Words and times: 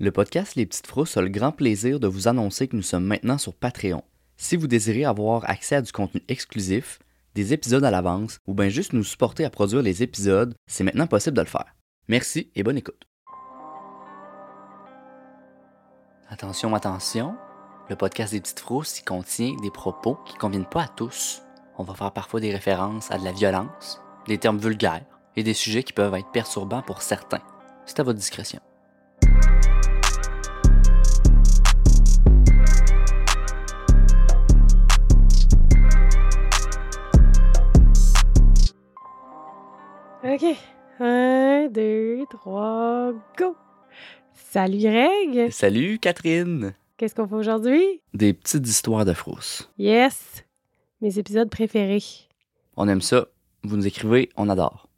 Le 0.00 0.10
podcast 0.10 0.56
Les 0.56 0.66
Petites 0.66 0.88
Frousses 0.88 1.16
a 1.16 1.22
le 1.22 1.28
grand 1.28 1.52
plaisir 1.52 2.00
de 2.00 2.08
vous 2.08 2.26
annoncer 2.26 2.66
que 2.66 2.74
nous 2.74 2.82
sommes 2.82 3.04
maintenant 3.04 3.38
sur 3.38 3.54
Patreon. 3.54 4.02
Si 4.36 4.56
vous 4.56 4.66
désirez 4.66 5.04
avoir 5.04 5.48
accès 5.48 5.76
à 5.76 5.82
du 5.82 5.92
contenu 5.92 6.20
exclusif, 6.26 6.98
des 7.36 7.52
épisodes 7.52 7.84
à 7.84 7.92
l'avance 7.92 8.38
ou 8.48 8.54
bien 8.54 8.68
juste 8.68 8.92
nous 8.92 9.04
supporter 9.04 9.44
à 9.44 9.50
produire 9.50 9.82
les 9.82 10.02
épisodes, 10.02 10.52
c'est 10.66 10.82
maintenant 10.82 11.06
possible 11.06 11.36
de 11.36 11.42
le 11.42 11.46
faire. 11.46 11.76
Merci 12.08 12.50
et 12.56 12.64
bonne 12.64 12.76
écoute. 12.76 13.04
Attention, 16.28 16.74
attention, 16.74 17.36
le 17.88 17.94
podcast 17.94 18.32
des 18.32 18.40
Petites 18.40 18.58
Frousses 18.58 18.98
y 18.98 19.04
contient 19.04 19.54
des 19.62 19.70
propos 19.70 20.18
qui 20.26 20.34
ne 20.34 20.40
conviennent 20.40 20.66
pas 20.66 20.82
à 20.82 20.88
tous. 20.88 21.40
On 21.78 21.84
va 21.84 21.94
faire 21.94 22.10
parfois 22.10 22.40
des 22.40 22.52
références 22.52 23.12
à 23.12 23.18
de 23.18 23.24
la 23.24 23.30
violence, 23.30 24.00
des 24.26 24.38
termes 24.38 24.58
vulgaires 24.58 25.06
et 25.36 25.44
des 25.44 25.54
sujets 25.54 25.84
qui 25.84 25.92
peuvent 25.92 26.14
être 26.14 26.32
perturbants 26.32 26.82
pour 26.82 27.00
certains. 27.00 27.42
C'est 27.86 28.00
à 28.00 28.02
votre 28.02 28.18
discrétion. 28.18 28.60
OK. 40.26 40.56
Un, 41.00 41.68
deux, 41.68 42.24
trois, 42.30 43.12
go! 43.36 43.54
Salut 44.32 44.78
Greg! 44.78 45.50
Salut 45.50 45.98
Catherine! 45.98 46.72
Qu'est-ce 46.96 47.14
qu'on 47.14 47.28
fait 47.28 47.34
aujourd'hui? 47.34 48.00
Des 48.14 48.32
petites 48.32 48.66
histoires 48.66 49.04
de 49.04 49.12
frousse. 49.12 49.70
Yes! 49.76 50.42
Mes 51.02 51.18
épisodes 51.18 51.50
préférés. 51.50 52.02
On 52.78 52.88
aime 52.88 53.02
ça. 53.02 53.26
Vous 53.64 53.76
nous 53.76 53.86
écrivez, 53.86 54.30
on 54.38 54.48
adore. 54.48 54.88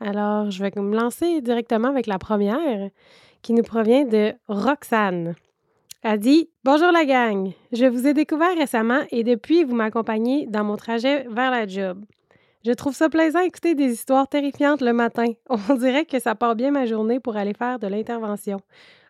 Alors, 0.00 0.50
je 0.50 0.64
vais 0.64 0.72
me 0.74 0.96
lancer 0.96 1.40
directement 1.42 1.88
avec 1.88 2.08
la 2.08 2.18
première, 2.18 2.90
qui 3.42 3.52
nous 3.52 3.62
provient 3.62 4.04
de 4.04 4.34
Roxane. 4.48 5.36
Elle 6.02 6.18
dit 6.18 6.50
Bonjour 6.64 6.90
la 6.90 7.04
gang, 7.04 7.52
je 7.70 7.86
vous 7.86 8.08
ai 8.08 8.14
découvert 8.14 8.56
récemment 8.58 9.02
et 9.12 9.22
depuis, 9.22 9.62
vous 9.62 9.76
m'accompagnez 9.76 10.48
dans 10.48 10.64
mon 10.64 10.76
trajet 10.76 11.24
vers 11.30 11.52
la 11.52 11.68
job. 11.68 12.04
Je 12.64 12.72
trouve 12.72 12.94
ça 12.94 13.08
plaisant 13.08 13.42
d'écouter 13.42 13.74
des 13.74 13.90
histoires 13.92 14.28
terrifiantes 14.28 14.82
le 14.82 14.92
matin. 14.92 15.32
On 15.48 15.74
dirait 15.74 16.04
que 16.04 16.18
ça 16.18 16.34
part 16.34 16.56
bien 16.56 16.70
ma 16.70 16.86
journée 16.86 17.18
pour 17.18 17.36
aller 17.36 17.54
faire 17.54 17.78
de 17.78 17.86
l'intervention. 17.86 18.60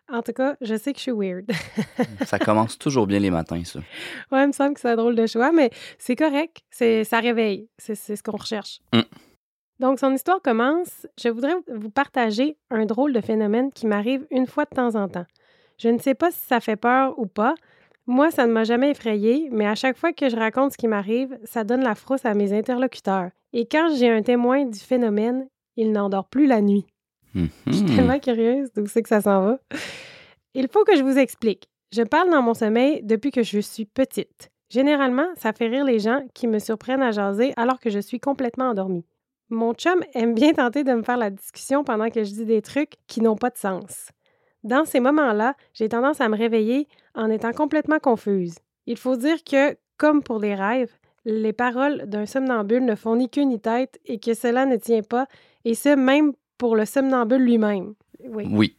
En 0.09 0.21
tout 0.21 0.33
cas, 0.33 0.55
je 0.61 0.75
sais 0.75 0.93
que 0.93 0.99
je 0.99 1.03
suis 1.03 1.11
weird. 1.11 1.49
ça 2.25 2.39
commence 2.39 2.77
toujours 2.77 3.07
bien 3.07 3.19
les 3.19 3.29
matins, 3.29 3.63
ça. 3.63 3.79
Ouais, 4.31 4.43
il 4.43 4.47
me 4.47 4.51
semble 4.51 4.73
que 4.73 4.81
c'est 4.81 4.89
un 4.89 4.95
drôle 4.95 5.15
de 5.15 5.25
choix, 5.25 5.51
mais 5.51 5.69
c'est 5.97 6.15
correct. 6.15 6.61
C'est, 6.69 7.03
ça 7.03 7.19
réveille. 7.19 7.69
C'est, 7.77 7.95
ce 7.95 8.21
qu'on 8.21 8.37
recherche. 8.37 8.81
Mm. 8.93 9.01
Donc, 9.79 9.99
son 9.99 10.13
histoire 10.13 10.41
commence. 10.41 11.07
Je 11.21 11.29
voudrais 11.29 11.55
vous 11.73 11.89
partager 11.89 12.57
un 12.69 12.85
drôle 12.85 13.13
de 13.13 13.21
phénomène 13.21 13.71
qui 13.71 13.87
m'arrive 13.87 14.25
une 14.31 14.47
fois 14.47 14.65
de 14.65 14.75
temps 14.75 14.95
en 14.95 15.07
temps. 15.07 15.25
Je 15.77 15.89
ne 15.89 15.97
sais 15.97 16.13
pas 16.13 16.29
si 16.31 16.39
ça 16.39 16.59
fait 16.59 16.75
peur 16.75 17.17
ou 17.17 17.25
pas, 17.25 17.55
moi, 18.11 18.29
ça 18.31 18.45
ne 18.47 18.51
m'a 18.51 18.63
jamais 18.63 18.91
effrayé, 18.91 19.49
mais 19.51 19.65
à 19.65 19.75
chaque 19.75 19.97
fois 19.97 20.13
que 20.13 20.29
je 20.29 20.35
raconte 20.35 20.73
ce 20.73 20.77
qui 20.77 20.87
m'arrive, 20.87 21.37
ça 21.43 21.63
donne 21.63 21.83
la 21.83 21.95
frousse 21.95 22.25
à 22.25 22.33
mes 22.33 22.53
interlocuteurs. 22.53 23.29
Et 23.53 23.65
quand 23.65 23.93
j'ai 23.95 24.09
un 24.09 24.21
témoin 24.21 24.65
du 24.65 24.79
phénomène, 24.79 25.47
il 25.77 25.91
n'endort 25.91 26.27
plus 26.27 26.45
la 26.47 26.61
nuit. 26.61 26.85
Je 27.33 27.47
suis 27.71 27.83
Mhm. 27.83 27.95
tellement 27.95 28.19
curieuse 28.19 28.69
d'où 28.75 28.85
c'est 28.87 29.01
que 29.01 29.09
ça 29.09 29.21
s'en 29.21 29.41
va. 29.41 29.59
Il 30.53 30.67
faut 30.67 30.83
que 30.83 30.95
je 30.97 31.03
vous 31.03 31.17
explique. 31.17 31.69
Je 31.93 32.01
parle 32.03 32.29
dans 32.29 32.41
mon 32.41 32.53
sommeil 32.53 33.01
depuis 33.03 33.31
que 33.31 33.43
je 33.43 33.59
suis 33.59 33.85
petite. 33.85 34.49
Généralement, 34.69 35.27
ça 35.37 35.53
fait 35.53 35.67
rire 35.67 35.83
les 35.85 35.99
gens 35.99 36.21
qui 36.33 36.47
me 36.47 36.59
surprennent 36.59 37.01
à 37.03 37.11
jaser 37.11 37.53
alors 37.57 37.79
que 37.79 37.89
je 37.89 37.99
suis 37.99 38.19
complètement 38.19 38.69
endormie. 38.69 39.05
Mon 39.49 39.73
chum 39.73 40.01
aime 40.13 40.33
bien 40.33 40.53
tenter 40.53 40.83
de 40.85 40.93
me 40.93 41.03
faire 41.03 41.17
la 41.17 41.29
discussion 41.29 41.83
pendant 41.83 42.09
que 42.09 42.23
je 42.23 42.31
dis 42.31 42.45
des 42.45 42.61
trucs 42.61 42.93
qui 43.07 43.19
n'ont 43.21 43.35
pas 43.35 43.49
de 43.49 43.57
sens. 43.57 44.09
Dans 44.63 44.85
ces 44.85 44.99
moments-là, 44.99 45.55
j'ai 45.73 45.89
tendance 45.89 46.21
à 46.21 46.29
me 46.29 46.37
réveiller 46.37 46.87
en 47.15 47.29
étant 47.29 47.51
complètement 47.51 47.99
confuse. 47.99 48.55
Il 48.85 48.97
faut 48.97 49.15
dire 49.15 49.43
que, 49.43 49.75
comme 49.97 50.21
pour 50.23 50.39
les 50.39 50.55
rêves, 50.55 50.93
les 51.25 51.53
paroles 51.53 52.03
d'un 52.07 52.25
somnambule 52.25 52.85
ne 52.85 52.95
font 52.95 53.15
ni 53.15 53.29
queue 53.29 53.43
ni 53.43 53.59
tête 53.59 53.99
et 54.05 54.19
que 54.19 54.33
cela 54.33 54.65
ne 54.65 54.75
tient 54.75 55.03
pas, 55.03 55.27
et 55.65 55.75
ce, 55.75 55.95
même 55.95 56.33
pour 56.57 56.75
le 56.75 56.85
somnambule 56.85 57.43
lui-même. 57.43 57.93
Oui. 58.23 58.47
Oui. 58.51 58.77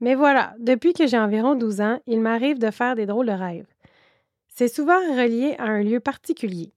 Mais 0.00 0.14
voilà, 0.14 0.54
depuis 0.58 0.92
que 0.92 1.06
j'ai 1.06 1.18
environ 1.18 1.54
12 1.54 1.80
ans, 1.80 2.00
il 2.06 2.20
m'arrive 2.20 2.58
de 2.58 2.70
faire 2.70 2.96
des 2.96 3.06
drôles 3.06 3.26
de 3.26 3.32
rêves. 3.32 3.68
C'est 4.48 4.68
souvent 4.68 4.98
relié 4.98 5.54
à 5.58 5.64
un 5.64 5.82
lieu 5.82 6.00
particulier. 6.00 6.72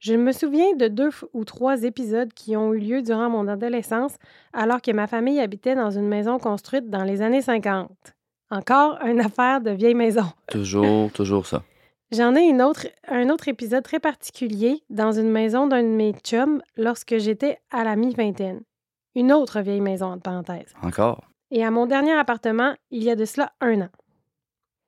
Je 0.00 0.14
me 0.14 0.32
souviens 0.32 0.74
de 0.76 0.88
deux 0.88 1.10
ou 1.34 1.44
trois 1.44 1.82
épisodes 1.82 2.32
qui 2.32 2.56
ont 2.56 2.72
eu 2.72 2.78
lieu 2.78 3.02
durant 3.02 3.28
mon 3.28 3.46
adolescence 3.46 4.16
alors 4.54 4.80
que 4.80 4.90
ma 4.92 5.06
famille 5.06 5.38
habitait 5.40 5.74
dans 5.74 5.90
une 5.90 6.08
maison 6.08 6.38
construite 6.38 6.88
dans 6.88 7.04
les 7.04 7.20
années 7.20 7.42
50. 7.42 7.90
Encore 8.50 8.98
une 9.04 9.20
affaire 9.26 9.60
de 9.60 9.70
vieille 9.70 9.94
maison. 9.94 10.24
Toujours, 10.46 11.12
toujours 11.12 11.46
ça. 11.46 11.62
J'en 12.12 12.34
ai 12.34 12.48
une 12.48 12.62
autre, 12.62 12.86
un 13.08 13.28
autre 13.28 13.48
épisode 13.48 13.84
très 13.84 14.00
particulier 14.00 14.82
dans 14.88 15.12
une 15.12 15.30
maison 15.30 15.66
d'un 15.66 15.82
de 15.82 15.88
mes 15.88 16.14
chums 16.24 16.62
lorsque 16.78 17.18
j'étais 17.18 17.58
à 17.70 17.84
la 17.84 17.94
mi-vingtaine. 17.94 18.62
Une 19.14 19.32
autre 19.32 19.60
vieille 19.60 19.82
maison, 19.82 20.06
entre 20.06 20.22
parenthèses. 20.22 20.72
Encore? 20.82 21.20
Et 21.50 21.62
à 21.62 21.70
mon 21.70 21.84
dernier 21.84 22.12
appartement, 22.12 22.74
il 22.90 23.04
y 23.04 23.10
a 23.10 23.16
de 23.16 23.26
cela 23.26 23.52
un 23.60 23.82
an. 23.82 23.88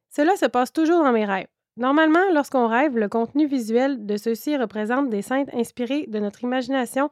Cela 0.09 0.37
se 0.37 0.47
passe 0.47 0.73
toujours 0.73 1.05
dans 1.05 1.13
mes 1.13 1.27
rêves. 1.27 1.49
Normalement, 1.77 2.31
lorsqu'on 2.33 2.69
rêve, 2.69 2.99
le 2.99 3.09
contenu 3.09 3.47
visuel 3.47 4.05
de 4.05 4.17
ceux-ci 4.17 4.57
représente 4.57 5.09
des 5.09 5.23
scènes 5.23 5.49
inspirées 5.55 6.07
de 6.07 6.19
notre 6.19 6.45
imagination 6.45 7.09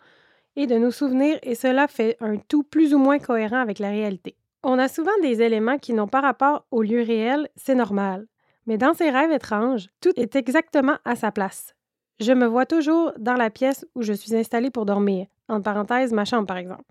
et 0.56 0.66
de 0.66 0.76
nos 0.76 0.90
souvenirs, 0.90 1.38
et 1.42 1.54
cela 1.54 1.88
fait 1.88 2.16
un 2.20 2.36
tout 2.36 2.62
plus 2.62 2.92
ou 2.92 2.98
moins 2.98 3.18
cohérent 3.18 3.60
avec 3.60 3.78
la 3.78 3.88
réalité. 3.88 4.36
On 4.62 4.78
a 4.78 4.88
souvent 4.88 5.18
des 5.22 5.40
éléments 5.40 5.78
qui 5.78 5.94
n'ont 5.94 6.08
pas 6.08 6.20
rapport 6.20 6.66
au 6.70 6.82
lieu 6.82 7.02
réel, 7.02 7.48
c'est 7.56 7.74
normal. 7.74 8.26
Mais 8.66 8.76
dans 8.76 8.92
ces 8.92 9.08
rêves 9.08 9.32
étranges, 9.32 9.88
tout 10.00 10.12
est 10.16 10.36
exactement 10.36 10.96
à 11.06 11.16
sa 11.16 11.32
place. 11.32 11.74
Je 12.18 12.32
me 12.32 12.44
vois 12.46 12.66
toujours 12.66 13.12
dans 13.18 13.36
la 13.36 13.48
pièce 13.48 13.86
où 13.94 14.02
je 14.02 14.12
suis 14.12 14.36
installée 14.36 14.70
pour 14.70 14.84
dormir, 14.84 15.26
entre 15.48 15.62
parenthèses 15.62 16.12
ma 16.12 16.26
chambre 16.26 16.46
par 16.46 16.58
exemple. 16.58 16.84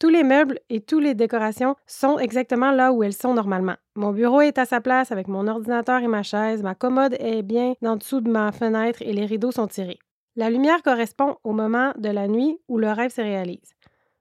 Tous 0.00 0.08
les 0.08 0.24
meubles 0.24 0.58
et 0.70 0.80
toutes 0.80 1.02
les 1.02 1.14
décorations 1.14 1.76
sont 1.86 2.18
exactement 2.18 2.70
là 2.70 2.90
où 2.90 3.02
elles 3.02 3.12
sont 3.12 3.34
normalement. 3.34 3.76
Mon 3.96 4.12
bureau 4.12 4.40
est 4.40 4.56
à 4.56 4.64
sa 4.64 4.80
place 4.80 5.12
avec 5.12 5.28
mon 5.28 5.46
ordinateur 5.46 6.00
et 6.00 6.06
ma 6.06 6.22
chaise, 6.22 6.62
ma 6.62 6.74
commode 6.74 7.16
est 7.20 7.42
bien 7.42 7.74
en 7.84 7.96
dessous 7.96 8.22
de 8.22 8.30
ma 8.30 8.50
fenêtre 8.50 9.02
et 9.02 9.12
les 9.12 9.26
rideaux 9.26 9.52
sont 9.52 9.66
tirés. 9.66 9.98
La 10.36 10.48
lumière 10.48 10.82
correspond 10.82 11.36
au 11.44 11.52
moment 11.52 11.92
de 11.98 12.08
la 12.08 12.28
nuit 12.28 12.58
où 12.66 12.78
le 12.78 12.90
rêve 12.90 13.10
se 13.12 13.20
réalise. 13.20 13.74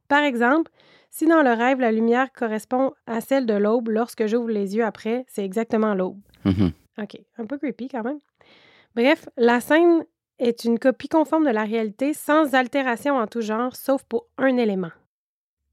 Par 0.09 0.19
exemple, 0.19 0.69
si 1.12 1.28
dans 1.28 1.44
le 1.44 1.53
rêve 1.53 1.79
la 1.79 1.94
lumière 1.94 2.34
correspond 2.34 2.91
à 3.07 3.22
celle 3.22 3.46
de 3.46 3.53
l'aube 3.53 3.88
lorsque 3.88 4.25
j'ouvre 4.25 4.50
les 4.50 4.75
yeux 4.75 4.84
après, 4.84 5.23
c'est 5.29 5.46
exactement 5.46 5.94
l'aube. 5.94 6.19
Mhm. 6.44 6.73
OK, 7.01 7.22
un 7.38 7.46
peu 7.46 7.57
creepy 7.57 7.88
quand 7.88 8.03
même. 8.03 8.19
Bref, 8.96 9.29
la 9.38 9.61
scène 9.61 10.03
est 10.40 10.66
une 10.66 10.78
copie 10.78 11.07
conforme 11.07 11.46
de 11.46 11.51
la 11.51 11.63
réalité 11.63 12.13
sans 12.13 12.53
altération 12.53 13.16
en 13.16 13.28
tout 13.28 13.40
genre, 13.40 13.78
sauf 13.78 14.03
pour 14.03 14.28
un 14.38 14.57
élément. 14.57 14.91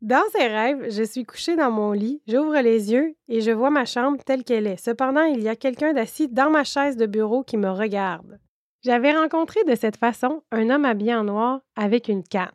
Dans 0.06 0.22
ces 0.30 0.46
rêves, 0.46 0.86
je 0.88 1.02
suis 1.02 1.24
couchée 1.24 1.56
dans 1.56 1.72
mon 1.72 1.90
lit, 1.90 2.22
j'ouvre 2.28 2.60
les 2.60 2.92
yeux 2.92 3.16
et 3.26 3.40
je 3.40 3.50
vois 3.50 3.70
ma 3.70 3.84
chambre 3.84 4.22
telle 4.24 4.44
qu'elle 4.44 4.68
est. 4.68 4.76
Cependant, 4.76 5.24
il 5.24 5.40
y 5.40 5.48
a 5.48 5.56
quelqu'un 5.56 5.94
d'assis 5.94 6.28
dans 6.28 6.48
ma 6.48 6.62
chaise 6.62 6.96
de 6.96 7.06
bureau 7.06 7.42
qui 7.42 7.56
me 7.56 7.68
regarde. 7.68 8.38
J'avais 8.84 9.10
rencontré 9.10 9.64
de 9.64 9.74
cette 9.74 9.96
façon 9.96 10.44
un 10.52 10.70
homme 10.70 10.84
habillé 10.84 11.12
en 11.12 11.24
noir 11.24 11.58
avec 11.74 12.06
une 12.06 12.22
canne. 12.22 12.52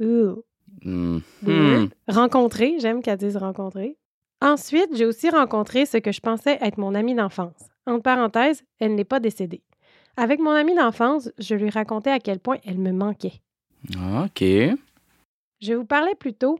Ouh. 0.00 0.42
Mhm. 0.82 1.20
Weird. 1.42 1.90
Rencontré, 2.08 2.76
j'aime 2.78 3.02
qu'elle 3.02 3.18
dise 3.18 3.36
rencontrer. 3.36 3.98
Ensuite, 4.40 4.96
j'ai 4.96 5.04
aussi 5.04 5.28
rencontré 5.28 5.84
ce 5.84 5.98
que 5.98 6.12
je 6.12 6.20
pensais 6.20 6.56
être 6.62 6.78
mon 6.78 6.94
amie 6.94 7.14
d'enfance. 7.14 7.68
Entre 7.84 8.02
parenthèses, 8.02 8.62
elle 8.78 8.94
n'est 8.94 9.04
pas 9.04 9.20
décédée. 9.20 9.60
Avec 10.16 10.40
mon 10.40 10.52
amie 10.52 10.74
d'enfance, 10.74 11.30
je 11.38 11.54
lui 11.56 11.68
racontais 11.68 12.10
à 12.10 12.20
quel 12.20 12.40
point 12.40 12.56
elle 12.64 12.78
me 12.78 12.92
manquait. 12.92 13.42
OK. 14.24 14.42
Je 15.60 15.74
vous 15.74 15.84
parlais 15.84 16.14
plus 16.14 16.32
tôt 16.32 16.58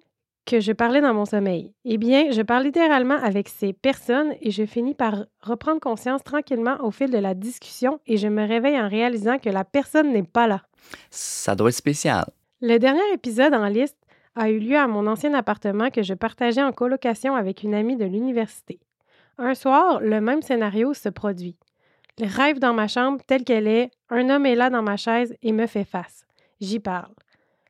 que 0.50 0.58
je 0.58 0.72
parlais 0.72 1.00
dans 1.00 1.14
mon 1.14 1.26
sommeil. 1.26 1.72
Eh 1.84 1.96
bien, 1.96 2.32
je 2.32 2.42
parle 2.42 2.64
littéralement 2.64 3.14
avec 3.22 3.48
ces 3.48 3.72
personnes 3.72 4.34
et 4.40 4.50
je 4.50 4.66
finis 4.66 4.96
par 4.96 5.26
reprendre 5.42 5.80
conscience 5.80 6.24
tranquillement 6.24 6.76
au 6.82 6.90
fil 6.90 7.08
de 7.08 7.18
la 7.18 7.34
discussion 7.34 8.00
et 8.08 8.16
je 8.16 8.26
me 8.26 8.44
réveille 8.44 8.80
en 8.80 8.88
réalisant 8.88 9.38
que 9.38 9.48
la 9.48 9.62
personne 9.62 10.12
n'est 10.12 10.24
pas 10.24 10.48
là. 10.48 10.62
Ça 11.08 11.54
doit 11.54 11.68
être 11.68 11.76
spécial. 11.76 12.24
Le 12.60 12.78
dernier 12.78 13.12
épisode 13.14 13.54
en 13.54 13.68
liste 13.68 13.96
a 14.34 14.50
eu 14.50 14.58
lieu 14.58 14.76
à 14.76 14.88
mon 14.88 15.06
ancien 15.06 15.34
appartement 15.34 15.88
que 15.90 16.02
je 16.02 16.14
partageais 16.14 16.64
en 16.64 16.72
colocation 16.72 17.36
avec 17.36 17.62
une 17.62 17.74
amie 17.74 17.96
de 17.96 18.04
l'université. 18.04 18.80
Un 19.38 19.54
soir, 19.54 20.00
le 20.00 20.20
même 20.20 20.42
scénario 20.42 20.94
se 20.94 21.08
produit. 21.08 21.56
Le 22.18 22.26
rêve 22.26 22.58
dans 22.58 22.74
ma 22.74 22.88
chambre 22.88 23.20
telle 23.24 23.44
qu'elle 23.44 23.68
est, 23.68 23.92
un 24.08 24.28
homme 24.28 24.46
est 24.46 24.56
là 24.56 24.68
dans 24.68 24.82
ma 24.82 24.96
chaise 24.96 25.32
et 25.42 25.52
me 25.52 25.68
fait 25.68 25.84
face. 25.84 26.26
J'y 26.60 26.80
parle. 26.80 27.14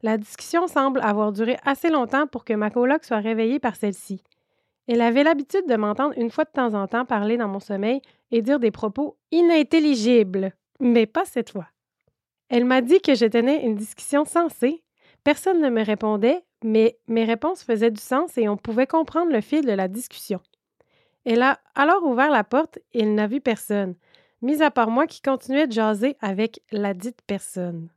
La 0.03 0.17
discussion 0.17 0.67
semble 0.67 1.01
avoir 1.03 1.31
duré 1.33 1.59
assez 1.65 1.91
longtemps 1.91 2.27
pour 2.27 2.45
que 2.45 2.55
ma 2.55 2.71
coloc 2.71 3.05
soit 3.05 3.19
réveillée 3.19 3.59
par 3.59 3.77
celle-ci. 3.77 4.23
Elle 4.89 5.03
avait 5.03 5.25
l'habitude 5.25 5.67
de 5.69 5.77
m'entendre 5.77 6.15
une 6.17 6.31
fois 6.31 6.45
de 6.45 6.51
temps 6.51 6.75
en 6.75 6.87
temps 6.87 7.05
parler 7.05 7.37
dans 7.37 7.49
mon 7.49 7.61
sommeil 7.61 8.01
et 8.31 8.41
dire 8.43 8.59
des 8.59 8.71
propos 8.71 9.19
inintelligibles, 9.31 10.53
mais 10.81 11.07
pas 11.07 11.25
cette 11.27 11.51
fois. 11.51 11.69
Elle 12.49 12.65
m'a 12.65 12.81
dit 12.81 13.01
que 13.01 13.15
je 13.15 13.27
tenais 13.27 13.65
une 13.65 13.77
discussion 13.77 14.25
sensée. 14.25 14.83
Personne 15.23 15.61
ne 15.61 15.69
me 15.69 15.85
répondait, 15.85 16.43
mais 16.65 16.99
mes 17.07 17.25
réponses 17.25 17.63
faisaient 17.63 17.91
du 17.91 18.01
sens 18.01 18.37
et 18.39 18.49
on 18.49 18.57
pouvait 18.57 18.87
comprendre 18.87 19.33
le 19.33 19.41
fil 19.41 19.65
de 19.65 19.73
la 19.73 19.87
discussion. 19.87 20.41
Elle 21.25 21.43
a 21.43 21.61
alors 21.75 22.05
ouvert 22.05 22.31
la 22.31 22.43
porte 22.43 22.79
et 22.93 23.03
elle 23.03 23.15
n'a 23.15 23.27
vu 23.27 23.41
personne, 23.41 23.95
mis 24.41 24.63
à 24.63 24.71
part 24.71 24.91
moi 24.91 25.07
qui 25.07 25.21
continuais 25.21 25.67
de 25.67 25.73
jaser 25.73 26.17
avec 26.21 26.63
la 26.73 26.95
dite 26.95 27.21
personne. 27.27 27.91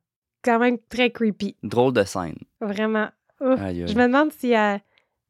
Quand 0.43 0.59
même 0.59 0.77
très 0.89 1.11
creepy. 1.11 1.55
Drôle 1.63 1.93
de 1.93 2.03
scène. 2.03 2.37
Vraiment. 2.61 3.09
Ouf. 3.39 3.59
Aïe, 3.59 3.83
aïe. 3.83 3.87
Je 3.87 3.95
me 3.95 4.03
demande 4.07 4.31
si 4.31 4.51
elle, 4.51 4.81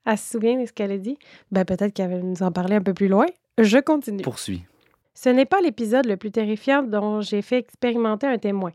elle 0.05 0.17
se 0.17 0.31
souvient 0.31 0.59
de 0.59 0.65
ce 0.65 0.73
qu'elle 0.73 0.91
a 0.91 0.97
dit. 0.97 1.17
Ben, 1.51 1.65
peut-être 1.65 1.93
qu'elle 1.93 2.11
va 2.11 2.17
nous 2.17 2.43
en 2.43 2.51
parler 2.51 2.75
un 2.75 2.81
peu 2.81 2.93
plus 2.93 3.07
loin. 3.07 3.25
Je 3.57 3.77
continue. 3.77 4.23
Poursuis. 4.23 4.63
Ce 5.13 5.29
n'est 5.29 5.45
pas 5.45 5.61
l'épisode 5.61 6.05
le 6.05 6.17
plus 6.17 6.31
terrifiant 6.31 6.83
dont 6.83 7.21
j'ai 7.21 7.41
fait 7.41 7.59
expérimenter 7.59 8.27
un 8.27 8.37
témoin. 8.37 8.71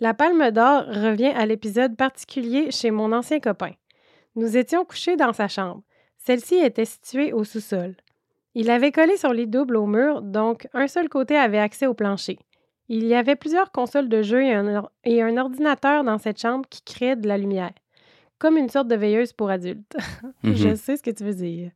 La 0.00 0.14
palme 0.14 0.50
d'or 0.50 0.84
revient 0.86 1.32
à 1.36 1.44
l'épisode 1.44 1.96
particulier 1.96 2.70
chez 2.70 2.90
mon 2.90 3.12
ancien 3.12 3.38
copain. 3.38 3.72
Nous 4.34 4.56
étions 4.56 4.84
couchés 4.86 5.16
dans 5.16 5.34
sa 5.34 5.48
chambre. 5.48 5.82
Celle-ci 6.16 6.56
était 6.56 6.86
située 6.86 7.32
au 7.32 7.44
sous-sol. 7.44 7.94
Il 8.54 8.70
avait 8.70 8.92
collé 8.92 9.16
son 9.16 9.30
lit 9.32 9.46
double 9.46 9.76
au 9.76 9.86
mur, 9.86 10.22
donc 10.22 10.66
un 10.72 10.88
seul 10.88 11.08
côté 11.08 11.36
avait 11.36 11.58
accès 11.58 11.86
au 11.86 11.94
plancher. 11.94 12.38
Il 12.92 13.04
y 13.06 13.14
avait 13.14 13.36
plusieurs 13.36 13.70
consoles 13.70 14.08
de 14.08 14.20
jeux 14.20 14.42
et 14.42 14.52
un, 14.52 14.76
or- 14.78 14.90
et 15.04 15.22
un 15.22 15.36
ordinateur 15.36 16.02
dans 16.02 16.18
cette 16.18 16.40
chambre 16.40 16.66
qui 16.68 16.82
créait 16.82 17.14
de 17.14 17.28
la 17.28 17.38
lumière, 17.38 17.70
comme 18.38 18.56
une 18.56 18.68
sorte 18.68 18.88
de 18.88 18.96
veilleuse 18.96 19.32
pour 19.32 19.48
adultes. 19.48 19.96
Je 20.42 20.68
Mhm. 20.70 20.76
sais 20.76 20.96
ce 20.96 21.02
que 21.02 21.10
tu 21.12 21.22
veux 21.22 21.34
dire. 21.34 21.70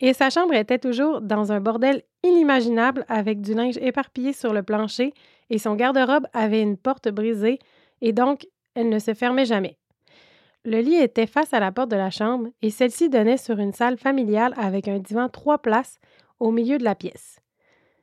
Et 0.00 0.12
sa 0.12 0.30
chambre 0.30 0.54
était 0.54 0.78
toujours 0.78 1.20
dans 1.20 1.50
un 1.50 1.58
bordel 1.60 2.02
inimaginable 2.22 3.04
avec 3.08 3.40
du 3.40 3.52
linge 3.52 3.78
éparpillé 3.78 4.32
sur 4.32 4.52
le 4.52 4.62
plancher 4.62 5.12
et 5.50 5.58
son 5.58 5.74
garde-robe 5.74 6.28
avait 6.32 6.62
une 6.62 6.76
porte 6.76 7.08
brisée 7.08 7.58
et 8.00 8.12
donc 8.12 8.46
elle 8.76 8.90
ne 8.90 9.00
se 9.00 9.12
fermait 9.14 9.44
jamais. 9.44 9.76
Le 10.64 10.78
lit 10.80 10.96
était 10.96 11.26
face 11.26 11.52
à 11.52 11.58
la 11.58 11.72
porte 11.72 11.90
de 11.90 11.96
la 11.96 12.10
chambre 12.10 12.48
et 12.62 12.70
celle-ci 12.70 13.08
donnait 13.08 13.38
sur 13.38 13.58
une 13.58 13.72
salle 13.72 13.98
familiale 13.98 14.54
avec 14.56 14.86
un 14.86 15.00
divan 15.00 15.28
trois 15.28 15.58
places 15.58 15.98
au 16.38 16.52
milieu 16.52 16.78
de 16.78 16.84
la 16.84 16.94
pièce. 16.94 17.40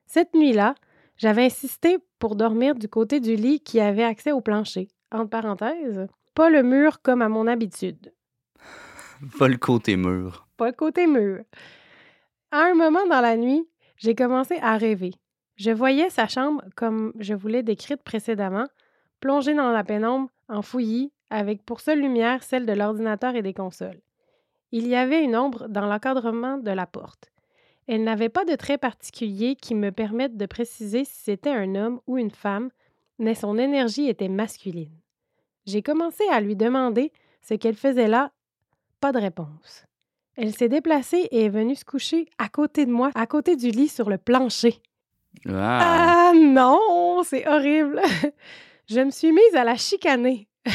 Cette 0.05 0.33
nuit-là, 0.33 0.75
j'avais 1.17 1.45
insisté 1.45 1.97
pour 2.25 2.35
dormir 2.35 2.73
du 2.73 2.89
côté 2.89 3.19
du 3.19 3.35
lit 3.35 3.59
qui 3.59 3.79
avait 3.79 4.03
accès 4.03 4.31
au 4.31 4.41
plancher. 4.41 4.87
Entre 5.11 5.29
parenthèses, 5.29 6.07
pas 6.33 6.49
le 6.49 6.63
mur 6.63 7.03
comme 7.03 7.21
à 7.21 7.29
mon 7.29 7.45
habitude 7.45 8.15
Pas 9.37 9.47
le 9.47 9.57
côté 9.57 9.95
mur. 9.95 10.47
pas 10.57 10.65
le 10.65 10.73
côté 10.73 11.05
mur. 11.05 11.43
À 12.49 12.61
un 12.61 12.73
moment 12.73 13.05
dans 13.05 13.21
la 13.21 13.37
nuit, 13.37 13.69
j'ai 13.97 14.15
commencé 14.15 14.57
à 14.63 14.75
rêver. 14.75 15.11
Je 15.55 15.69
voyais 15.69 16.09
sa 16.09 16.27
chambre 16.27 16.63
comme 16.75 17.13
je 17.19 17.35
vous 17.35 17.47
l'ai 17.47 17.61
décrite 17.61 18.01
précédemment, 18.01 18.65
plongée 19.19 19.53
dans 19.53 19.69
la 19.69 19.83
pénombre, 19.83 20.31
en 20.49 20.63
fouillis, 20.63 21.11
avec 21.29 21.63
pour 21.63 21.79
seule 21.79 22.01
lumière 22.01 22.41
celle 22.41 22.65
de 22.65 22.73
l'ordinateur 22.73 23.35
et 23.35 23.43
des 23.43 23.53
consoles. 23.53 24.01
Il 24.71 24.87
y 24.87 24.95
avait 24.95 25.23
une 25.23 25.35
ombre 25.35 25.67
dans 25.69 25.85
l'encadrement 25.85 26.57
de 26.57 26.71
la 26.71 26.87
porte. 26.87 27.31
Elle 27.87 28.03
n'avait 28.03 28.29
pas 28.29 28.45
de 28.45 28.55
traits 28.55 28.81
particuliers 28.81 29.55
qui 29.55 29.75
me 29.75 29.91
permettent 29.91 30.37
de 30.37 30.45
préciser 30.45 31.05
si 31.05 31.21
c'était 31.23 31.51
un 31.51 31.75
homme 31.75 31.99
ou 32.07 32.17
une 32.17 32.31
femme, 32.31 32.69
mais 33.19 33.35
son 33.35 33.57
énergie 33.57 34.07
était 34.09 34.29
masculine. 34.29 34.91
J'ai 35.65 35.81
commencé 35.81 36.23
à 36.31 36.41
lui 36.41 36.55
demander 36.55 37.11
ce 37.41 37.53
qu'elle 37.53 37.75
faisait 37.75 38.07
là. 38.07 38.31
Pas 39.01 39.11
de 39.11 39.19
réponse. 39.19 39.85
Elle 40.35 40.53
s'est 40.53 40.69
déplacée 40.69 41.27
et 41.31 41.45
est 41.45 41.49
venue 41.49 41.75
se 41.75 41.85
coucher 41.85 42.27
à 42.37 42.49
côté 42.49 42.85
de 42.85 42.91
moi, 42.91 43.11
à 43.15 43.25
côté 43.27 43.55
du 43.55 43.69
lit 43.69 43.87
sur 43.87 44.09
le 44.09 44.17
plancher. 44.17 44.81
Ah. 45.47 46.31
Ah 46.31 46.33
non, 46.35 47.21
c'est 47.23 47.47
horrible. 47.47 48.01
Je 48.89 48.99
me 48.99 49.11
suis 49.11 49.31
mise 49.31 49.55
à 49.55 49.63
la 49.63 49.75
chicaner. 49.75 50.47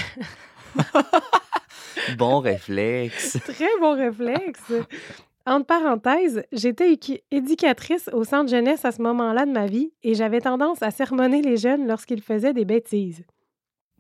Bon 2.17 2.41
réflexe. 2.41 3.39
Très 3.45 3.69
bon 3.81 3.95
réflexe. 3.95 4.73
Entre 5.47 5.67
parenthèses, 5.67 6.43
j'étais 6.53 6.99
éducatrice 7.31 8.11
au 8.13 8.25
centre 8.25 8.51
jeunesse 8.51 8.85
à 8.85 8.93
ce 8.93 9.01
moment-là 9.03 9.47
de 9.47 9.53
ma 9.53 9.67
vie 9.67 9.93
et 10.03 10.15
j'avais 10.15 10.41
tendance 10.41 10.83
à 10.83 10.91
sermonner 10.91 11.41
les 11.41 11.57
jeunes 11.57 11.87
lorsqu'ils 11.87 12.23
faisaient 12.23 12.53
des 12.53 12.67
bêtises. 12.67 13.25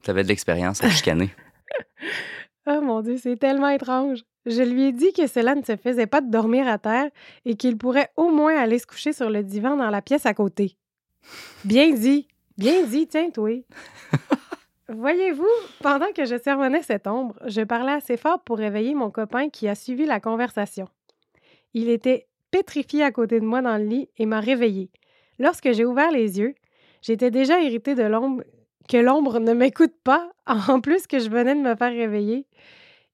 T'avais 0.03 0.23
de 0.23 0.29
l'expérience 0.29 0.83
à 0.85 0.91
chicaner. 0.91 1.31
Oh 2.67 2.81
mon 2.83 3.01
Dieu, 3.01 3.17
c'est 3.17 3.37
tellement 3.37 3.69
étrange. 3.69 4.23
Je 4.47 4.63
lui 4.63 4.85
ai 4.85 4.93
dit 4.93 5.13
que 5.13 5.27
cela 5.27 5.55
ne 5.55 5.63
se 5.63 5.77
faisait 5.77 6.07
pas 6.07 6.21
de 6.21 6.31
dormir 6.31 6.69
à 6.69 6.79
terre 6.79 7.11
et 7.45 7.57
qu'il 7.57 7.77
pourrait 7.77 8.11
au 8.17 8.31
moins 8.31 8.57
aller 8.57 8.79
se 8.79 8.87
coucher 8.87 9.13
sur 9.13 9.31
le 9.31 9.43
divan 9.43 9.77
dans 9.77 9.91
la 9.91 10.03
pièce 10.03 10.27
à 10.27 10.35
côté. 10.35 10.77
Bien 11.65 11.91
dit, 11.91 12.29
bien 12.57 12.85
dit, 12.85 13.07
tiens, 13.07 13.31
toi. 13.31 13.51
Voyez-vous, 14.89 15.47
pendant 15.83 16.11
que 16.15 16.25
je 16.25 16.37
sermonnais 16.37 16.83
cette 16.83 17.07
ombre, 17.07 17.37
je 17.47 17.61
parlais 17.63 17.93
assez 17.93 18.17
fort 18.17 18.41
pour 18.41 18.59
réveiller 18.59 18.95
mon 18.95 19.11
copain 19.11 19.49
qui 19.49 19.69
a 19.69 19.75
suivi 19.75 20.05
la 20.05 20.21
conversation. 20.21 20.89
Il 21.75 21.89
était 21.89 22.27
pétrifié 22.51 23.03
à 23.03 23.13
côté 23.13 23.39
de 23.41 23.45
moi 23.45 23.63
dans 23.63 23.77
le 23.77 23.85
lit 23.85 24.09
et 24.19 24.27
m'a 24.27 24.41
réveillé. 24.41 24.91
Lorsque 25.39 25.73
j'ai 25.73 25.85
ouvert 25.85 26.11
les 26.11 26.39
yeux, 26.39 26.55
j'étais 27.03 27.31
déjà 27.31 27.61
irritée 27.61 27.95
de 27.95 28.03
l'ombre 28.03 28.43
que 28.89 28.97
l'ombre 28.97 29.39
ne 29.39 29.53
m'écoute 29.55 29.95
pas, 30.03 30.31
en 30.47 30.81
plus 30.81 31.07
que 31.07 31.19
je 31.21 31.31
venais 31.31 31.55
de 31.55 31.61
me 31.61 31.77
faire 31.77 31.93
réveiller. 31.93 32.47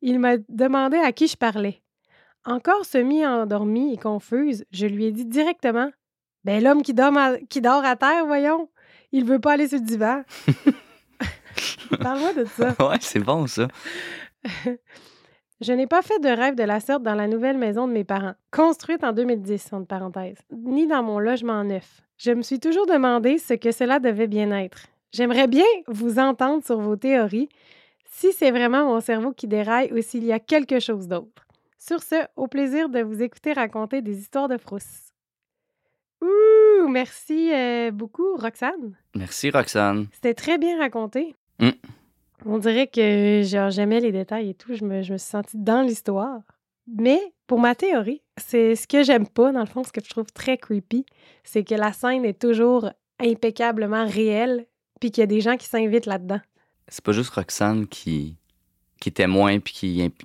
Il 0.03 0.19
m'a 0.21 0.37
demandé 0.49 0.97
à 0.97 1.13
qui 1.13 1.27
je 1.27 1.37
parlais. 1.37 1.83
Encore 2.45 2.85
semi-endormie 2.85 3.93
et 3.95 3.97
confuse, 3.99 4.65
je 4.71 4.87
lui 4.87 5.07
ai 5.07 5.13
dit 5.13 5.27
directement 5.27 5.91
Ben, 6.45 6.63
l'homme 6.63 6.83
qui, 6.83 6.95
dort 6.95 7.17
à- 7.17 7.39
qui 7.51 7.61
dort 7.61 7.85
à 7.85 7.97
terre, 7.97 8.25
voyons, 8.27 8.69
il 9.13 9.25
veut 9.25 9.41
pas 9.41 9.53
aller 9.53 9.69
sur 9.69 9.79
le 9.79 9.85
divan. 9.85 10.23
Parle-moi 12.01 12.33
de 12.35 12.45
ça. 12.45 12.75
ouais, 12.81 12.97
c'est 13.01 13.21
bon 13.21 13.47
ça. 13.47 13.69
Je 15.63 15.73
n'ai 15.73 15.87
pas 15.87 16.03
fait 16.03 16.19
de 16.19 16.29
rêve 16.29 16.55
de 16.55 16.63
la 16.63 16.81
sorte 16.81 17.03
dans 17.03 17.15
la 17.15 17.29
nouvelle 17.29 17.57
maison 17.57 17.89
de 17.89 17.93
mes 17.93 18.05
parents, 18.05 18.35
construite 18.51 19.03
en 19.03 19.13
2010, 19.13 19.73
entre 19.73 19.87
parenthèses, 19.87 20.39
ni 20.51 20.87
dans 20.87 21.03
mon 21.03 21.19
logement 21.19 21.65
neuf. 21.65 22.03
Je 22.19 22.33
me 22.33 22.43
suis 22.43 22.61
toujours 22.61 22.87
demandé 22.87 23.39
ce 23.39 23.55
que 23.55 23.73
cela 23.73 23.99
devait 23.99 24.27
bien 24.27 24.51
être. 24.51 24.87
J'aimerais 25.13 25.47
bien 25.47 25.65
vous 25.87 26.19
entendre 26.19 26.63
sur 26.63 26.79
vos 26.79 26.97
théories, 26.97 27.49
si 28.05 28.33
c'est 28.33 28.51
vraiment 28.51 28.85
mon 28.85 29.01
cerveau 29.01 29.33
qui 29.33 29.47
déraille 29.47 29.91
ou 29.93 30.03
s'il 30.03 30.25
y 30.25 30.33
a 30.33 30.39
quelque 30.39 30.79
chose 30.79 31.09
d'autre. 31.09 31.47
Sur 31.79 32.03
ce, 32.03 32.27
au 32.37 32.49
plaisir 32.49 32.91
de 32.91 33.01
vous 33.01 33.23
écouter 33.23 33.55
raconter 33.55 34.03
des 34.03 34.19
histoires 34.19 34.49
de 34.49 34.59
frousse. 34.59 35.13
Ouh, 36.21 36.89
merci 36.89 37.51
euh, 37.53 37.91
beaucoup, 37.93 38.37
Roxane. 38.37 38.97
Merci 39.15 39.51
Roxane. 39.51 40.09
C'était 40.13 40.35
très 40.35 40.59
bien 40.59 40.79
raconté. 40.79 41.35
Mm. 41.61 41.71
On 42.45 42.59
dirait 42.59 42.87
que 42.87 43.43
genre, 43.45 43.71
j'aimais 43.71 44.01
les 44.01 44.13
détails 44.13 44.51
et 44.51 44.55
tout. 44.55 44.75
Je 44.75 44.85
me, 44.85 45.03
je 45.03 45.15
suis 45.15 45.31
sentie 45.31 45.57
dans 45.57 45.83
l'histoire. 45.83 46.43
Mais 46.87 47.21
pour 47.47 47.59
ma 47.59 47.75
théorie, 47.75 48.23
c'est 48.37 48.77
ce 48.77 48.87
que 48.87 49.03
j'aime 49.03 49.27
pas, 49.27 49.53
dans 49.53 49.61
le 49.61 49.67
fond, 49.67 49.83
ce 49.83 49.93
que 49.93 50.01
je 50.05 50.11
trouve 50.11 50.31
très 50.33 50.57
creepy, 50.57 51.05
c'est 51.43 51.65
que 51.65 51.75
la 51.75 51.93
scène 51.93 52.25
est 52.25 52.41
toujours 52.41 52.91
impeccablement 53.19 54.07
réelle, 54.07 54.67
puis 55.01 55.11
qu'il 55.11 55.23
y 55.23 55.25
a 55.25 55.27
des 55.27 55.41
gens 55.41 55.57
qui 55.57 55.67
s'invitent 55.67 56.07
là-dedans. 56.07 56.41
C'est 56.89 57.03
pas 57.03 57.13
juste 57.13 57.31
Roxane 57.31 57.89
qui, 57.89 58.37
qui 59.01 59.09
est 59.09 59.13
témoin 59.13 59.59
puis 59.59 59.73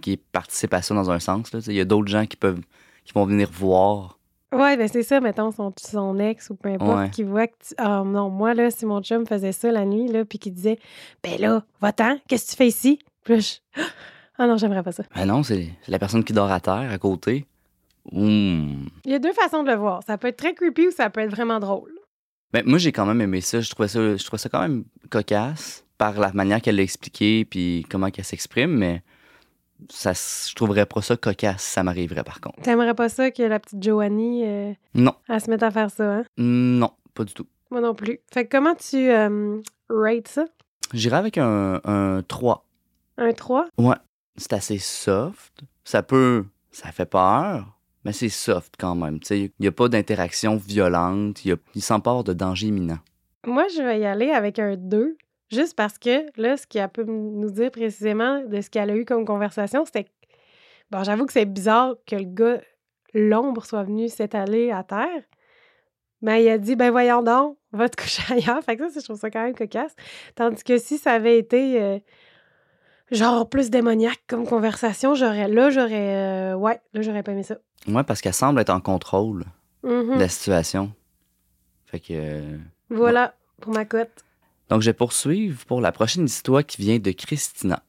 qui, 0.01 0.17
participe 0.31 0.73
à 0.73 0.81
ça 0.81 0.93
dans 0.93 1.09
un 1.09 1.19
sens. 1.19 1.51
là. 1.51 1.59
Il 1.67 1.73
y 1.73 1.79
a 1.79 1.85
d'autres 1.85 2.09
gens 2.09 2.25
qui 2.25 2.37
peuvent 2.37 2.61
qui 3.03 3.13
vont 3.13 3.25
venir 3.25 3.49
voir. 3.51 4.19
Ouais, 4.53 4.75
ben 4.75 4.87
c'est 4.87 5.03
ça, 5.03 5.21
mettons, 5.21 5.51
son, 5.51 5.73
son 5.81 6.19
ex 6.19 6.49
ou 6.49 6.55
peu 6.55 6.69
importe, 6.69 6.97
Ouais. 6.99 7.09
qui 7.09 7.23
voit 7.23 7.47
que 7.47 7.53
tu... 7.67 7.73
Ah 7.77 8.03
non, 8.05 8.29
moi, 8.29 8.53
là, 8.53 8.69
si 8.69 8.85
mon 8.85 9.01
chum 9.01 9.25
faisait 9.25 9.53
ça 9.53 9.71
la 9.71 9.85
nuit, 9.85 10.07
là, 10.09 10.25
puis 10.25 10.39
qu'il 10.39 10.53
disait 10.53 10.77
«Ben 11.23 11.39
là, 11.39 11.63
va-t'en, 11.79 12.17
qu'est-ce 12.27 12.45
que 12.47 12.51
tu 12.51 12.57
fais 12.57 12.67
ici?» 12.67 12.99
Puis 13.23 13.35
là, 13.35 13.39
je... 13.39 13.81
Ah 14.37 14.47
non, 14.47 14.57
j'aimerais 14.57 14.81
pas 14.81 14.91
ça. 14.91 15.03
Ben 15.15 15.25
non, 15.25 15.43
c'est 15.43 15.69
la 15.87 15.99
personne 15.99 16.23
qui 16.23 16.33
dort 16.33 16.51
à 16.51 16.59
terre 16.59 16.89
à 16.91 16.97
côté. 16.97 17.45
Ouh. 18.11 18.17
Il 19.05 19.11
y 19.11 19.13
a 19.13 19.19
deux 19.19 19.33
façons 19.33 19.61
de 19.61 19.69
le 19.69 19.75
voir. 19.77 20.01
Ça 20.07 20.17
peut 20.17 20.29
être 20.29 20.37
très 20.37 20.55
creepy 20.55 20.87
ou 20.87 20.91
ça 20.91 21.09
peut 21.11 21.21
être 21.21 21.29
vraiment 21.29 21.59
drôle. 21.59 21.91
Ben, 22.51 22.63
moi, 22.65 22.79
j'ai 22.79 22.91
quand 22.91 23.05
même 23.05 23.21
aimé 23.21 23.39
ça. 23.41 23.61
Je 23.61 23.69
trouvais 23.69 23.87
ça, 23.87 24.17
je 24.17 24.25
trouvais 24.25 24.39
ça 24.39 24.49
quand 24.49 24.61
même 24.61 24.83
cocasse 25.11 25.85
par 25.99 26.19
la 26.19 26.31
manière 26.33 26.59
qu'elle 26.61 26.75
l'a 26.77 26.81
expliqué 26.81 27.45
puis 27.45 27.85
comment 27.89 28.09
qu'elle 28.09 28.25
s'exprime, 28.25 28.71
mais 28.71 29.03
ça, 29.89 30.13
je 30.13 30.53
trouverais 30.55 30.85
pas 30.85 31.01
ça 31.01 31.17
cocasse 31.17 31.63
ça 31.63 31.83
m'arriverait 31.83 32.23
par 32.23 32.39
contre. 32.41 32.61
T'aimerais 32.61 32.93
pas 32.93 33.09
ça 33.09 33.31
que 33.31 33.43
la 33.43 33.59
petite 33.59 33.83
Joanie, 33.83 34.43
euh, 34.45 34.73
Non, 34.93 35.15
elle 35.29 35.41
se 35.41 35.49
mette 35.49 35.63
à 35.63 35.71
faire 35.71 35.89
ça, 35.91 36.17
hein? 36.17 36.23
non, 36.37 36.91
pas 37.13 37.23
du 37.23 37.33
tout. 37.33 37.47
Moi 37.69 37.81
non 37.81 37.95
plus. 37.95 38.19
Fait 38.33 38.45
que 38.45 38.57
comment 38.57 38.75
tu 38.75 39.09
euh, 39.09 39.59
rates 39.89 40.27
ça? 40.27 40.45
J'irais 40.93 41.17
avec 41.17 41.37
un, 41.37 41.79
un 41.85 42.21
3. 42.27 42.65
Un 43.17 43.31
3? 43.31 43.67
Ouais, 43.77 43.95
c'est 44.35 44.53
assez 44.53 44.77
soft. 44.77 45.61
Ça 45.83 46.03
peut. 46.03 46.45
Ça 46.71 46.91
fait 46.91 47.05
peur, 47.05 47.65
mais 48.05 48.13
c'est 48.13 48.29
soft 48.29 48.75
quand 48.79 48.95
même. 48.95 49.19
Tu 49.19 49.27
sais, 49.27 49.39
il 49.41 49.51
n'y 49.59 49.67
a 49.67 49.71
pas 49.73 49.89
d'interaction 49.89 50.55
violente. 50.57 51.43
Il 51.43 51.57
part 52.03 52.23
de 52.23 52.33
danger 52.33 52.67
imminent. 52.67 52.99
Moi, 53.45 53.65
je 53.75 53.81
vais 53.81 53.99
y 53.99 54.05
aller 54.05 54.29
avec 54.31 54.59
un 54.59 54.75
2, 54.77 55.17
juste 55.51 55.75
parce 55.75 55.97
que 55.97 56.25
là, 56.39 56.57
ce 56.57 56.65
qu'elle 56.67 56.89
peut 56.89 57.03
nous 57.03 57.49
dire 57.51 57.71
précisément 57.71 58.41
de 58.41 58.61
ce 58.61 58.69
qu'elle 58.69 58.89
a 58.89 58.95
eu 58.95 59.05
comme 59.05 59.25
conversation, 59.25 59.85
c'était. 59.85 60.05
que- 60.05 60.09
Bon, 60.91 61.03
j'avoue 61.03 61.25
que 61.25 61.33
c'est 61.33 61.45
bizarre 61.45 61.95
que 62.05 62.15
le 62.17 62.23
gars, 62.25 62.61
l'ombre, 63.13 63.65
soit 63.65 63.83
venu 63.83 64.09
s'étaler 64.09 64.71
à 64.71 64.83
terre. 64.83 65.23
Mais 66.21 66.43
il 66.43 66.49
a 66.49 66.57
dit, 66.57 66.75
ben 66.75 66.91
voyons 66.91 67.23
donc, 67.23 67.57
va 67.71 67.87
te 67.89 67.95
coucher 68.01 68.21
ailleurs. 68.33 68.61
Fait 68.63 68.75
que 68.77 68.89
ça, 68.89 68.99
je 68.99 69.05
trouve 69.05 69.17
ça 69.19 69.31
quand 69.31 69.41
même 69.43 69.55
cocasse. 69.55 69.95
Tandis 70.35 70.63
que 70.63 70.77
si 70.77 70.97
ça 70.97 71.13
avait 71.13 71.37
été 71.39 71.81
euh, 71.81 71.97
genre 73.11 73.49
plus 73.49 73.69
démoniaque 73.69 74.21
comme 74.27 74.45
conversation, 74.47 75.15
j'aurais 75.15 75.47
là, 75.47 75.69
j'aurais. 75.69 76.15
euh, 76.15 76.55
ouais, 76.55 76.79
là, 76.93 77.01
j'aurais 77.01 77.23
pas 77.23 77.31
aimé 77.31 77.43
ça. 77.43 77.55
Ouais, 77.87 78.03
parce 78.03 78.21
qu'elle 78.21 78.33
semble 78.33 78.59
être 78.61 78.69
en 78.69 78.81
contrôle. 78.81 79.45
Mhm. 79.83 80.19
la 80.19 80.27
situation. 80.29 80.91
Fait 81.85 81.99
que. 81.99 82.07
euh, 82.11 82.57
Voilà 82.89 83.33
pour 83.61 83.73
ma 83.73 83.83
cote. 83.85 84.23
Donc, 84.71 84.81
je 84.81 84.85
vais 84.85 84.93
poursuivre 84.93 85.65
pour 85.65 85.81
la 85.81 85.91
prochaine 85.91 86.23
histoire 86.23 86.65
qui 86.65 86.81
vient 86.81 86.97
de 86.97 87.11
Christina. 87.11 87.83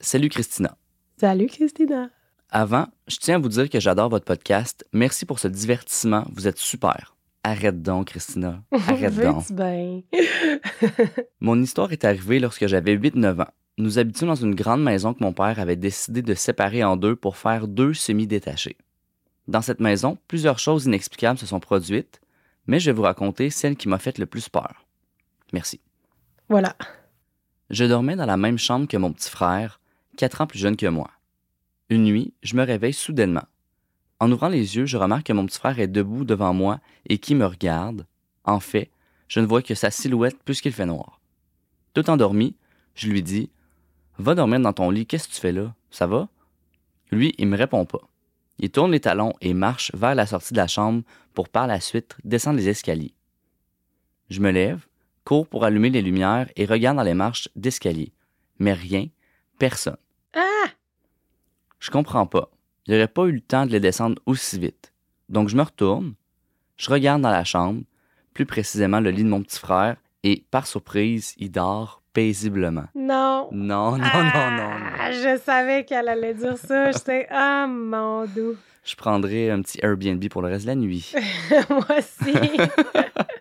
Salut 0.00 0.28
Christina. 0.28 0.76
Salut, 1.16 1.46
Christina. 1.46 2.10
Avant, 2.50 2.88
je 3.08 3.16
tiens 3.16 3.36
à 3.36 3.38
vous 3.38 3.48
dire 3.48 3.70
que 3.70 3.80
j'adore 3.80 4.10
votre 4.10 4.26
podcast. 4.26 4.84
Merci 4.92 5.24
pour 5.24 5.38
ce 5.38 5.48
divertissement. 5.48 6.26
Vous 6.34 6.46
êtes 6.46 6.58
super. 6.58 7.16
Arrête 7.42 7.80
donc, 7.80 8.08
Christina. 8.08 8.62
Arrête 8.70 9.14
donc. 9.14 9.46
Mon 11.40 11.62
histoire 11.62 11.90
est 11.90 12.04
arrivée 12.04 12.38
lorsque 12.38 12.66
j'avais 12.66 12.98
8-9 12.98 13.40
ans. 13.40 13.50
Nous 13.78 13.98
habitions 13.98 14.26
dans 14.26 14.34
une 14.34 14.54
grande 14.54 14.82
maison 14.82 15.14
que 15.14 15.24
mon 15.24 15.32
père 15.32 15.58
avait 15.58 15.76
décidé 15.76 16.20
de 16.20 16.34
séparer 16.34 16.84
en 16.84 16.98
deux 16.98 17.16
pour 17.16 17.38
faire 17.38 17.66
deux 17.66 17.94
semi-détachés. 17.94 18.76
Dans 19.48 19.62
cette 19.62 19.80
maison, 19.80 20.18
plusieurs 20.28 20.58
choses 20.58 20.84
inexplicables 20.84 21.38
se 21.38 21.46
sont 21.46 21.60
produites, 21.60 22.20
mais 22.66 22.78
je 22.78 22.90
vais 22.90 22.94
vous 22.94 23.04
raconter 23.04 23.48
celle 23.48 23.76
qui 23.76 23.88
m'a 23.88 23.98
fait 23.98 24.18
le 24.18 24.26
plus 24.26 24.50
peur. 24.50 24.84
Merci. 25.54 25.80
Voilà. 26.50 26.76
Je 27.70 27.84
dormais 27.84 28.16
dans 28.16 28.26
la 28.26 28.36
même 28.36 28.58
chambre 28.58 28.88
que 28.88 28.96
mon 28.96 29.12
petit 29.12 29.30
frère, 29.30 29.80
quatre 30.16 30.40
ans 30.40 30.46
plus 30.48 30.58
jeune 30.58 30.76
que 30.76 30.86
moi. 30.86 31.10
Une 31.88 32.04
nuit, 32.04 32.34
je 32.42 32.56
me 32.56 32.64
réveille 32.64 32.92
soudainement. 32.92 33.46
En 34.18 34.30
ouvrant 34.30 34.48
les 34.48 34.76
yeux, 34.76 34.84
je 34.84 34.96
remarque 34.96 35.26
que 35.26 35.32
mon 35.32 35.46
petit 35.46 35.58
frère 35.58 35.78
est 35.78 35.86
debout 35.86 36.24
devant 36.24 36.52
moi 36.52 36.80
et 37.08 37.18
qui 37.18 37.36
me 37.36 37.46
regarde. 37.46 38.04
En 38.44 38.58
fait, 38.58 38.90
je 39.28 39.38
ne 39.38 39.46
vois 39.46 39.62
que 39.62 39.76
sa 39.76 39.92
silhouette 39.92 40.38
puisqu'il 40.44 40.72
fait 40.72 40.86
noir. 40.86 41.20
Tout 41.94 42.10
endormi, 42.10 42.56
je 42.96 43.08
lui 43.08 43.22
dis 43.22 43.48
Va 44.18 44.34
dormir 44.34 44.58
dans 44.58 44.72
ton 44.72 44.90
lit, 44.90 45.06
qu'est-ce 45.06 45.28
que 45.28 45.34
tu 45.34 45.40
fais 45.40 45.52
là? 45.52 45.72
Ça 45.90 46.08
va 46.08 46.28
Lui, 47.12 47.34
il 47.38 47.46
me 47.46 47.56
répond 47.56 47.86
pas. 47.86 48.02
Il 48.58 48.70
tourne 48.70 48.90
les 48.90 49.00
talons 49.00 49.34
et 49.40 49.54
marche 49.54 49.92
vers 49.94 50.16
la 50.16 50.26
sortie 50.26 50.52
de 50.52 50.58
la 50.58 50.66
chambre 50.66 51.02
pour 51.32 51.48
par 51.48 51.68
la 51.68 51.80
suite 51.80 52.16
descendre 52.24 52.58
les 52.58 52.68
escaliers. 52.68 53.14
Je 54.28 54.40
me 54.40 54.50
lève, 54.50 54.86
cours 55.24 55.46
pour 55.46 55.64
allumer 55.64 55.90
les 55.90 56.02
lumières 56.02 56.48
et 56.56 56.64
regarde 56.64 56.96
dans 56.96 57.02
les 57.02 57.14
marches 57.14 57.48
d'escalier. 57.56 58.12
Mais 58.58 58.72
rien, 58.72 59.06
personne. 59.58 59.96
Ah! 60.34 60.68
Je 61.78 61.90
comprends 61.90 62.26
pas. 62.26 62.50
Il 62.86 62.94
n'aurait 62.94 63.08
pas 63.08 63.24
eu 63.26 63.32
le 63.32 63.40
temps 63.40 63.66
de 63.66 63.72
les 63.72 63.80
descendre 63.80 64.20
aussi 64.26 64.58
vite. 64.58 64.92
Donc 65.28 65.48
je 65.48 65.56
me 65.56 65.62
retourne, 65.62 66.14
je 66.76 66.90
regarde 66.90 67.22
dans 67.22 67.30
la 67.30 67.44
chambre, 67.44 67.82
plus 68.34 68.46
précisément 68.46 69.00
le 69.00 69.10
lit 69.10 69.24
de 69.24 69.28
mon 69.28 69.42
petit 69.42 69.58
frère, 69.58 69.96
et 70.22 70.44
par 70.50 70.66
surprise, 70.66 71.34
il 71.38 71.50
dort 71.50 72.02
paisiblement. 72.12 72.86
Non. 72.94 73.48
Non, 73.52 73.92
non, 73.92 73.98
non, 73.98 74.24
non, 74.34 74.50
non. 74.50 74.70
Ah, 74.98 75.12
Je 75.12 75.38
savais 75.44 75.84
qu'elle 75.84 76.08
allait 76.08 76.34
dire 76.34 76.58
ça. 76.58 76.90
J'étais, 76.92 77.26
ah, 77.30 77.66
mon 77.66 78.26
doux. 78.26 78.56
Je 78.84 78.96
prendrai 78.96 79.50
un 79.50 79.62
petit 79.62 79.78
Airbnb 79.82 80.26
pour 80.28 80.42
le 80.42 80.48
reste 80.48 80.64
de 80.64 80.70
la 80.70 80.74
nuit. 80.74 81.12
Moi 81.70 81.86
aussi. 81.98 82.32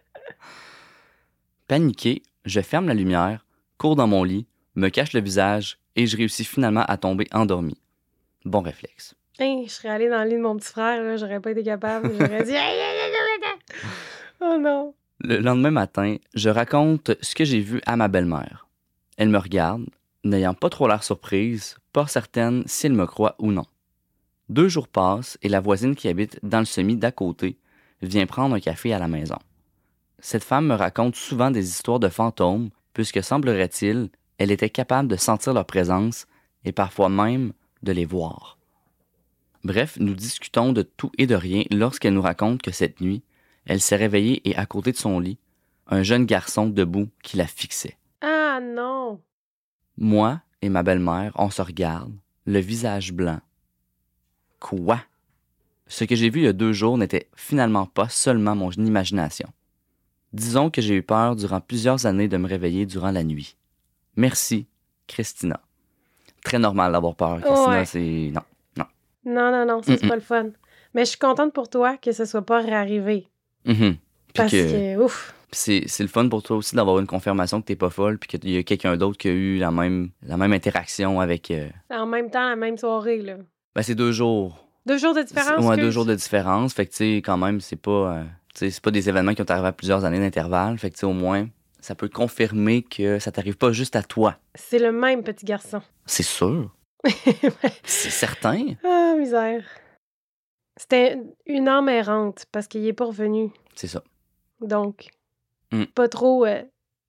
Paniqué, 1.69 2.23
je 2.45 2.61
ferme 2.61 2.87
la 2.87 2.95
lumière, 2.95 3.45
cours 3.77 3.95
dans 3.95 4.07
mon 4.07 4.23
lit, 4.23 4.47
me 4.73 4.89
cache 4.89 5.13
le 5.13 5.21
visage 5.21 5.77
et 5.95 6.07
je 6.07 6.17
réussis 6.17 6.43
finalement 6.43 6.83
à 6.87 6.97
tomber 6.97 7.27
endormi. 7.31 7.79
Bon 8.43 8.61
réflexe. 8.61 9.13
Hey, 9.37 9.67
je 9.67 9.73
serais 9.73 9.89
allée 9.89 10.09
dans 10.09 10.23
le 10.23 10.29
lit 10.31 10.37
de 10.37 10.41
mon 10.41 10.57
petit 10.57 10.71
frère, 10.71 11.03
là, 11.03 11.15
j'aurais 11.15 11.39
pas 11.39 11.51
été 11.51 11.61
capable. 11.61 12.11
J'aurais 12.19 12.43
dit. 12.43 12.53
Oh 14.41 14.57
non. 14.57 14.95
Le 15.19 15.37
lendemain 15.37 15.69
matin, 15.69 16.15
je 16.33 16.49
raconte 16.49 17.11
ce 17.21 17.35
que 17.35 17.43
j'ai 17.43 17.59
vu 17.59 17.81
à 17.85 17.97
ma 17.97 18.07
belle-mère. 18.07 18.67
Elle 19.17 19.29
me 19.29 19.37
regarde, 19.37 19.85
n'ayant 20.23 20.53
pas 20.53 20.69
trop 20.69 20.87
l'air 20.87 21.03
surprise, 21.03 21.75
pas 21.91 22.07
certaine 22.07 22.63
si 22.65 22.87
elle 22.87 22.93
me 22.93 23.05
croit 23.05 23.35
ou 23.37 23.51
non. 23.51 23.65
Deux 24.47 24.69
jours 24.69 24.87
passent 24.87 25.37
et 25.43 25.49
la 25.49 25.59
voisine 25.59 25.95
qui 25.95 26.07
habite 26.07 26.39
dans 26.41 26.59
le 26.59 26.65
semis 26.65 26.95
d'à 26.95 27.11
côté 27.11 27.57
vient 28.01 28.25
prendre 28.25 28.55
un 28.55 28.59
café 28.61 28.93
à 28.93 28.97
la 28.97 29.09
maison. 29.09 29.37
Cette 30.21 30.43
femme 30.43 30.67
me 30.67 30.75
raconte 30.75 31.15
souvent 31.15 31.51
des 31.51 31.69
histoires 31.69 31.99
de 31.99 32.09
fantômes, 32.09 32.69
puisque 32.93 33.23
semblerait-il, 33.23 34.09
elle 34.37 34.51
était 34.51 34.69
capable 34.69 35.07
de 35.07 35.15
sentir 35.15 35.53
leur 35.53 35.65
présence 35.65 36.27
et 36.65 36.71
parfois 36.71 37.09
même 37.09 37.53
de 37.83 37.91
les 37.91 38.05
voir. 38.05 38.57
Bref, 39.63 39.97
nous 39.99 40.13
discutons 40.13 40.73
de 40.73 40.81
tout 40.81 41.11
et 41.17 41.27
de 41.27 41.35
rien 41.35 41.63
lorsqu'elle 41.71 42.13
nous 42.13 42.21
raconte 42.21 42.61
que 42.61 42.71
cette 42.71 43.01
nuit, 43.01 43.23
elle 43.65 43.81
s'est 43.81 43.95
réveillée 43.95 44.41
et 44.49 44.55
à 44.55 44.65
côté 44.65 44.91
de 44.91 44.97
son 44.97 45.19
lit, 45.19 45.37
un 45.87 46.03
jeune 46.03 46.25
garçon 46.25 46.67
debout 46.67 47.09
qui 47.23 47.37
la 47.37 47.47
fixait. 47.47 47.97
Ah 48.21 48.59
non. 48.61 49.21
Moi 49.97 50.41
et 50.61 50.69
ma 50.69 50.83
belle-mère, 50.83 51.31
on 51.35 51.49
se 51.49 51.61
regarde, 51.61 52.13
le 52.45 52.59
visage 52.59 53.13
blanc. 53.13 53.39
Quoi? 54.59 55.01
Ce 55.87 56.03
que 56.03 56.15
j'ai 56.15 56.29
vu 56.29 56.41
il 56.41 56.45
y 56.45 56.49
a 56.49 56.53
deux 56.53 56.73
jours 56.73 56.97
n'était 56.97 57.29
finalement 57.35 57.85
pas 57.85 58.09
seulement 58.09 58.55
mon 58.55 58.71
imagination. 58.71 59.49
Disons 60.33 60.69
que 60.69 60.81
j'ai 60.81 60.95
eu 60.95 61.01
peur 61.03 61.35
durant 61.35 61.59
plusieurs 61.59 62.05
années 62.05 62.27
de 62.27 62.37
me 62.37 62.47
réveiller 62.47 62.85
durant 62.85 63.11
la 63.11 63.23
nuit. 63.23 63.55
Merci, 64.15 64.67
Christina. 65.07 65.59
Très 66.43 66.59
normal 66.59 66.91
d'avoir 66.91 67.15
peur, 67.15 67.41
Christina, 67.41 67.67
Ouais. 67.79 67.85
c'est... 67.85 68.31
Non. 68.33 68.41
Non, 69.25 69.51
non, 69.51 69.65
non, 69.65 69.81
ça, 69.83 69.97
c'est 69.97 70.07
pas 70.07 70.15
le 70.15 70.21
fun. 70.21 70.47
Mais 70.93 71.03
je 71.05 71.09
suis 71.11 71.19
contente 71.19 71.53
pour 71.53 71.69
toi 71.69 71.97
que 71.97 72.11
ce 72.11 72.25
soit 72.25 72.41
pas 72.45 72.61
réarrivé. 72.61 73.27
Mhm. 73.65 73.75
Puis 73.95 73.97
Parce 74.35 74.51
que- 74.51 74.95
que, 74.95 75.03
ouf. 75.03 75.35
c'est 75.51 75.83
c'est 75.87 76.03
le 76.03 76.09
fun 76.09 76.29
pour 76.29 76.41
toi 76.41 76.57
aussi 76.57 76.75
d'avoir 76.75 76.99
une 76.99 77.05
confirmation 77.07 77.59
que 77.61 77.65
t'es 77.67 77.75
pas 77.75 77.89
folle, 77.89 78.17
puis 78.17 78.27
qu'il 78.29 78.49
y 78.49 78.57
a 78.57 78.63
quelqu'un 78.63 78.95
d'autre 78.97 79.17
qui 79.17 79.27
a 79.27 79.31
eu 79.31 79.57
la 79.57 79.71
même, 79.71 80.09
la 80.23 80.37
même 80.37 80.53
interaction 80.53 81.19
avec... 81.19 81.51
euh, 81.51 81.67
En 81.91 82.05
même 82.05 82.29
temps, 82.31 82.47
la 82.49 82.55
même 82.55 82.77
soirée, 82.77 83.21
là. 83.21 83.35
Ben, 83.75 83.81
c'est 83.83 83.95
deux 83.95 84.11
jours. 84.11 84.65
Deux 84.85 84.97
jours 84.97 85.13
de 85.13 85.21
différence. 85.21 85.63
Ouais, 85.65 85.75
deux 85.77 85.91
jours 85.91 86.05
de 86.05 86.15
différence. 86.15 86.73
Fait 86.73 86.85
que, 86.85 86.91
tu 86.91 86.97
sais, 86.97 87.15
quand 87.17 87.37
même, 87.37 87.59
c'est 87.59 87.75
pas, 87.75 87.91
euh, 88.19 88.23
c'est 88.53 88.79
pas 88.81 88.91
des 88.91 89.09
événements 89.09 89.33
qui 89.33 89.41
ont 89.41 89.45
arrivé 89.49 89.67
à 89.67 89.71
plusieurs 89.71 90.05
années 90.05 90.19
d'intervalle. 90.19 90.77
Fait 90.77 90.89
que, 90.89 90.95
tu 90.95 90.99
sais, 91.01 91.05
au 91.05 91.13
moins, 91.13 91.47
ça 91.79 91.95
peut 91.95 92.09
confirmer 92.09 92.83
que 92.83 93.19
ça 93.19 93.31
t'arrive 93.31 93.57
pas 93.57 93.71
juste 93.71 93.95
à 93.95 94.03
toi. 94.03 94.37
C'est 94.55 94.79
le 94.79 94.91
même 94.91 95.23
petit 95.23 95.45
garçon. 95.45 95.81
C'est 96.05 96.23
sûr. 96.23 96.73
C'est 97.83 98.09
certain. 98.09 98.65
ah, 98.83 99.15
misère. 99.17 99.63
C'était 100.77 101.17
une 101.45 101.67
âme 101.67 101.89
errante 101.89 102.45
parce 102.51 102.67
qu'il 102.67 102.85
est 102.87 102.93
pas 102.93 103.05
revenu. 103.05 103.51
C'est 103.75 103.87
ça. 103.87 104.03
Donc, 104.61 105.09
Mm. 105.71 105.83
pas 105.85 106.07
trop. 106.09 106.45
euh, 106.45 106.63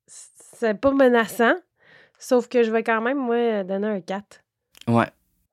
c'est 0.06 0.78
pas 0.78 0.92
menaçant. 0.92 1.54
Sauf 2.18 2.46
que 2.48 2.62
je 2.62 2.70
vais 2.70 2.82
quand 2.84 3.00
même, 3.00 3.16
moi, 3.18 3.64
donner 3.64 3.86
un 3.88 4.00
4. 4.02 4.42
Ouais. 4.86 5.08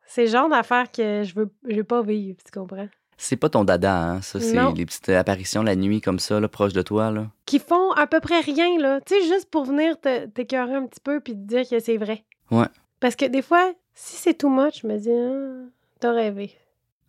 C'est 0.05 0.25
le 0.25 0.29
genre 0.31 0.49
d'affaire 0.49 0.91
que 0.91 1.23
je 1.23 1.33
veux, 1.33 1.49
je 1.69 1.75
veux 1.77 1.83
pas 1.85 2.01
vivre, 2.01 2.37
tu 2.43 2.51
comprends? 2.51 2.89
C'est 3.19 3.35
pas 3.35 3.49
ton 3.49 3.63
dada, 3.63 3.95
hein. 4.11 4.21
Ça, 4.21 4.39
c'est 4.39 4.61
les 4.75 4.85
petites 4.85 5.09
apparitions 5.09 5.63
la 5.63 5.75
nuit 5.75 6.01
comme 6.01 6.19
ça, 6.19 6.39
là, 6.39 6.47
proche 6.47 6.73
de 6.73 6.83
toi, 6.83 7.09
là. 7.09 7.27
Qui 7.45 7.57
font 7.59 7.91
à 7.93 8.05
peu 8.05 8.19
près 8.19 8.41
rien, 8.41 8.77
là. 8.79 9.01
Tu 9.01 9.15
sais, 9.15 9.27
juste 9.27 9.49
pour 9.49 9.65
venir 9.65 9.95
t'écœurer 10.35 10.75
un 10.75 10.85
petit 10.85 10.99
peu 11.03 11.19
puis 11.19 11.33
te 11.33 11.39
dire 11.39 11.67
que 11.67 11.79
c'est 11.79 11.97
vrai. 11.97 12.23
Ouais. 12.51 12.67
Parce 12.99 13.15
que 13.15 13.25
des 13.25 13.41
fois, 13.41 13.73
si 13.95 14.17
c'est 14.17 14.35
too 14.35 14.49
much, 14.49 14.81
je 14.83 14.87
me 14.87 14.97
dis, 14.99 15.09
ah, 15.11 15.67
t'as 15.99 16.11
rêvé. 16.11 16.51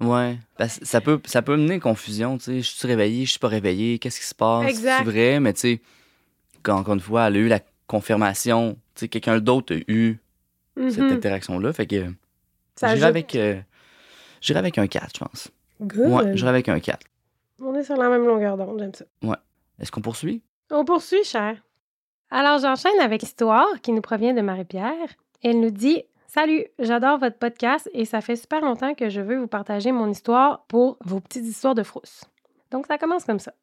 Ouais. 0.00 0.38
Parce 0.56 0.78
que 0.78 0.86
ça 0.86 1.00
peut, 1.02 1.20
ça 1.26 1.42
peut 1.42 1.56
mener 1.56 1.78
confusion, 1.78 2.38
tu 2.38 2.44
sais. 2.44 2.56
Je 2.62 2.70
suis 2.70 2.88
réveillé, 2.88 3.26
je 3.26 3.30
suis 3.32 3.38
pas 3.40 3.48
réveillé, 3.48 3.98
qu'est-ce 3.98 4.20
qui 4.20 4.26
se 4.26 4.34
passe? 4.34 4.66
Exact. 4.66 4.98
C'est 5.04 5.10
vrai, 5.10 5.40
mais 5.40 5.52
tu 5.52 5.60
sais, 5.60 5.80
quand, 6.62 6.76
encore 6.78 6.94
une 6.94 7.00
fois, 7.00 7.26
elle 7.28 7.36
a 7.36 7.38
eu 7.40 7.48
la 7.48 7.60
confirmation, 7.86 8.78
tu 8.94 9.00
sais, 9.00 9.08
quelqu'un 9.08 9.40
d'autre 9.40 9.74
a 9.74 9.78
eu 9.88 10.16
cette 10.88 10.98
Mhm. 11.00 11.12
interaction-là. 11.12 11.72
Fait 11.74 11.86
que 11.86 11.96
Ça 12.76 12.88
j'irai 12.88 12.92
ajoute- 12.92 13.04
avec, 13.04 13.34
euh, 13.34 13.60
j'irai 14.40 14.58
avec 14.60 14.78
un 14.78 14.86
4, 14.86 15.10
je 15.18 15.24
pense. 15.24 15.48
Good. 15.80 16.10
Ouais, 16.10 16.36
j'irai 16.36 16.50
avec 16.50 16.68
un 16.68 16.80
4. 16.80 17.06
On 17.60 17.74
est 17.74 17.82
sur 17.82 17.96
la 17.96 18.08
même 18.08 18.24
longueur 18.26 18.56
d'onde, 18.56 18.78
j'aime 18.78 18.94
ça. 18.94 19.04
Est-ce 19.78 19.92
qu'on 19.92 20.00
poursuit? 20.00 20.42
On 20.70 20.84
poursuit, 20.84 21.24
cher. 21.24 21.56
Alors, 22.30 22.58
j'enchaîne 22.58 23.00
avec 23.00 23.22
l'histoire 23.22 23.80
qui 23.82 23.92
nous 23.92 24.02
provient 24.02 24.34
de 24.34 24.40
Marie-Pierre. 24.40 25.08
Elle 25.42 25.60
nous 25.60 25.70
dit 25.70 26.02
Salut, 26.26 26.66
j'adore 26.78 27.18
votre 27.18 27.38
podcast 27.38 27.88
et 27.94 28.04
ça 28.04 28.20
fait 28.20 28.36
super 28.36 28.60
longtemps 28.60 28.94
que 28.94 29.08
je 29.08 29.20
veux 29.20 29.38
vous 29.38 29.46
partager 29.46 29.92
mon 29.92 30.10
histoire 30.10 30.64
pour 30.66 30.98
vos 31.04 31.20
petites 31.20 31.46
histoires 31.46 31.74
de 31.74 31.82
frousse. 31.82 32.24
Donc, 32.70 32.86
ça 32.86 32.98
commence 32.98 33.24
comme 33.24 33.38
ça. 33.38 33.54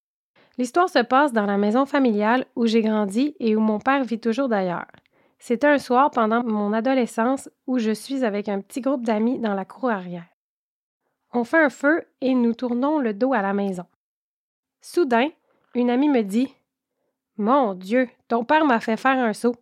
L'histoire 0.58 0.90
se 0.90 1.00
passe 1.00 1.32
dans 1.32 1.46
la 1.46 1.58
maison 1.58 1.86
familiale 1.86 2.46
où 2.56 2.66
j'ai 2.66 2.82
grandi 2.82 3.36
et 3.40 3.56
où 3.56 3.60
mon 3.60 3.80
père 3.80 4.04
vit 4.04 4.20
toujours 4.20 4.50
d'ailleurs. 4.50 4.88
C'était 5.38 5.68
un 5.68 5.78
soir 5.78 6.10
pendant 6.12 6.44
mon 6.44 6.74
adolescence 6.74 7.50
où 7.68 7.78
je 7.78 7.92
suis 7.92 8.24
avec 8.24 8.50
un 8.50 8.62
petit 8.62 8.82
groupe 8.82 9.06
d'amis 9.06 9.38
dans 9.38 9.54
la 9.54 9.66
cour 9.66 9.92
arrière. 9.92 10.26
On 11.38 11.44
fait 11.44 11.62
un 11.62 11.70
feu 11.70 12.06
et 12.22 12.34
nous 12.34 12.54
tournons 12.54 12.98
le 12.98 13.14
dos 13.14 13.34
à 13.34 13.42
la 13.42 13.52
maison. 13.52 13.84
Soudain, 14.80 15.28
une 15.74 15.90
amie 15.90 16.08
me 16.08 16.22
dit 16.22 16.48
Mon 17.36 17.74
Dieu, 17.74 18.08
ton 18.30 18.46
père 18.46 18.64
m'a 18.64 18.80
fait 18.80 18.96
faire 18.96 19.22
un 19.22 19.34
saut. 19.34 19.58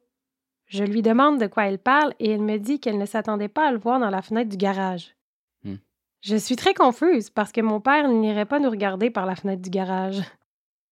Je 0.68 0.84
lui 0.84 1.02
demande 1.02 1.42
de 1.42 1.48
quoi 1.48 1.66
elle 1.66 1.80
parle 1.80 2.14
et 2.20 2.30
elle 2.30 2.44
me 2.44 2.60
dit 2.60 2.80
qu'elle 2.80 3.00
ne 3.00 3.08
s'attendait 3.08 3.48
pas 3.48 3.68
à 3.68 3.72
le 3.72 3.80
voir 3.80 4.00
dans 4.00 4.12
la 4.12 4.22
fenêtre 4.22 4.52
du 4.52 4.58
garage. 4.58 5.16
Hmm. 5.64 5.78
Je 6.22 6.36
suis 6.36 6.56
très 6.56 6.76
confuse 6.76 7.32
parce 7.32 7.52
que 7.52 7.62
mon 7.62 7.82
père 7.82 8.08
n'irait 8.08 8.46
pas 8.46 8.60
nous 8.60 8.70
regarder 8.70 9.10
par 9.10 9.26
la 9.26 9.36
fenêtre 9.36 9.64
du 9.64 9.72
garage. 9.72 10.22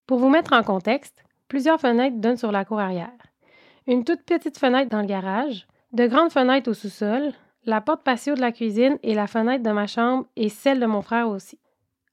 Pour 0.08 0.18
vous 0.18 0.30
mettre 0.30 0.52
en 0.52 0.64
contexte, 0.64 1.22
plusieurs 1.46 1.80
fenêtres 1.80 2.16
donnent 2.16 2.36
sur 2.36 2.50
la 2.50 2.64
cour 2.64 2.80
arrière. 2.80 3.12
Une 3.86 4.02
toute 4.02 4.24
petite 4.24 4.58
fenêtre 4.58 4.90
dans 4.90 5.00
le 5.00 5.06
garage, 5.06 5.68
de 5.92 6.08
grandes 6.08 6.32
fenêtres 6.32 6.68
au 6.68 6.74
sous-sol, 6.74 7.34
la 7.64 7.80
porte 7.80 8.02
patio 8.02 8.34
de 8.34 8.40
la 8.40 8.52
cuisine 8.52 8.98
et 9.02 9.14
la 9.14 9.26
fenêtre 9.26 9.62
de 9.62 9.70
ma 9.70 9.86
chambre 9.86 10.26
et 10.36 10.48
celle 10.48 10.80
de 10.80 10.86
mon 10.86 11.02
frère 11.02 11.28
aussi. 11.28 11.58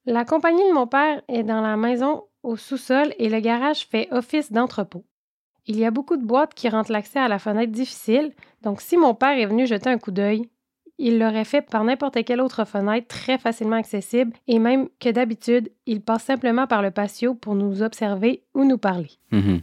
La 0.05 0.25
compagnie 0.25 0.67
de 0.67 0.73
mon 0.73 0.87
père 0.87 1.21
est 1.27 1.43
dans 1.43 1.61
la 1.61 1.77
maison 1.77 2.23
au 2.43 2.55
sous-sol 2.55 3.13
et 3.17 3.29
le 3.29 3.39
garage 3.39 3.85
fait 3.85 4.07
office 4.11 4.51
d'entrepôt. 4.51 5.05
Il 5.67 5.77
y 5.77 5.85
a 5.85 5.91
beaucoup 5.91 6.17
de 6.17 6.25
boîtes 6.25 6.53
qui 6.53 6.69
rendent 6.69 6.89
l'accès 6.89 7.19
à 7.19 7.27
la 7.27 7.37
fenêtre 7.37 7.71
difficile, 7.71 8.33
donc 8.61 8.81
si 8.81 8.97
mon 8.97 9.13
père 9.13 9.37
est 9.37 9.45
venu 9.45 9.67
jeter 9.67 9.89
un 9.89 9.97
coup 9.97 10.11
d'œil, 10.11 10.49
il 10.97 11.17
l'aurait 11.17 11.45
fait 11.45 11.61
par 11.61 11.83
n'importe 11.83 12.23
quelle 12.25 12.41
autre 12.41 12.65
fenêtre 12.65 13.07
très 13.07 13.37
facilement 13.37 13.77
accessible 13.77 14.33
et 14.47 14.59
même 14.59 14.89
que 14.99 15.09
d'habitude, 15.09 15.71
il 15.85 16.01
passe 16.01 16.23
simplement 16.23 16.67
par 16.67 16.81
le 16.81 16.91
patio 16.91 17.35
pour 17.35 17.55
nous 17.55 17.81
observer 17.81 18.43
ou 18.53 18.65
nous 18.65 18.77
parler. 18.77 19.11
Mhm. 19.31 19.61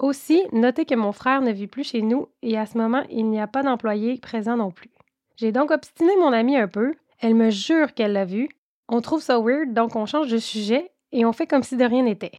Aussi, 0.00 0.42
notez 0.52 0.84
que 0.84 0.96
mon 0.96 1.12
frère 1.12 1.42
ne 1.42 1.52
vit 1.52 1.68
plus 1.68 1.84
chez 1.84 2.02
nous 2.02 2.28
et 2.42 2.58
à 2.58 2.66
ce 2.66 2.76
moment, 2.76 3.04
il 3.08 3.30
n'y 3.30 3.40
a 3.40 3.46
pas 3.46 3.62
d'employé 3.62 4.18
présent 4.18 4.56
non 4.56 4.72
plus. 4.72 4.90
J'ai 5.36 5.52
donc 5.52 5.70
obstiné 5.70 6.16
mon 6.16 6.32
amie 6.32 6.56
un 6.56 6.68
peu. 6.68 6.94
Elle 7.20 7.34
me 7.34 7.50
jure 7.50 7.94
qu'elle 7.94 8.12
l'a 8.12 8.24
vu. 8.24 8.48
On 8.88 9.00
trouve 9.00 9.22
ça 9.22 9.38
weird, 9.40 9.72
donc 9.72 9.96
on 9.96 10.06
change 10.06 10.28
de 10.28 10.38
sujet 10.38 10.90
et 11.12 11.24
on 11.24 11.32
fait 11.32 11.46
comme 11.46 11.62
si 11.62 11.76
de 11.76 11.84
rien 11.84 12.02
n'était. 12.02 12.32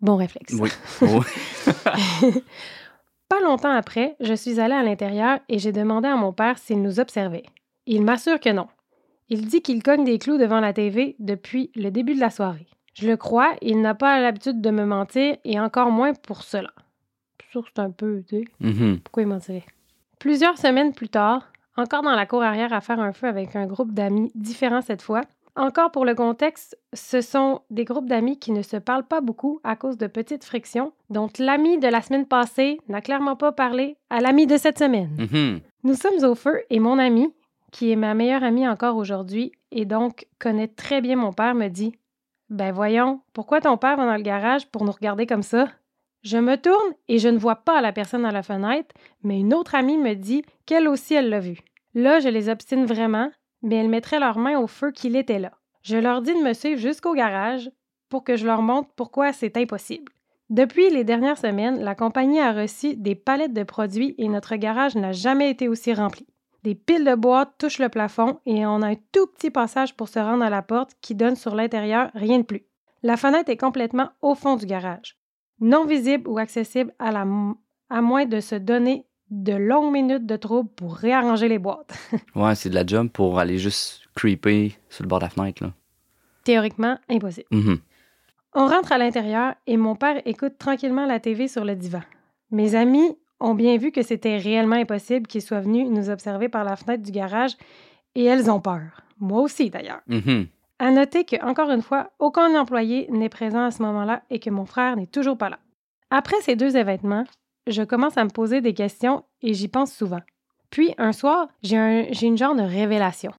Bon 0.00 0.16
réflexe. 0.16 0.54
Oui. 0.58 0.70
Oui. 1.02 2.42
Pas 3.28 3.40
longtemps 3.40 3.70
après, 3.70 4.16
je 4.20 4.34
suis 4.34 4.60
allée 4.60 4.74
à 4.74 4.82
l'intérieur 4.82 5.38
et 5.48 5.58
j'ai 5.58 5.72
demandé 5.72 6.08
à 6.08 6.16
mon 6.16 6.32
père 6.32 6.58
s'il 6.58 6.82
nous 6.82 7.00
observait. 7.00 7.44
Il 7.86 8.02
m'assure 8.02 8.38
que 8.38 8.50
non. 8.50 8.68
Il 9.28 9.46
dit 9.46 9.62
qu'il 9.62 9.82
cogne 9.82 10.04
des 10.04 10.18
clous 10.18 10.36
devant 10.38 10.60
la 10.60 10.72
TV 10.72 11.16
depuis 11.18 11.70
le 11.74 11.90
début 11.90 12.14
de 12.14 12.20
la 12.20 12.30
soirée. 12.30 12.66
Je 12.94 13.08
le 13.08 13.16
crois, 13.16 13.54
il 13.62 13.80
n'a 13.80 13.94
pas 13.94 14.20
l'habitude 14.20 14.60
de 14.60 14.70
me 14.70 14.84
mentir 14.84 15.36
et 15.44 15.58
encore 15.58 15.90
moins 15.90 16.12
pour 16.12 16.42
cela. 16.42 16.70
Je 17.40 17.44
suis 17.46 17.50
sûre 17.52 17.62
que 17.64 17.70
c'est 17.74 17.82
un 17.82 17.90
peu, 17.90 18.22
tu 18.28 18.36
sais, 18.40 18.44
Mhm. 18.60 19.00
pourquoi 19.00 19.22
il 19.22 19.28
mentirait? 19.28 19.64
Plusieurs 20.18 20.58
semaines 20.58 20.92
plus 20.92 21.08
tard, 21.08 21.50
encore 21.76 22.02
dans 22.02 22.14
la 22.14 22.26
cour 22.26 22.42
arrière 22.42 22.72
à 22.72 22.80
faire 22.80 23.00
un 23.00 23.12
feu 23.12 23.26
avec 23.26 23.56
un 23.56 23.66
groupe 23.66 23.92
d'amis 23.92 24.30
différents 24.34 24.82
cette 24.82 25.02
fois. 25.02 25.22
Encore 25.56 25.92
pour 25.92 26.04
le 26.04 26.16
contexte, 26.16 26.76
ce 26.94 27.20
sont 27.20 27.60
des 27.70 27.84
groupes 27.84 28.08
d'amis 28.08 28.38
qui 28.38 28.50
ne 28.50 28.62
se 28.62 28.76
parlent 28.76 29.06
pas 29.06 29.20
beaucoup 29.20 29.60
à 29.62 29.76
cause 29.76 29.96
de 29.96 30.08
petites 30.08 30.44
frictions, 30.44 30.92
dont 31.10 31.28
l'ami 31.38 31.78
de 31.78 31.86
la 31.86 32.02
semaine 32.02 32.26
passée 32.26 32.80
n'a 32.88 33.00
clairement 33.00 33.36
pas 33.36 33.52
parlé 33.52 33.96
à 34.10 34.20
l'ami 34.20 34.48
de 34.48 34.56
cette 34.56 34.78
semaine. 34.78 35.10
Mhm. 35.16 35.60
Nous 35.84 35.94
sommes 35.94 36.24
au 36.24 36.34
feu 36.34 36.62
et 36.70 36.80
mon 36.80 36.98
ami, 36.98 37.32
qui 37.70 37.92
est 37.92 37.96
ma 37.96 38.14
meilleure 38.14 38.42
amie 38.42 38.66
encore 38.66 38.96
aujourd'hui 38.96 39.52
et 39.70 39.84
donc 39.84 40.26
connaît 40.40 40.68
très 40.68 41.00
bien 41.00 41.14
mon 41.14 41.32
père, 41.32 41.54
me 41.54 41.68
dit 41.68 41.94
Ben 42.50 42.72
voyons, 42.72 43.20
pourquoi 43.32 43.60
ton 43.60 43.76
père 43.76 43.96
va 43.96 44.06
dans 44.06 44.16
le 44.16 44.22
garage 44.22 44.66
pour 44.70 44.84
nous 44.84 44.92
regarder 44.92 45.26
comme 45.26 45.42
ça 45.42 45.68
Je 46.24 46.38
me 46.38 46.56
tourne 46.56 46.94
et 47.06 47.18
je 47.18 47.28
ne 47.28 47.36
vois 47.36 47.56
pas 47.56 47.82
la 47.82 47.92
personne 47.92 48.24
à 48.24 48.32
la 48.32 48.42
fenêtre, 48.42 48.94
mais 49.22 49.38
une 49.38 49.52
autre 49.52 49.74
amie 49.74 49.98
me 49.98 50.14
dit 50.14 50.42
qu'elle 50.64 50.88
aussi 50.88 51.12
elle 51.12 51.28
l'a 51.28 51.38
vu. 51.38 51.58
Là, 51.92 52.18
je 52.18 52.30
les 52.30 52.48
obstine 52.48 52.86
vraiment, 52.86 53.30
mais 53.60 53.76
elles 53.76 53.90
mettraient 53.90 54.20
leurs 54.20 54.38
mains 54.38 54.58
au 54.58 54.66
feu 54.66 54.90
qu'il 54.90 55.16
était 55.16 55.38
là. 55.38 55.52
Je 55.82 55.98
leur 55.98 56.22
dis 56.22 56.32
de 56.32 56.42
me 56.42 56.54
suivre 56.54 56.80
jusqu'au 56.80 57.12
garage 57.12 57.70
pour 58.08 58.24
que 58.24 58.36
je 58.36 58.46
leur 58.46 58.62
montre 58.62 58.88
pourquoi 58.96 59.34
c'est 59.34 59.58
impossible. 59.58 60.10
Depuis 60.48 60.88
les 60.88 61.04
dernières 61.04 61.36
semaines, 61.36 61.82
la 61.82 61.94
compagnie 61.94 62.40
a 62.40 62.52
reçu 62.52 62.96
des 62.96 63.14
palettes 63.14 63.52
de 63.52 63.62
produits 63.62 64.14
et 64.16 64.28
notre 64.28 64.56
garage 64.56 64.94
n'a 64.94 65.12
jamais 65.12 65.50
été 65.50 65.68
aussi 65.68 65.92
rempli. 65.92 66.26
Des 66.62 66.74
piles 66.74 67.04
de 67.04 67.14
boîtes 67.14 67.52
touchent 67.58 67.80
le 67.80 67.90
plafond 67.90 68.40
et 68.46 68.64
on 68.64 68.80
a 68.80 68.88
un 68.88 68.96
tout 69.12 69.26
petit 69.26 69.50
passage 69.50 69.94
pour 69.94 70.08
se 70.08 70.18
rendre 70.18 70.44
à 70.44 70.48
la 70.48 70.62
porte 70.62 70.92
qui 71.02 71.14
donne 71.14 71.36
sur 71.36 71.54
l'intérieur, 71.54 72.10
rien 72.14 72.38
de 72.38 72.44
plus. 72.44 72.64
La 73.02 73.18
fenêtre 73.18 73.50
est 73.50 73.58
complètement 73.58 74.08
au 74.22 74.34
fond 74.34 74.56
du 74.56 74.64
garage, 74.64 75.18
non 75.60 75.86
visible 75.86 76.28
ou 76.28 76.38
accessible 76.38 76.92
à, 76.98 77.12
la, 77.12 77.26
à 77.90 78.00
moins 78.02 78.26
de 78.26 78.40
se 78.40 78.54
donner 78.54 79.06
de 79.30 79.54
longues 79.54 79.92
minutes 79.92 80.26
de 80.26 80.36
trouble 80.36 80.68
pour 80.76 80.94
réarranger 80.96 81.48
les 81.48 81.58
boîtes. 81.58 81.96
Ouais, 82.34 82.54
c'est 82.54 82.70
de 82.70 82.74
la 82.74 82.86
job 82.86 83.08
pour 83.08 83.38
aller 83.38 83.58
juste 83.58 84.02
creeper 84.14 84.76
sur 84.88 85.02
le 85.04 85.08
bord 85.08 85.18
de 85.18 85.24
la 85.24 85.30
fenêtre, 85.30 85.62
là. 85.64 85.72
Théoriquement, 86.44 86.98
impossible. 87.08 87.46
Mhm. 87.50 87.78
On 88.54 88.66
rentre 88.66 88.92
à 88.92 88.98
l'intérieur 88.98 89.54
et 89.66 89.76
mon 89.76 89.96
père 89.96 90.20
écoute 90.26 90.58
tranquillement 90.58 91.06
la 91.06 91.18
TV 91.18 91.48
sur 91.48 91.64
le 91.64 91.74
divan. 91.74 92.02
Mes 92.50 92.74
amis 92.76 93.16
ont 93.40 93.54
bien 93.54 93.76
vu 93.78 93.90
que 93.90 94.02
c'était 94.02 94.36
réellement 94.36 94.76
impossible 94.76 95.26
qu'ils 95.26 95.42
soient 95.42 95.60
venus 95.60 95.88
nous 95.90 96.10
observer 96.10 96.48
par 96.48 96.62
la 96.64 96.76
fenêtre 96.76 97.02
du 97.02 97.10
garage 97.10 97.56
et 98.14 98.24
elles 98.24 98.50
ont 98.50 98.60
peur. 98.60 99.02
Moi 99.18 99.40
aussi 99.40 99.70
d'ailleurs. 99.70 100.02
Mhm. 100.06 100.46
À 100.78 100.90
noter 100.90 101.24
que, 101.24 101.42
encore 101.44 101.70
une 101.70 101.82
fois, 101.82 102.10
aucun 102.18 102.58
employé 102.58 103.06
n'est 103.10 103.28
présent 103.28 103.64
à 103.64 103.70
ce 103.70 103.82
moment-là 103.82 104.22
et 104.30 104.40
que 104.40 104.50
mon 104.50 104.66
frère 104.66 104.96
n'est 104.96 105.06
toujours 105.06 105.38
pas 105.38 105.48
là. 105.48 105.58
Après 106.10 106.40
ces 106.40 106.56
deux 106.56 106.76
événements, 106.76 107.24
je 107.66 107.82
commence 107.82 108.18
à 108.18 108.24
me 108.24 108.30
poser 108.30 108.60
des 108.60 108.74
questions 108.74 109.24
et 109.40 109.54
j'y 109.54 109.68
pense 109.68 109.92
souvent. 109.92 110.20
Puis, 110.70 110.94
un 110.98 111.12
soir, 111.12 111.48
j'ai 111.62 111.76
un- 111.78 112.06
une 112.22 112.36
genre 112.36 112.56
de 112.56 112.62
révélation. 112.62 113.32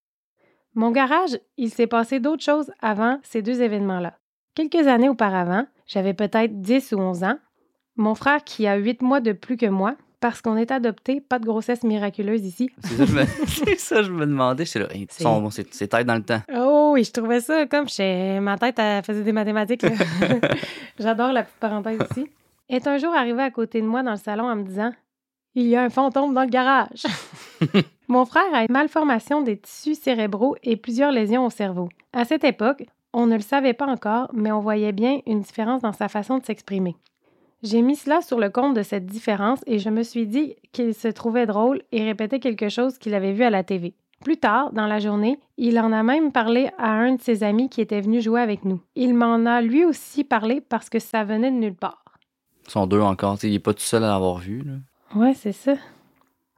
Mon 0.73 0.91
garage, 0.91 1.37
il 1.57 1.69
s'est 1.69 1.87
passé 1.87 2.19
d'autres 2.19 2.43
choses 2.43 2.71
avant 2.81 3.19
ces 3.23 3.41
deux 3.41 3.61
événements-là. 3.61 4.17
Quelques 4.55 4.87
années 4.87 5.09
auparavant, 5.09 5.65
j'avais 5.85 6.13
peut-être 6.13 6.61
10 6.61 6.93
ou 6.93 6.99
11 6.99 7.23
ans, 7.23 7.37
mon 7.97 8.15
frère 8.15 8.43
qui 8.43 8.67
a 8.67 8.75
8 8.75 9.01
mois 9.01 9.19
de 9.21 9.33
plus 9.33 9.57
que 9.57 9.65
moi, 9.65 9.95
parce 10.19 10.41
qu'on 10.41 10.57
est 10.57 10.71
adopté, 10.71 11.21
pas 11.21 11.39
de 11.39 11.45
grossesse 11.45 11.83
miraculeuse 11.83 12.45
ici. 12.45 12.69
C'est 12.83 12.95
ça, 12.97 13.05
je 13.05 13.13
me... 13.13 13.25
ça, 13.77 14.03
je 14.03 14.11
me 14.11 14.25
demandais. 14.25 14.65
J'étais 14.65 14.79
là, 14.79 14.87
hey, 14.93 15.07
C'est- 15.09 15.87
tête 15.87 16.05
dans 16.07 16.15
le 16.15 16.23
temps. 16.23 16.41
Oh 16.55 16.91
oui, 16.93 17.03
je 17.03 17.11
trouvais 17.11 17.41
ça 17.41 17.65
comme 17.65 17.87
chez 17.87 18.39
ma 18.39 18.57
tête, 18.57 18.79
elle 18.79 19.03
faisait 19.03 19.23
des 19.23 19.31
mathématiques. 19.31 19.85
J'adore 20.99 21.31
la 21.31 21.43
petite 21.43 21.59
parenthèse 21.59 21.99
ici. 22.11 22.27
Est 22.69 22.87
un 22.87 22.97
jour 22.97 23.13
arrivé 23.13 23.41
à 23.43 23.51
côté 23.51 23.81
de 23.81 23.87
moi 23.87 24.01
dans 24.03 24.11
le 24.11 24.17
salon 24.17 24.45
en 24.45 24.55
me 24.55 24.63
disant 24.63 24.91
Il 25.53 25.67
y 25.67 25.75
a 25.75 25.83
un 25.83 25.89
fantôme 25.89 26.33
dans 26.33 26.43
le 26.43 26.49
garage. 26.49 27.03
Mon 28.07 28.25
frère 28.25 28.43
a 28.53 28.61
une 28.63 28.71
malformation 28.71 29.41
des 29.41 29.57
tissus 29.57 29.95
cérébraux 29.95 30.55
et 30.63 30.77
plusieurs 30.77 31.11
lésions 31.11 31.45
au 31.45 31.49
cerveau. 31.49 31.89
À 32.13 32.23
cette 32.25 32.43
époque, 32.43 32.85
on 33.13 33.27
ne 33.27 33.35
le 33.35 33.41
savait 33.41 33.73
pas 33.73 33.87
encore, 33.87 34.29
mais 34.33 34.51
on 34.51 34.59
voyait 34.59 34.91
bien 34.91 35.19
une 35.25 35.41
différence 35.41 35.81
dans 35.81 35.93
sa 35.93 36.07
façon 36.09 36.37
de 36.37 36.45
s'exprimer. 36.45 36.95
J'ai 37.65 37.81
mis 37.81 37.95
cela 37.95 38.21
sur 38.21 38.39
le 38.39 38.51
compte 38.51 38.75
de 38.75 38.83
cette 38.83 39.07
différence 39.07 39.59
et 39.65 39.79
je 39.79 39.89
me 39.89 40.03
suis 40.03 40.27
dit 40.27 40.55
qu'il 40.71 40.93
se 40.93 41.07
trouvait 41.07 41.47
drôle 41.47 41.81
et 41.91 42.03
répétait 42.03 42.39
quelque 42.39 42.69
chose 42.69 42.99
qu'il 42.99 43.15
avait 43.15 43.33
vu 43.33 43.43
à 43.43 43.49
la 43.49 43.63
TV. 43.63 43.95
Plus 44.23 44.37
tard, 44.37 44.71
dans 44.71 44.85
la 44.85 44.99
journée, 44.99 45.39
il 45.57 45.79
en 45.79 45.91
a 45.91 46.03
même 46.03 46.31
parlé 46.31 46.69
à 46.77 46.91
un 46.91 47.15
de 47.15 47.21
ses 47.21 47.41
amis 47.41 47.69
qui 47.69 47.81
était 47.81 48.01
venu 48.01 48.21
jouer 48.21 48.39
avec 48.39 48.65
nous. 48.65 48.81
Il 48.93 49.15
m'en 49.15 49.47
a 49.47 49.61
lui 49.61 49.83
aussi 49.83 50.23
parlé 50.23 50.61
parce 50.61 50.91
que 50.91 50.99
ça 50.99 51.23
venait 51.23 51.49
de 51.49 51.55
nulle 51.55 51.73
part. 51.73 52.03
Ils 52.67 52.71
sont 52.71 52.85
deux 52.85 53.01
encore. 53.01 53.39
Il 53.41 53.55
est 53.55 53.59
pas 53.59 53.73
tout 53.73 53.79
seul 53.81 54.03
à 54.03 54.09
l'avoir 54.09 54.37
vu. 54.37 54.61
Là. 54.61 54.73
Ouais, 55.19 55.33
c'est 55.33 55.51
ça. 55.51 55.73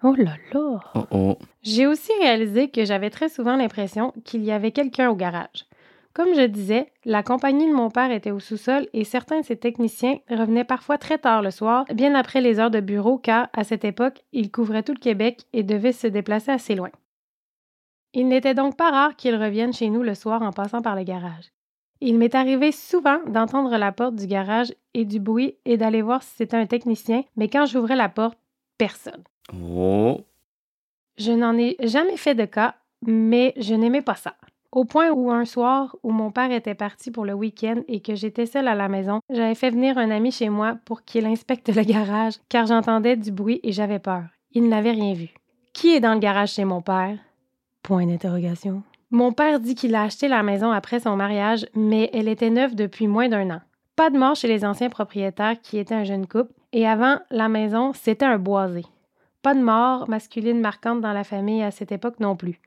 Oh 0.04 0.14
là 0.14 0.34
là! 0.52 0.80
Oh 0.94 1.06
oh. 1.12 1.38
J'ai 1.64 1.88
aussi 1.88 2.12
réalisé 2.22 2.68
que 2.68 2.84
j'avais 2.84 3.10
très 3.10 3.30
souvent 3.30 3.56
l'impression 3.56 4.12
qu'il 4.26 4.44
y 4.44 4.52
avait 4.52 4.72
quelqu'un 4.72 5.10
au 5.10 5.16
garage. 5.16 5.66
Comme 6.18 6.34
je 6.34 6.48
disais, 6.48 6.92
la 7.06 7.22
compagnie 7.22 7.70
de 7.70 7.76
mon 7.76 7.92
père 7.92 8.10
était 8.10 8.32
au 8.32 8.40
sous-sol 8.40 8.88
et 8.92 9.04
certains 9.04 9.42
de 9.42 9.46
ses 9.46 9.56
techniciens 9.56 10.18
revenaient 10.28 10.64
parfois 10.64 10.98
très 10.98 11.20
tard 11.20 11.44
le 11.44 11.52
soir, 11.52 11.86
bien 11.94 12.16
après 12.16 12.42
les 12.42 12.60
heures 12.60 12.72
de 12.72 12.80
bureau, 12.80 13.20
car 13.20 13.50
à 13.54 13.64
cette 13.64 13.86
époque, 13.86 14.24
ils 14.32 14.50
couvraient 14.50 14.82
tout 14.82 14.96
le 14.96 15.00
Québec 15.00 15.44
et 15.54 15.62
devaient 15.62 15.92
se 15.92 16.08
déplacer 16.08 16.50
assez 16.50 16.74
loin. 16.74 16.90
Il 18.16 18.30
n'était 18.30 18.56
donc 18.56 18.76
pas 18.76 18.90
rare 18.90 19.16
qu'ils 19.16 19.36
reviennent 19.36 19.74
chez 19.74 19.92
nous 19.92 20.02
le 20.02 20.16
soir 20.16 20.42
en 20.42 20.52
passant 20.52 20.82
par 20.82 20.96
le 20.96 21.04
garage. 21.04 21.52
Il 22.02 22.18
m'est 22.18 22.34
arrivé 22.34 22.72
souvent 22.72 23.20
d'entendre 23.28 23.78
la 23.78 23.92
porte 23.92 24.16
du 24.16 24.26
garage 24.26 24.74
et 24.96 25.06
du 25.06 25.20
bruit 25.20 25.54
et 25.66 25.78
d'aller 25.78 26.02
voir 26.02 26.24
si 26.24 26.36
c'était 26.36 26.58
un 26.58 26.66
technicien, 26.66 27.26
mais 27.36 27.48
quand 27.48 27.68
j'ouvrais 27.68 27.96
la 27.96 28.10
porte, 28.10 28.40
personne. 28.80 29.24
Oh. 29.54 30.20
Je 31.20 31.32
n'en 31.32 31.56
ai 31.60 31.76
jamais 31.84 32.18
fait 32.18 32.34
de 32.34 32.46
cas, 32.46 32.74
mais 33.06 33.54
je 33.58 33.76
n'aimais 33.76 34.02
pas 34.02 34.16
ça. 34.16 34.34
Au 34.72 34.84
point 34.84 35.12
où 35.12 35.32
un 35.32 35.46
soir 35.46 35.96
où 36.04 36.12
mon 36.12 36.32
père 36.32 36.52
était 36.52 36.76
parti 36.76 37.10
pour 37.10 37.26
le 37.26 37.34
week-end 37.34 37.82
et 37.88 38.02
que 38.02 38.16
j'étais 38.16 38.46
seule 38.46 38.68
à 38.68 38.76
la 38.76 38.90
maison, 38.90 39.22
j'avais 39.30 39.56
fait 39.56 39.70
venir 39.70 39.98
un 39.98 40.12
ami 40.12 40.32
chez 40.32 40.50
moi 40.50 40.78
pour 40.86 41.04
qu'il 41.04 41.26
inspecte 41.26 41.70
le 41.76 41.84
garage 41.84 42.36
car 42.50 42.66
j'entendais 42.66 43.16
du 43.16 43.32
bruit 43.32 43.60
et 43.64 43.72
j'avais 43.72 44.00
peur. 44.00 44.24
Il 44.52 44.68
n'avait 44.68 44.92
rien 44.92 45.14
vu. 45.14 45.30
Qui 45.74 45.94
est 45.94 46.00
dans 46.00 46.14
le 46.14 46.20
garage 46.20 46.54
chez 46.54 46.66
mon 46.66 46.82
père? 46.82 47.18
Point 47.84 48.08
d'interrogation. 48.08 48.84
Mon 49.10 49.32
père 49.32 49.62
dit 49.62 49.76
qu'il 49.76 49.96
a 49.96 50.04
acheté 50.04 50.28
la 50.28 50.44
maison 50.44 50.72
après 50.72 51.00
son 51.00 51.16
mariage, 51.16 51.66
mais 51.74 52.10
elle 52.12 52.28
était 52.28 52.50
neuve 52.50 52.76
depuis 52.76 53.08
moins 53.08 53.30
d'un 53.30 53.50
an. 53.52 53.62
Pas 53.96 54.10
de 54.10 54.18
mort 54.18 54.36
chez 54.36 54.50
les 54.50 54.66
anciens 54.66 54.90
propriétaires 54.90 55.62
qui 55.62 55.78
étaient 55.78 55.96
un 55.96 56.04
jeune 56.04 56.28
couple, 56.28 56.52
et 56.74 56.86
avant 56.86 57.20
la 57.32 57.48
maison, 57.48 57.94
c'était 57.94 58.26
un 58.26 58.38
boisé. 58.38 58.84
Pas 59.42 59.54
de 59.54 59.62
mort 59.62 60.10
masculine 60.10 60.60
marquante 60.60 61.00
dans 61.00 61.14
la 61.14 61.24
famille 61.24 61.64
à 61.64 61.72
cette 61.72 61.94
époque 61.94 62.20
non 62.20 62.36
plus. 62.36 62.60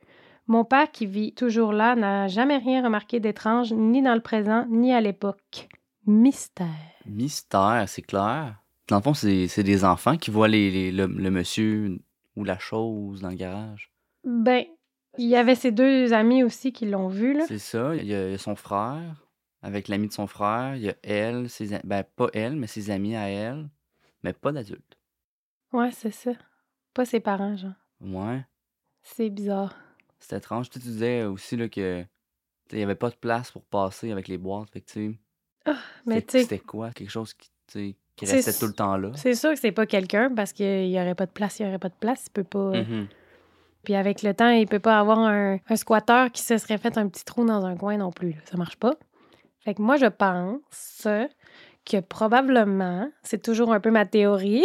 Mon 0.50 0.64
père, 0.64 0.90
qui 0.90 1.06
vit 1.06 1.32
toujours 1.32 1.72
là, 1.72 1.94
n'a 1.94 2.26
jamais 2.26 2.58
rien 2.58 2.82
remarqué 2.82 3.20
d'étrange, 3.20 3.72
ni 3.72 4.02
dans 4.02 4.14
le 4.16 4.20
présent, 4.20 4.66
ni 4.68 4.92
à 4.92 5.00
l'époque. 5.00 5.68
Mystère. 6.06 6.66
Mystère, 7.06 7.84
c'est 7.88 8.02
clair. 8.02 8.56
Dans 8.88 8.96
le 8.96 9.02
fond, 9.02 9.14
c'est 9.14 9.46
c'est 9.46 9.62
des 9.62 9.84
enfants 9.84 10.16
qui 10.16 10.32
voient 10.32 10.48
les, 10.48 10.70
les- 10.72 10.90
le, 10.90 11.06
le 11.06 11.30
monsieur 11.30 12.00
ou 12.34 12.42
la 12.42 12.58
chose 12.58 13.20
dans 13.20 13.28
le 13.28 13.36
garage. 13.36 13.92
Ben, 14.24 14.64
il 15.18 15.28
y 15.28 15.36
avait 15.36 15.54
ses 15.54 15.70
deux 15.70 16.12
amis 16.12 16.42
aussi 16.42 16.72
qui 16.72 16.86
l'ont 16.86 17.06
vu, 17.06 17.32
là. 17.34 17.44
C'est 17.46 17.58
ça. 17.58 17.94
Il 17.94 18.06
y 18.06 18.14
a 18.16 18.36
son 18.36 18.56
frère 18.56 19.28
avec 19.62 19.86
l'ami 19.86 20.08
de 20.08 20.12
son 20.12 20.26
frère. 20.26 20.74
Il 20.74 20.82
y 20.82 20.88
a 20.90 20.94
elle, 21.04 21.48
ses 21.48 21.78
ben 21.84 22.02
pas 22.02 22.28
elle, 22.34 22.56
mais 22.56 22.66
ses 22.66 22.90
amis 22.90 23.14
à 23.14 23.28
elle, 23.28 23.70
mais 24.24 24.32
pas 24.32 24.50
d'adultes. 24.50 24.98
Ouais, 25.72 25.92
c'est 25.92 26.10
ça. 26.10 26.32
Pas 26.92 27.04
ses 27.04 27.20
parents, 27.20 27.56
genre. 27.56 27.74
Ouais. 28.00 28.44
C'est 29.02 29.30
bizarre. 29.30 29.76
C'est 30.20 30.37
étrange. 30.37 30.70
Tu 30.70 30.78
tu 30.78 30.87
disais 30.87 31.24
aussi 31.24 31.56
là, 31.56 31.68
que 31.68 32.04
Il 32.72 32.76
n'y 32.76 32.85
avait 32.85 32.94
pas 32.94 33.11
de 33.11 33.16
place 33.16 33.50
pour 33.50 33.64
passer 33.64 34.12
avec 34.12 34.28
les 34.28 34.38
boîtes. 34.38 34.70
Fait 34.70 34.80
que, 34.80 35.12
Ah, 35.66 35.76
mais 36.06 36.16
c'était- 36.16 36.42
c'était 36.42 36.59
quoi? 36.61 36.90
Quelque 36.92 37.11
chose 37.11 37.35
qui, 37.35 37.96
qui 38.16 38.26
restait 38.26 38.52
tout 38.52 38.66
le 38.66 38.72
temps 38.74 38.96
là? 38.96 39.11
c'est 39.16 39.35
sûr 39.35 39.50
que 39.50 39.59
c'est 39.59 39.72
pas 39.72 39.87
quelqu'un 39.87 40.33
parce 40.35 40.52
qu'il 40.52 40.87
y 40.88 40.96
aurait 41.00 41.14
pas 41.16 41.26
de 41.26 41.33
place, 41.33 41.59
il 41.59 41.64
y 41.64 41.68
aurait 41.68 41.78
pas 41.80 41.88
de 41.88 41.94
place, 41.98 42.26
il 42.26 42.30
peut 42.30 42.44
pas. 42.44 42.72
Mhm. 42.83 43.09
Puis 43.83 43.94
avec 43.96 44.22
le 44.22 44.35
temps, 44.35 44.50
il 44.50 44.66
peut 44.68 44.78
pas 44.78 45.00
avoir 45.00 45.18
un, 45.18 45.59
un 45.68 45.76
squatter 45.76 46.26
qui 46.33 46.42
se 46.42 46.59
serait 46.59 46.78
fait 46.78 46.96
un 46.98 47.09
petit 47.09 47.24
trou 47.24 47.44
dans 47.44 47.64
un 47.64 47.76
coin 47.76 47.96
non 47.96 48.12
plus. 48.12 48.33
là. 48.33 48.40
Ça 48.44 48.56
marche 48.56 48.76
pas. 48.76 48.94
Fait 49.61 49.74
que 49.74 49.83
moi, 49.83 49.96
je 49.96 50.06
pense 50.06 51.09
que 51.90 52.00
probablement, 52.00 53.11
c'est 53.22 53.42
toujours 53.42 53.72
un 53.72 53.80
peu 53.80 53.90
ma 53.90 54.04
théorie, 54.06 54.64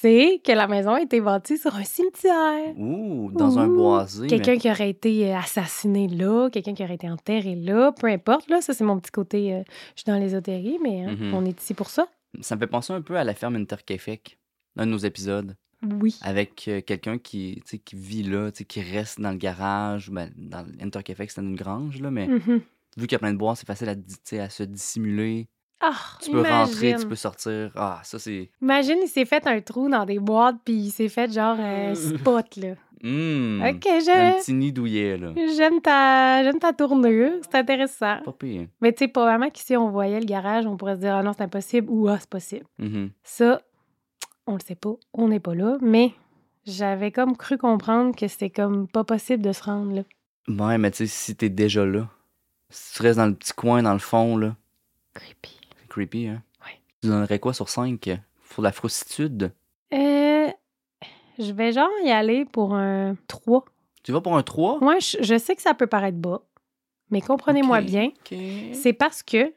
c'est 0.00 0.40
que 0.44 0.52
la 0.52 0.66
maison 0.66 0.92
a 0.94 1.00
été 1.02 1.20
bâtie 1.20 1.58
sur 1.58 1.74
un 1.74 1.84
cimetière. 1.84 2.74
Ouh, 2.78 3.30
dans 3.32 3.58
un 3.58 3.68
boisé. 3.68 4.22
mais- 4.22 4.28
Quelqu'un 4.28 4.56
qui 4.56 4.70
aurait 4.70 4.90
été 4.90 5.30
euh, 5.32 5.36
assassiné 5.38 6.08
là, 6.08 6.48
quelqu'un 6.50 6.74
qui 6.74 6.82
aurait 6.82 6.94
été 6.94 7.08
enterré 7.10 7.54
là, 7.54 7.92
peu 7.92 8.06
importe. 8.06 8.48
Là, 8.48 8.60
ça, 8.60 8.72
c'est 8.74 8.84
mon 8.84 8.98
petit 8.98 9.10
côté. 9.10 9.54
euh, 9.54 9.62
je 9.96 10.02
suis 10.02 10.10
dans 10.10 10.18
l'ésotérie, 10.18 10.78
mais 10.82 11.04
hein, 11.04 11.16
Mhm. 11.18 11.34
on 11.34 11.44
est 11.44 11.60
ici 11.60 11.74
pour 11.74 11.90
ça. 11.90 12.06
Ça 12.40 12.54
me 12.56 12.60
fait 12.60 12.66
penser 12.66 12.92
un 12.92 13.02
peu 13.02 13.16
à 13.16 13.24
la 13.24 13.34
ferme 13.34 13.56
Intercafec, 13.56 14.38
un 14.76 14.86
de 14.86 14.90
nos 14.92 14.98
épisodes, 14.98 15.56
Oui. 16.00 16.16
avec 16.22 16.66
euh, 16.68 16.80
quelqu'un 16.80 17.18
qui, 17.18 17.62
qui 17.84 17.96
vit 17.96 18.22
là, 18.22 18.50
qui 18.52 18.80
reste 18.80 19.20
dans 19.20 19.30
le 19.32 19.36
garage. 19.36 20.10
Ben, 20.10 20.30
dans 20.36 20.64
l'Intercafec, 20.78 21.30
c'était 21.30 21.42
une 21.46 21.56
grange, 21.56 22.00
là, 22.00 22.10
mais 22.10 22.26
Mhm. 22.28 22.60
vu 22.96 23.06
qu'il 23.06 23.12
y 23.12 23.14
a 23.16 23.18
plein 23.18 23.32
de 23.32 23.38
bois, 23.38 23.54
c'est 23.56 23.66
facile 23.66 23.88
à, 23.88 24.42
à 24.42 24.48
se 24.48 24.62
dissimuler. 24.62 25.48
Ah, 25.80 25.94
Tu 26.22 26.30
peux 26.30 26.42
rentrer, 26.42 26.94
tu 26.98 27.06
peux 27.06 27.14
sortir. 27.14 27.70
Ah, 27.74 28.00
ça, 28.04 28.18
c'est. 28.18 28.50
Imagine, 28.60 28.98
il 29.02 29.08
s'est 29.08 29.24
fait 29.24 29.46
un 29.46 29.60
trou 29.60 29.88
dans 29.88 30.04
des 30.04 30.18
boîtes, 30.18 30.56
puis 30.64 30.74
il 30.74 30.90
s'est 30.90 31.08
fait 31.08 31.32
genre 31.32 31.58
un 31.58 31.94
spot, 31.94 32.56
là. 32.56 32.74
Hum, 33.02 33.62
OK, 33.66 33.86
Un 33.86 34.00
je- 34.00 34.38
petit 34.40 34.52
nid 34.52 34.72
douillet, 34.72 35.16
là. 35.16 35.32
j'aime 35.56 35.80
ta, 35.80 36.42
j'aime 36.42 36.58
ta 36.58 36.74
tournure. 36.74 37.32
C'est 37.50 37.54
intéressant. 37.56 38.18
Pas 38.22 38.32
pire. 38.38 38.66
Mais 38.82 38.92
tu 38.92 38.98
sais, 39.04 39.08
probablement 39.08 39.48
qu'ici, 39.48 39.74
on 39.74 39.88
voyait 39.90 40.20
le 40.20 40.26
garage, 40.26 40.66
on 40.66 40.76
pourrait 40.76 40.96
se 40.96 41.00
dire, 41.00 41.14
ah 41.14 41.22
non, 41.22 41.32
c'est 41.34 41.44
impossible, 41.44 41.88
ou 41.90 42.08
ah, 42.08 42.18
c'est 42.20 42.28
possible. 42.28 42.66
Mhm. 42.78 43.10
Ça, 43.22 43.62
on 44.46 44.52
le 44.54 44.60
sait 44.60 44.74
pas. 44.74 44.92
On 45.14 45.28
n'est 45.28 45.40
pas 45.40 45.54
là. 45.54 45.78
Mais 45.80 46.12
j'avais 46.66 47.10
comme 47.10 47.38
cru 47.38 47.56
comprendre 47.56 48.14
que 48.14 48.28
c'était 48.28 48.50
comme 48.50 48.86
pas 48.86 49.04
possible 49.04 49.42
de 49.42 49.52
se 49.52 49.62
rendre 49.62 49.94
là. 49.94 50.02
Ouais, 50.48 50.76
mais 50.76 50.90
tu 50.90 50.98
sais, 50.98 51.06
si 51.06 51.34
t'es 51.34 51.48
déjà 51.48 51.86
là, 51.86 52.06
si 52.68 52.96
tu 52.96 53.02
restes 53.02 53.18
dans 53.18 53.26
le 53.26 53.34
petit 53.34 53.54
coin, 53.54 53.82
dans 53.82 53.94
le 53.94 53.98
fond, 53.98 54.36
là, 54.36 54.56
Creepy. 55.14 55.58
Creepy, 55.90 56.28
hein? 56.28 56.42
Ouais. 56.64 56.80
Tu 57.02 57.08
donnerais 57.08 57.38
quoi 57.38 57.52
sur 57.52 57.68
5 57.68 58.08
pour 58.50 58.62
la 58.62 58.72
froussitude? 58.72 59.52
Euh, 59.92 60.48
je 61.38 61.52
vais 61.52 61.72
genre 61.72 61.90
y 62.04 62.10
aller 62.10 62.44
pour 62.46 62.74
un 62.74 63.16
3. 63.28 63.64
Tu 64.02 64.12
vas 64.12 64.20
pour 64.20 64.36
un 64.36 64.42
3? 64.42 64.78
Moi, 64.80 64.98
je, 65.00 65.18
je 65.20 65.38
sais 65.38 65.54
que 65.54 65.62
ça 65.62 65.74
peut 65.74 65.86
paraître 65.86 66.18
bas, 66.18 66.40
mais 67.10 67.20
comprenez-moi 67.20 67.80
bien, 67.82 68.06
ok. 68.06 68.38
c'est 68.72 68.92
parce 68.92 69.22
que 69.22 69.52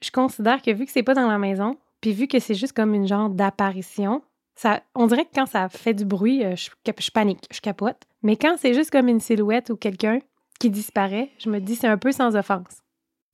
je 0.00 0.10
considère 0.10 0.62
que 0.62 0.70
vu 0.70 0.86
que 0.86 0.92
c'est 0.92 1.02
pas 1.02 1.14
dans 1.14 1.28
la 1.28 1.38
maison, 1.38 1.76
puis 2.00 2.12
vu 2.12 2.28
que 2.28 2.38
c'est 2.38 2.54
juste 2.54 2.72
comme 2.74 2.94
une 2.94 3.06
genre 3.06 3.30
d'apparition, 3.30 4.22
ça, 4.54 4.82
on 4.94 5.06
dirait 5.06 5.24
que 5.24 5.34
quand 5.34 5.46
ça 5.46 5.68
fait 5.68 5.94
du 5.94 6.04
bruit, 6.04 6.44
euh, 6.44 6.54
je, 6.56 6.70
je 6.98 7.10
panique, 7.10 7.46
je 7.50 7.60
capote. 7.60 8.02
Mais 8.22 8.36
quand 8.36 8.56
c'est 8.56 8.74
juste 8.74 8.90
comme 8.90 9.08
une 9.08 9.20
silhouette 9.20 9.70
ou 9.70 9.76
quelqu'un 9.76 10.20
qui 10.60 10.70
disparaît, 10.70 11.30
je 11.38 11.50
me 11.50 11.58
dis 11.60 11.74
c'est 11.74 11.88
un 11.88 11.98
peu 11.98 12.12
sans 12.12 12.36
offense. 12.36 12.82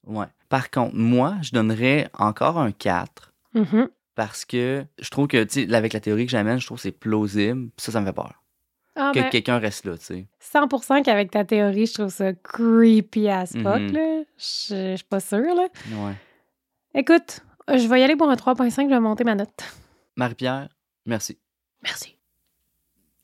Ouais. 0.07 0.27
Par 0.51 0.71
contre, 0.71 0.95
moi, 0.97 1.37
je 1.41 1.53
donnerais 1.53 2.11
encore 2.19 2.59
un 2.59 2.73
4 2.73 3.33
Mhm. 3.55 3.89
parce 4.15 4.45
que 4.45 4.85
je 5.01 5.09
trouve 5.09 5.27
que, 5.29 5.43
tu 5.45 5.67
sais, 5.67 5.75
avec 5.75 5.95
la 5.95 6.01
théorie 6.01 6.27
que 6.27 6.31
j'amène, 6.33 6.61
je 6.61 6.67
trouve 6.67 6.77
que 6.77 6.83
c'est 6.83 6.93
plausible. 6.93 7.71
Ça, 7.79 7.91
ça 7.93 8.01
me 8.03 8.07
fait 8.07 8.13
peur. 8.13 8.35
Ah, 8.97 9.13
que 9.15 9.21
ben, 9.21 9.31
quelqu'un 9.31 9.59
reste 9.59 9.87
là, 9.87 9.97
tu 9.97 10.05
sais. 10.05 10.27
100% 10.41 11.03
qu'avec 11.03 11.31
ta 11.31 11.45
théorie, 11.45 11.87
je 11.87 11.95
trouve 11.95 12.09
ça 12.11 12.33
creepy 12.35 13.29
as 13.29 13.47
fuck, 13.53 13.81
Mhm. 13.81 13.93
là. 13.93 14.23
Je 14.37 14.91
je 14.93 14.97
suis 14.97 15.05
pas 15.09 15.21
sûre, 15.21 15.55
là. 15.55 15.69
Ouais. 15.93 16.15
Écoute, 16.95 17.41
je 17.69 17.87
vais 17.89 18.01
y 18.01 18.03
aller 18.03 18.17
pour 18.17 18.29
un 18.29 18.35
3.5, 18.37 18.89
je 18.91 18.95
vais 18.95 19.01
monter 19.01 19.23
ma 19.25 19.37
note. 19.37 19.63
Marie-Pierre, 20.17 20.69
merci. 21.07 21.39
Merci. 21.83 22.17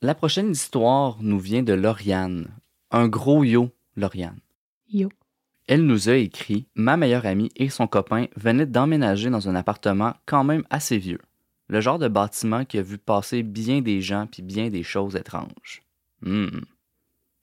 La 0.01 0.15
prochaine 0.15 0.51
histoire 0.51 1.17
nous 1.19 1.39
vient 1.39 1.63
de 1.63 1.73
Lauriane. 1.73 2.47
Un 2.91 3.07
gros 3.09 3.43
yo, 3.43 3.69
Lauriane. 3.97 4.39
Yo. 4.89 5.09
Elle 5.67 5.85
nous 5.85 6.09
a 6.09 6.15
écrit 6.15 6.67
Ma 6.75 6.97
meilleure 6.97 7.25
amie 7.25 7.51
et 7.55 7.69
son 7.69 7.87
copain 7.87 8.27
venaient 8.35 8.65
d'emménager 8.65 9.29
dans 9.29 9.49
un 9.49 9.55
appartement 9.55 10.15
quand 10.25 10.43
même 10.43 10.63
assez 10.69 10.97
vieux. 10.97 11.19
Le 11.67 11.81
genre 11.81 11.99
de 11.99 12.07
bâtiment 12.07 12.63
qui 12.63 12.77
a 12.77 12.81
vu 12.81 12.97
passer 12.97 13.43
bien 13.43 13.81
des 13.81 14.01
gens 14.01 14.27
puis 14.27 14.41
bien 14.41 14.69
des 14.69 14.83
choses 14.83 15.17
étranges. 15.17 15.83
Hmm. 16.21 16.61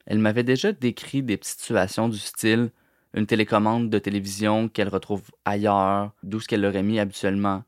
Elle 0.06 0.18
m'avait 0.18 0.42
déjà 0.42 0.72
décrit 0.72 1.22
des 1.22 1.37
petites 1.37 1.60
situations 1.60 2.08
du 2.08 2.18
style 2.18 2.70
une 3.14 3.26
télécommande 3.26 3.90
de 3.90 3.98
télévision 3.98 4.68
qu'elle 4.68 4.88
retrouve 4.88 5.22
ailleurs, 5.44 6.12
d'où 6.22 6.40
ce 6.40 6.48
qu'elle 6.48 6.62
l'aurait 6.62 6.82
mis 6.82 6.98
habituellement, 6.98 7.62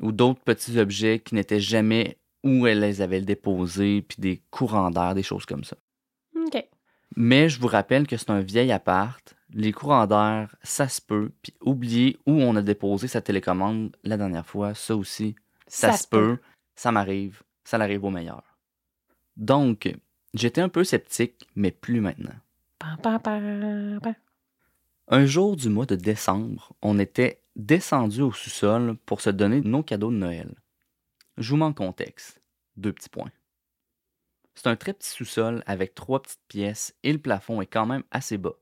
ou 0.00 0.12
d'autres 0.12 0.40
petits 0.40 0.78
objets 0.78 1.18
qui 1.18 1.34
n'étaient 1.34 1.60
jamais 1.60 2.18
où 2.44 2.66
elle 2.66 2.80
les 2.80 3.00
avait 3.02 3.20
déposés, 3.20 4.02
puis 4.02 4.16
des 4.20 4.42
courants 4.50 4.90
d'air, 4.90 5.14
des 5.14 5.22
choses 5.22 5.44
comme 5.44 5.64
ça. 5.64 5.76
OK. 6.36 6.64
Mais 7.16 7.48
je 7.48 7.60
vous 7.60 7.66
rappelle 7.66 8.06
que 8.06 8.16
c'est 8.16 8.30
un 8.30 8.40
vieil 8.40 8.72
appart. 8.72 9.34
Les 9.54 9.72
courants 9.72 10.06
d'air, 10.06 10.56
ça 10.62 10.88
se 10.88 11.00
peut. 11.00 11.30
Puis 11.42 11.54
oublier 11.60 12.18
où 12.26 12.32
on 12.32 12.56
a 12.56 12.62
déposé 12.62 13.06
sa 13.06 13.20
télécommande 13.20 13.94
la 14.02 14.16
dernière 14.16 14.46
fois, 14.46 14.74
ça 14.74 14.96
aussi, 14.96 15.36
ça, 15.66 15.92
se 15.92 16.08
peut. 16.08 16.38
Ça 16.74 16.90
m'arrive. 16.92 17.42
Ça 17.64 17.78
l'arrive 17.78 18.04
au 18.04 18.10
meilleur. 18.10 18.42
Donc, 19.36 19.94
j'étais 20.34 20.60
un 20.60 20.68
peu 20.68 20.84
sceptique, 20.84 21.46
mais 21.54 21.70
plus 21.70 22.00
maintenant. 22.00 22.34
Un 25.08 25.26
jour 25.26 25.56
du 25.56 25.68
mois 25.68 25.86
de 25.86 25.96
décembre, 25.96 26.72
on 26.80 26.98
était 26.98 27.42
descendu 27.56 28.22
au 28.22 28.32
sous-sol 28.32 28.96
pour 29.04 29.20
se 29.20 29.30
donner 29.30 29.60
nos 29.60 29.82
cadeaux 29.82 30.10
de 30.10 30.16
Noël. 30.16 30.54
Je 31.36 31.50
vous 31.50 31.56
mets 31.56 31.64
en 31.64 31.72
contexte. 31.72 32.40
Deux 32.76 32.92
petits 32.92 33.08
points. 33.08 33.30
C'est 34.54 34.68
un 34.68 34.76
très 34.76 34.92
petit 34.92 35.10
sous-sol 35.10 35.62
avec 35.66 35.94
trois 35.94 36.22
petites 36.22 36.46
pièces 36.48 36.94
et 37.02 37.12
le 37.12 37.18
plafond 37.18 37.60
est 37.60 37.66
quand 37.66 37.86
même 37.86 38.04
assez 38.10 38.38
bas. 38.38 38.56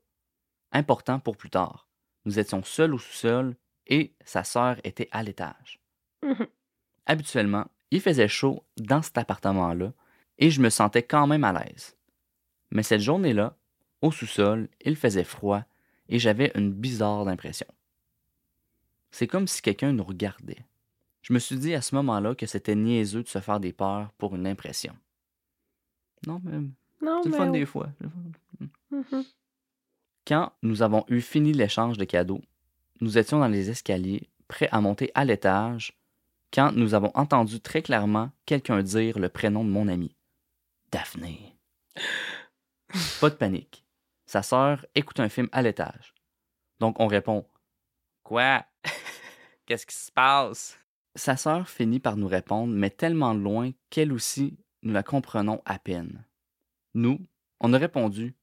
Important 0.71 1.19
pour 1.19 1.37
plus 1.37 1.49
tard. 1.49 1.87
Nous 2.25 2.39
étions 2.39 2.63
seuls 2.63 2.93
au 2.93 2.97
sous-sol 2.97 3.55
et 3.87 4.13
sa 4.23 4.43
sœur 4.43 4.77
était 4.83 5.09
à 5.11 5.23
l'étage. 5.23 5.79
Mhm. 6.23 6.47
Habituellement, 7.05 7.67
il 7.89 8.01
faisait 8.01 8.27
chaud 8.27 8.63
dans 8.77 9.01
cet 9.01 9.17
appartement-là 9.17 9.91
et 10.37 10.49
je 10.49 10.61
me 10.61 10.69
sentais 10.69 11.03
quand 11.03 11.27
même 11.27 11.43
à 11.43 11.51
l'aise. 11.51 11.97
Mais 12.71 12.83
cette 12.83 13.01
journée-là, 13.01 13.57
au 14.01 14.11
sous-sol, 14.11 14.69
il 14.85 14.95
faisait 14.95 15.23
froid 15.23 15.63
et 16.07 16.19
j'avais 16.19 16.51
une 16.55 16.71
bizarre 16.71 17.27
impression. 17.27 17.67
C'est 19.11 19.27
comme 19.27 19.47
si 19.47 19.61
quelqu'un 19.61 19.91
nous 19.91 20.03
regardait. 20.03 20.65
Je 21.21 21.33
me 21.33 21.39
suis 21.39 21.57
dit 21.57 21.73
à 21.75 21.81
ce 21.81 21.93
moment-là 21.95 22.33
que 22.33 22.45
c'était 22.45 22.75
niaiseux 22.75 23.23
de 23.23 23.27
se 23.27 23.39
faire 23.39 23.59
des 23.59 23.73
peurs 23.73 24.11
pour 24.13 24.35
une 24.35 24.47
impression. 24.47 24.95
Non, 26.25 26.41
mais 26.43 26.59
Non, 27.01 27.21
c'est 27.23 27.29
le 27.29 27.35
fun 27.35 27.49
des 27.49 27.65
fois. 27.65 27.89
Quand 30.27 30.51
nous 30.61 30.81
avons 30.83 31.03
eu 31.07 31.21
fini 31.21 31.51
l'échange 31.51 31.97
de 31.97 32.05
cadeaux, 32.05 32.41
nous 32.99 33.17
étions 33.17 33.39
dans 33.39 33.47
les 33.47 33.69
escaliers, 33.69 34.29
prêts 34.47 34.69
à 34.71 34.81
monter 34.81 35.11
à 35.15 35.25
l'étage, 35.25 35.93
quand 36.53 36.71
nous 36.73 36.93
avons 36.93 37.11
entendu 37.15 37.59
très 37.59 37.81
clairement 37.81 38.31
quelqu'un 38.45 38.83
dire 38.83 39.17
le 39.17 39.29
prénom 39.29 39.63
de 39.63 39.69
mon 39.69 39.87
ami. 39.87 40.15
Daphné. 40.91 41.55
Pas 43.21 43.29
de 43.29 43.35
panique. 43.35 43.85
Sa 44.25 44.43
sœur 44.43 44.85
écoute 44.95 45.19
un 45.19 45.29
film 45.29 45.49
à 45.51 45.61
l'étage. 45.61 46.13
Donc 46.79 46.99
on 46.99 47.07
répond 47.07 47.45
Quoi? 48.23 48.65
Qu'est-ce 49.65 49.85
qui 49.85 49.95
se 49.95 50.11
passe 50.11 50.77
Sa 51.15 51.37
sœur 51.37 51.67
finit 51.67 51.99
par 51.99 52.17
nous 52.17 52.27
répondre, 52.27 52.73
mais 52.73 52.89
tellement 52.89 53.33
loin 53.33 53.71
qu'elle 53.89 54.11
aussi, 54.11 54.57
nous 54.83 54.93
la 54.93 55.03
comprenons 55.03 55.61
à 55.65 55.79
peine. 55.79 56.25
Nous, 56.93 57.19
on 57.59 57.73
a 57.73 57.77
répondu 57.77 58.35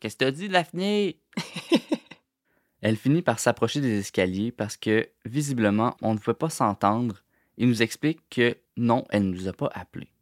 Qu'est-ce 0.00 0.16
que 0.16 0.24
t'as 0.24 0.30
dit, 0.32 0.48
Daphné? 0.48 1.21
Elle 2.82 2.96
finit 2.96 3.22
par 3.22 3.38
s'approcher 3.38 3.80
des 3.80 3.98
escaliers 3.98 4.50
parce 4.50 4.76
que, 4.76 5.08
visiblement, 5.24 5.96
on 6.02 6.14
ne 6.14 6.18
pouvait 6.18 6.34
pas 6.34 6.50
s'entendre 6.50 7.22
et 7.56 7.66
nous 7.66 7.82
explique 7.82 8.28
que 8.28 8.56
non, 8.76 9.04
elle 9.10 9.28
ne 9.28 9.34
nous 9.34 9.48
a 9.48 9.52
pas 9.52 9.70
appelés. 9.72 10.12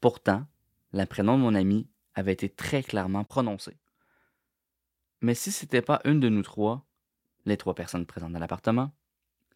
Pourtant, 0.00 0.46
le 0.92 1.04
prénom 1.06 1.36
de 1.36 1.42
mon 1.42 1.54
ami 1.54 1.88
avait 2.14 2.32
été 2.32 2.48
très 2.48 2.82
clairement 2.82 3.24
prononcé. 3.24 3.76
Mais 5.20 5.34
si 5.34 5.52
c'était 5.52 5.82
pas 5.82 6.00
une 6.04 6.20
de 6.20 6.28
nous 6.28 6.42
trois, 6.42 6.84
les 7.46 7.56
trois 7.56 7.74
personnes 7.74 8.06
présentes 8.06 8.32
dans 8.32 8.38
l'appartement, 8.38 8.92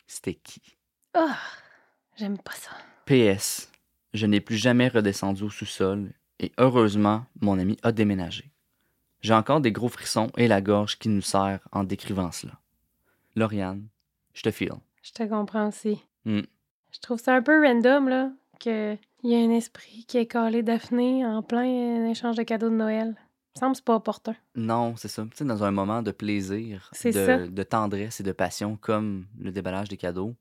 c'était 0.07 0.35
qui? 0.35 0.63
Ah, 1.15 1.39
j'aime 2.17 2.39
pas 2.39 2.53
ça. 2.53 2.71
PS, 3.07 3.71
je 4.15 4.27
n'ai 4.27 4.41
plus 4.41 4.57
jamais 4.57 4.89
redescendu 4.89 5.43
au 5.43 5.51
sous-sol 5.51 6.13
et 6.39 6.53
heureusement, 6.59 7.27
mon 7.41 7.59
ami 7.59 7.77
a 7.83 7.93
déménagé. 7.93 8.51
J'ai 9.21 9.35
encore 9.35 9.61
des 9.61 9.73
gros 9.73 9.89
frissons 9.89 10.31
et 10.37 10.49
la 10.49 10.61
gorge 10.61 10.99
qui 10.99 11.09
nous 11.09 11.23
serre 11.23 11.67
en 11.73 11.85
décrivant 11.85 12.31
cela. 12.31 12.55
Lauriane, 13.35 13.89
je 14.33 14.43
te 14.43 14.51
file. 14.51 14.73
Je 15.03 15.13
te 15.13 15.23
comprends 15.25 15.69
aussi. 15.69 16.05
Hmm. 16.25 16.43
Je 16.91 17.01
trouve 17.01 17.21
ça 17.21 17.35
un 17.35 17.43
peu 17.43 17.61
random, 17.63 18.09
là, 18.09 18.31
qu'il 18.59 18.99
y 19.25 19.35
a 19.35 19.39
un 19.39 19.51
esprit 19.51 20.05
qui 20.07 20.19
est 20.19 20.27
collé 20.27 20.63
Daphné 20.63 21.25
en 21.27 21.43
plein 21.43 22.07
échange 22.07 22.37
de 22.37 22.43
cadeaux 22.43 22.71
de 22.71 22.75
Noël. 22.75 23.09
me 23.57 23.61
semble 23.61 23.77
pas 23.85 23.97
opportun. 23.97 24.37
Non, 24.55 24.97
c'est 24.97 25.09
ça. 25.09 25.23
Tu 25.25 25.37
sais, 25.37 25.45
dans 25.45 25.65
un 25.65 25.71
moment 25.71 26.03
de 26.03 26.11
plaisir, 26.11 26.91
ça. 26.93 27.11
de 27.11 27.63
tendresse 27.63 28.21
et 28.21 28.25
de 28.25 28.33
passion, 28.33 28.77
comme 28.77 29.27
le 29.39 29.51
déballage 29.51 29.89
des 29.89 29.97
cadeaux, 29.97 30.35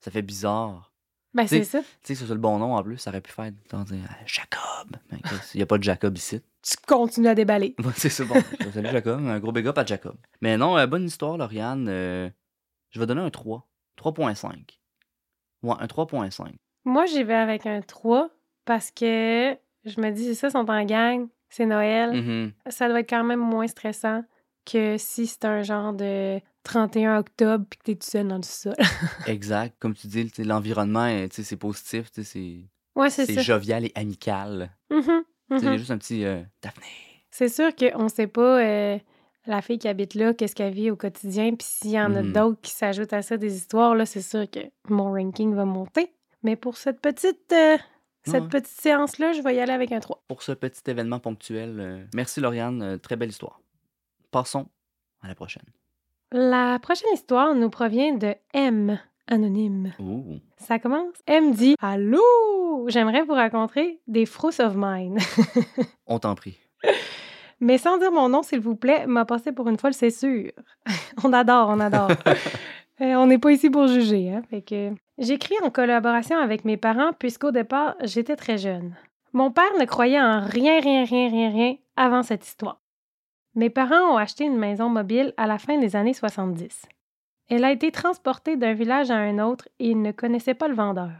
ça 0.00 0.10
fait 0.10 0.22
bizarre. 0.22 0.93
Ben, 1.34 1.48
c'est 1.48 1.64
ça. 1.64 1.80
Tu 1.80 2.14
sais, 2.14 2.24
c'est 2.24 2.32
le 2.32 2.38
bon 2.38 2.58
nom 2.58 2.76
en 2.76 2.82
plus, 2.82 2.96
ça 2.98 3.10
aurait 3.10 3.20
pu 3.20 3.32
faire 3.32 3.50
dire 3.50 4.04
Ah, 4.08 4.14
Jacob. 4.24 4.96
Ben, 5.10 5.18
Il 5.54 5.58
n'y 5.58 5.62
a 5.62 5.66
pas 5.66 5.78
de 5.78 5.82
Jacob 5.82 6.16
ici. 6.16 6.40
Tu 6.62 6.76
continues 6.86 7.28
à 7.28 7.34
déballer. 7.34 7.74
C'est 7.96 8.08
ça, 8.08 8.24
bon. 8.24 8.36
Salut 8.72 8.88
Jacob, 8.90 9.20
un 9.26 9.38
gros 9.38 9.52
big 9.52 9.66
up 9.66 9.76
à 9.76 9.84
Jacob. 9.84 10.16
Mais 10.40 10.56
non, 10.56 10.78
euh, 10.78 10.86
bonne 10.86 11.04
histoire, 11.04 11.36
Lauriane. 11.36 11.86
Euh, 11.88 12.30
je 12.90 13.00
vais 13.00 13.06
donner 13.06 13.20
un 13.20 13.30
3. 13.30 13.68
3.5. 13.98 14.78
Ouais, 15.62 15.74
un 15.78 15.86
3.5. 15.86 16.52
Moi, 16.86 17.04
j'y 17.06 17.22
vais 17.22 17.34
avec 17.34 17.66
un 17.66 17.82
3 17.82 18.30
parce 18.64 18.90
que 18.90 19.56
je 19.84 20.00
me 20.00 20.10
dis, 20.10 20.24
c'est 20.24 20.34
ça, 20.34 20.48
ils 20.48 20.52
sont 20.52 20.70
en 20.70 20.84
gang, 20.84 21.28
c'est 21.50 21.66
Noël. 21.66 22.12
Mhm. 22.12 22.52
Ça 22.68 22.88
doit 22.88 23.00
être 23.00 23.10
quand 23.10 23.24
même 23.24 23.40
moins 23.40 23.66
stressant 23.66 24.22
que 24.64 24.96
si 24.98 25.26
c'est 25.26 25.44
un 25.44 25.62
genre 25.62 25.92
de 25.92 26.40
31 26.64 27.18
octobre 27.18 27.64
puis 27.68 27.78
que 27.78 27.84
t'es 27.84 27.94
tout 27.94 28.06
seul 28.08 28.28
dans 28.28 28.36
le 28.36 28.42
sol. 28.42 28.74
Exact. 29.26 29.74
Comme 29.78 29.94
tu 29.94 30.06
dis, 30.06 30.30
l'environnement, 30.38 31.04
euh, 31.06 31.28
tu 31.28 31.36
sais, 31.36 31.42
c'est 31.42 31.56
positif, 31.56 32.10
tu 32.10 32.22
sais, 32.24 32.30
c'est 32.32 33.00
ouais, 33.00 33.10
c'est 33.10 33.26
c'est 33.26 33.42
jovial 33.42 33.84
et 33.84 33.92
amical. 33.94 34.70
Y 34.90 34.94
mhm. 34.96 35.66
a 35.68 35.76
juste 35.76 35.90
un 35.90 35.98
petit 35.98 36.24
euh, 36.24 36.40
Daphné. 36.62 36.84
C'est 37.30 37.48
sûr 37.48 37.74
qu'on 37.76 38.08
sait 38.08 38.26
pas 38.28 38.60
euh, 38.62 38.98
la 39.46 39.60
fille 39.60 39.78
qui 39.78 39.88
habite 39.88 40.14
là, 40.14 40.32
qu'est-ce 40.32 40.54
qu'elle 40.54 40.72
vit 40.72 40.90
au 40.90 40.96
quotidien, 40.96 41.54
puis 41.54 41.66
s'il 41.68 41.90
y 41.90 42.00
en 42.00 42.14
a 42.14 42.22
Mhm. 42.22 42.32
d'autres 42.32 42.60
qui 42.62 42.70
s'ajoutent 42.70 43.12
à 43.12 43.22
ça 43.22 43.36
des 43.36 43.54
histoires, 43.56 43.94
là, 43.94 44.06
c'est 44.06 44.22
sûr 44.22 44.48
que 44.50 44.60
mon 44.88 45.12
ranking 45.12 45.54
va 45.54 45.64
monter. 45.64 46.12
Mais 46.42 46.56
pour 46.56 46.76
cette 46.78 47.00
petite, 47.00 47.52
euh, 47.52 47.76
cette 48.24 48.44
Ouais. 48.44 48.48
petite 48.48 48.80
séance-là, 48.80 49.32
je 49.32 49.42
vais 49.42 49.54
y 49.56 49.60
aller 49.60 49.72
avec 49.72 49.92
un 49.92 50.00
3. 50.00 50.22
Pour 50.28 50.42
ce 50.42 50.52
petit 50.52 50.80
événement 50.90 51.18
ponctuel, 51.20 52.08
merci 52.14 52.40
Lauriane, 52.40 52.98
très 53.00 53.16
belle 53.16 53.28
histoire. 53.30 53.60
Passons 54.34 54.66
à 55.22 55.28
la 55.28 55.36
prochaine. 55.36 55.62
La 56.32 56.80
prochaine 56.80 57.12
histoire 57.14 57.54
nous 57.54 57.70
provient 57.70 58.14
de 58.14 58.34
M, 58.52 58.98
anonyme. 59.28 59.92
Ça 60.56 60.80
commence. 60.80 61.14
M 61.28 61.52
dit 61.52 61.76
Allô, 61.80 62.88
j'aimerais 62.88 63.22
vous 63.22 63.34
raconter 63.34 64.00
des 64.08 64.26
Fruits 64.26 64.60
of 64.60 64.74
Mine. 64.74 65.18
On 66.08 66.18
t'en 66.18 66.34
prie. 66.34 66.58
Mais 67.60 67.78
sans 67.78 67.98
dire 67.98 68.10
mon 68.10 68.28
nom, 68.28 68.42
s'il 68.42 68.58
vous 68.58 68.74
plaît, 68.74 69.06
m'a 69.06 69.24
passé 69.24 69.52
pour 69.52 69.68
une 69.68 69.78
folle, 69.78 69.94
c'est 69.94 70.10
sûr. 70.10 70.50
on 71.24 71.32
adore, 71.32 71.68
on 71.68 71.78
adore. 71.78 72.08
Euh, 73.00 73.14
on 73.16 73.26
n'est 73.26 73.38
pas 73.38 73.50
ici 73.50 73.70
pour 73.70 73.88
juger. 73.88 74.30
Hein? 74.30 74.42
Fait 74.50 74.62
que... 74.62 74.92
J'écris 75.18 75.56
en 75.64 75.70
collaboration 75.70 76.38
avec 76.38 76.64
mes 76.64 76.76
parents 76.76 77.12
puisqu'au 77.12 77.50
départ, 77.50 77.96
j'étais 78.02 78.36
très 78.36 78.56
jeune. 78.56 78.94
Mon 79.32 79.50
père 79.50 79.76
ne 79.80 79.84
croyait 79.84 80.20
en 80.20 80.46
rien, 80.46 80.78
rien, 80.80 81.04
rien, 81.04 81.28
rien, 81.28 81.50
rien 81.50 81.74
avant 81.96 82.22
cette 82.22 82.46
histoire. 82.46 82.78
Mes 83.56 83.70
parents 83.70 84.12
ont 84.12 84.16
acheté 84.16 84.44
une 84.44 84.58
maison 84.58 84.88
mobile 84.88 85.32
à 85.36 85.46
la 85.46 85.58
fin 85.58 85.78
des 85.78 85.94
années 85.94 86.12
70. 86.12 86.86
Elle 87.48 87.64
a 87.64 87.70
été 87.70 87.92
transportée 87.92 88.56
d'un 88.56 88.74
village 88.74 89.12
à 89.12 89.16
un 89.16 89.38
autre 89.38 89.68
et 89.78 89.90
ils 89.90 90.02
ne 90.02 90.10
connaissaient 90.10 90.54
pas 90.54 90.66
le 90.66 90.74
vendeur. 90.74 91.12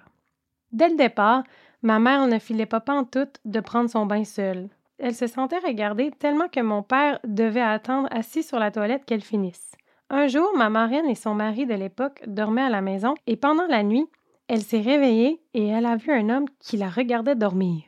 Dès 0.73 0.89
le 0.89 0.97
départ, 0.97 1.45
ma 1.83 2.01
mère 2.01 2.27
ne 2.27 2.41
filait 2.41 2.67
pas 2.67 2.81
pantoute 2.81 3.37
de 3.45 3.61
prendre 3.61 3.89
son 3.89 4.07
bain 4.07 4.25
seule. 4.25 4.69
Elle 4.99 5.15
se 5.15 5.29
sentait 5.29 5.59
regardée 5.59 6.11
tellement 6.11 6.49
que 6.49 6.59
mon 6.59 6.83
père 6.83 7.21
devait 7.25 7.61
attendre 7.61 8.09
assis 8.11 8.43
sur 8.43 8.59
la 8.59 8.73
toilette 8.73 9.05
qu'elle 9.05 9.23
finisse. 9.23 9.71
Un 10.11 10.27
jour, 10.27 10.51
ma 10.57 10.71
marraine 10.71 11.07
et 11.07 11.15
son 11.15 11.35
mari 11.35 11.67
de 11.67 11.75
l'époque 11.75 12.21
dormaient 12.27 12.63
à 12.63 12.71
la 12.71 12.81
maison 12.81 13.15
et 13.29 13.37
pendant 13.37 13.67
la 13.69 13.85
nuit, 13.85 14.07
elle 14.49 14.63
s'est 14.63 14.81
réveillée 14.81 15.41
et 15.55 15.69
elle 15.69 15.87
a 15.87 15.97
vu 15.97 16.13
un 16.13 16.29
homme 16.31 16.47
qui 16.59 16.79
la 16.79 16.89
regardait 16.89 17.37
dormir. 17.37 17.85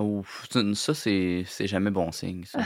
Ouf, 0.00 0.48
ça, 0.74 0.94
c'est 0.94 1.44
c'est 1.46 1.66
jamais 1.66 1.90
bon 1.90 2.10
signe. 2.10 2.44
ça. 2.44 2.60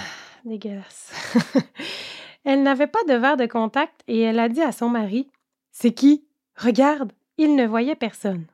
Dégueulasse. 0.47 1.13
elle 2.45 2.63
n'avait 2.63 2.87
pas 2.87 3.03
de 3.09 3.15
verre 3.15 3.37
de 3.37 3.47
contact 3.47 4.03
et 4.07 4.21
elle 4.21 4.39
a 4.39 4.49
dit 4.49 4.63
à 4.63 4.73
son 4.73 4.89
mari 4.89 5.29
C'est 5.73 5.93
qui? 5.93 6.25
Regarde, 6.57 7.13
il 7.37 7.57
ne 7.57 7.67
voyait 7.67 7.97
personne. 7.97 8.47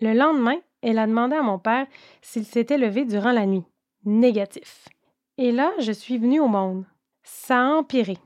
Le 0.00 0.14
lendemain, 0.14 0.56
elle 0.82 0.98
a 0.98 1.06
demandé 1.06 1.36
à 1.36 1.42
mon 1.42 1.58
père 1.58 1.86
s'il 2.22 2.44
s'était 2.44 2.78
levé 2.78 3.04
durant 3.04 3.32
la 3.32 3.46
nuit. 3.46 3.64
Négatif. 4.04 4.88
Et 5.36 5.52
là, 5.52 5.70
je 5.78 5.92
suis 5.92 6.18
venue 6.18 6.40
au 6.40 6.48
monde. 6.48 6.84
Ça 7.22 7.60
a 7.60 7.74
empiré. 7.74 8.16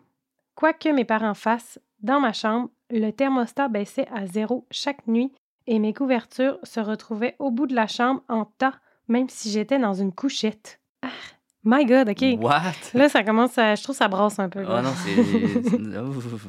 Quoi 0.54 0.72
que 0.72 0.88
mes 0.88 1.04
parents 1.04 1.34
fassent, 1.34 1.80
dans 2.00 2.20
ma 2.20 2.32
chambre, 2.32 2.70
le 2.88 3.10
thermostat 3.10 3.68
baissait 3.68 4.08
à 4.12 4.26
zéro 4.26 4.66
chaque 4.70 5.06
nuit 5.08 5.32
et 5.66 5.78
mes 5.78 5.92
couvertures 5.92 6.58
se 6.62 6.80
retrouvaient 6.80 7.36
au 7.38 7.50
bout 7.50 7.66
de 7.66 7.74
la 7.74 7.86
chambre 7.86 8.22
en 8.28 8.44
tas, 8.44 8.74
même 9.08 9.28
si 9.28 9.50
j'étais 9.50 9.78
dans 9.78 9.94
une 9.94 10.12
couchette. 10.12 10.80
Ah, 11.02 11.08
my 11.64 11.84
God, 11.84 12.08
OK. 12.10 12.24
What? 12.40 12.72
Là, 12.94 13.08
ça 13.08 13.22
commence 13.22 13.56
à. 13.58 13.74
Je 13.74 13.82
trouve 13.82 13.94
que 13.94 13.98
ça 13.98 14.08
brasse 14.08 14.38
un 14.38 14.48
peu. 14.48 14.62
là. 14.62 14.76
Ah 14.78 14.82
non, 14.82 14.92
c'est. 14.94 16.40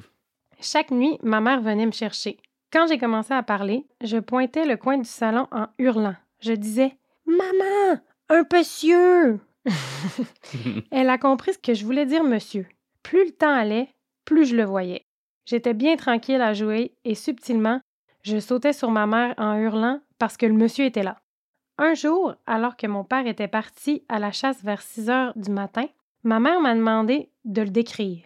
Chaque 0.61 0.91
nuit, 0.91 1.17
ma 1.23 1.41
mère 1.41 1.61
venait 1.61 1.85
me 1.85 1.91
chercher. 1.91 2.37
Quand 2.71 2.87
j'ai 2.87 2.97
commencé 2.97 3.33
à 3.33 3.43
parler, 3.43 3.85
je 4.03 4.17
pointais 4.17 4.65
le 4.65 4.77
coin 4.77 4.97
du 4.97 5.07
salon 5.07 5.47
en 5.51 5.67
hurlant. 5.77 6.15
Je 6.39 6.53
disais 6.53 6.97
Maman, 7.25 7.99
un 8.29 8.43
monsieur 8.51 9.39
Elle 10.91 11.09
a 11.09 11.17
compris 11.17 11.53
ce 11.53 11.57
que 11.59 11.73
je 11.73 11.85
voulais 11.85 12.05
dire, 12.05 12.23
monsieur. 12.23 12.65
Plus 13.03 13.25
le 13.25 13.31
temps 13.31 13.53
allait, 13.53 13.89
plus 14.25 14.45
je 14.45 14.55
le 14.55 14.63
voyais. 14.63 15.05
J'étais 15.45 15.73
bien 15.73 15.95
tranquille 15.97 16.41
à 16.41 16.53
jouer 16.53 16.95
et 17.03 17.15
subtilement, 17.15 17.81
je 18.23 18.39
sautais 18.39 18.73
sur 18.73 18.89
ma 18.91 19.05
mère 19.05 19.33
en 19.37 19.57
hurlant 19.57 19.99
parce 20.17 20.37
que 20.37 20.45
le 20.45 20.53
monsieur 20.53 20.85
était 20.85 21.03
là. 21.03 21.17
Un 21.77 21.93
jour, 21.95 22.35
alors 22.45 22.75
que 22.77 22.87
mon 22.87 23.03
père 23.03 23.25
était 23.27 23.47
parti 23.47 24.03
à 24.09 24.19
la 24.19 24.31
chasse 24.31 24.63
vers 24.63 24.81
6 24.81 25.09
heures 25.09 25.33
du 25.35 25.49
matin, 25.51 25.85
ma 26.23 26.39
mère 26.39 26.61
m'a 26.61 26.75
demandé 26.75 27.29
de 27.45 27.61
le 27.61 27.69
décrire. 27.69 28.23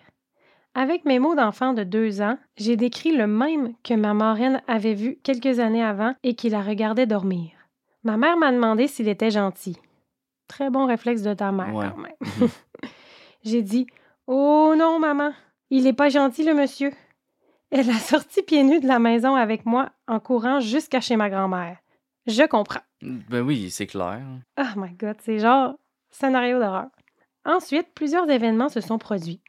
Avec 0.75 1.05
mes 1.05 1.17
mots 1.17 1.33
d'enfant 1.35 1.73
de 1.73 1.83
deux 1.83 2.21
ans, 2.21 2.37
j'ai 2.57 2.75
décrit 2.75 3.15
le 3.15 3.25
même 3.25 3.73
que 3.83 3.93
ma 3.93 4.13
marraine 4.13 4.61
avait 4.67 4.93
vu 4.93 5.17
quelques 5.23 5.59
années 5.59 5.83
avant 5.83 6.13
et 6.23 6.35
qui 6.35 6.49
la 6.49 6.61
regardait 6.61 7.07
dormir. 7.07 7.51
Ma 8.03 8.17
mère 8.17 8.37
m'a 8.37 8.51
demandé 8.51 8.87
s'il 8.87 9.07
était 9.07 9.31
gentil. 9.31 9.77
Très 10.47 10.69
bon 10.69 10.85
réflexe 10.85 11.23
de 11.23 11.33
ta 11.33 11.51
mère, 11.51 11.73
Ouais. 11.73 11.87
quand 11.89 11.97
même. 12.01 12.49
j'ai 13.43 13.63
dit 13.63 13.87
Oh 14.27 14.73
non, 14.77 14.99
maman, 14.99 15.31
il 15.69 15.85
n'est 15.85 15.93
pas 15.93 16.09
gentil, 16.09 16.43
le 16.43 16.53
monsieur. 16.53 16.91
Elle 17.71 17.89
a 17.89 17.93
sorti 17.99 18.43
pieds 18.43 18.63
nus 18.63 18.79
de 18.79 18.87
la 18.87 18.99
maison 18.99 19.35
avec 19.35 19.65
moi 19.65 19.89
en 20.07 20.19
courant 20.19 20.59
jusqu'à 20.59 21.01
chez 21.01 21.15
ma 21.15 21.29
grand-mère. 21.29 21.77
Je 22.27 22.45
comprends. 22.45 22.81
Ben 23.01 23.41
oui, 23.41 23.69
c'est 23.71 23.87
clair. 23.87 24.21
Oh 24.59 24.63
my 24.75 24.93
god, 24.93 25.15
c'est 25.21 25.39
genre 25.39 25.75
scénario 26.09 26.59
d'horreur. 26.59 26.89
Ensuite, 27.45 27.93
plusieurs 27.95 28.29
événements 28.29 28.67
se 28.67 28.81
sont 28.81 28.97
produits. 28.97 29.41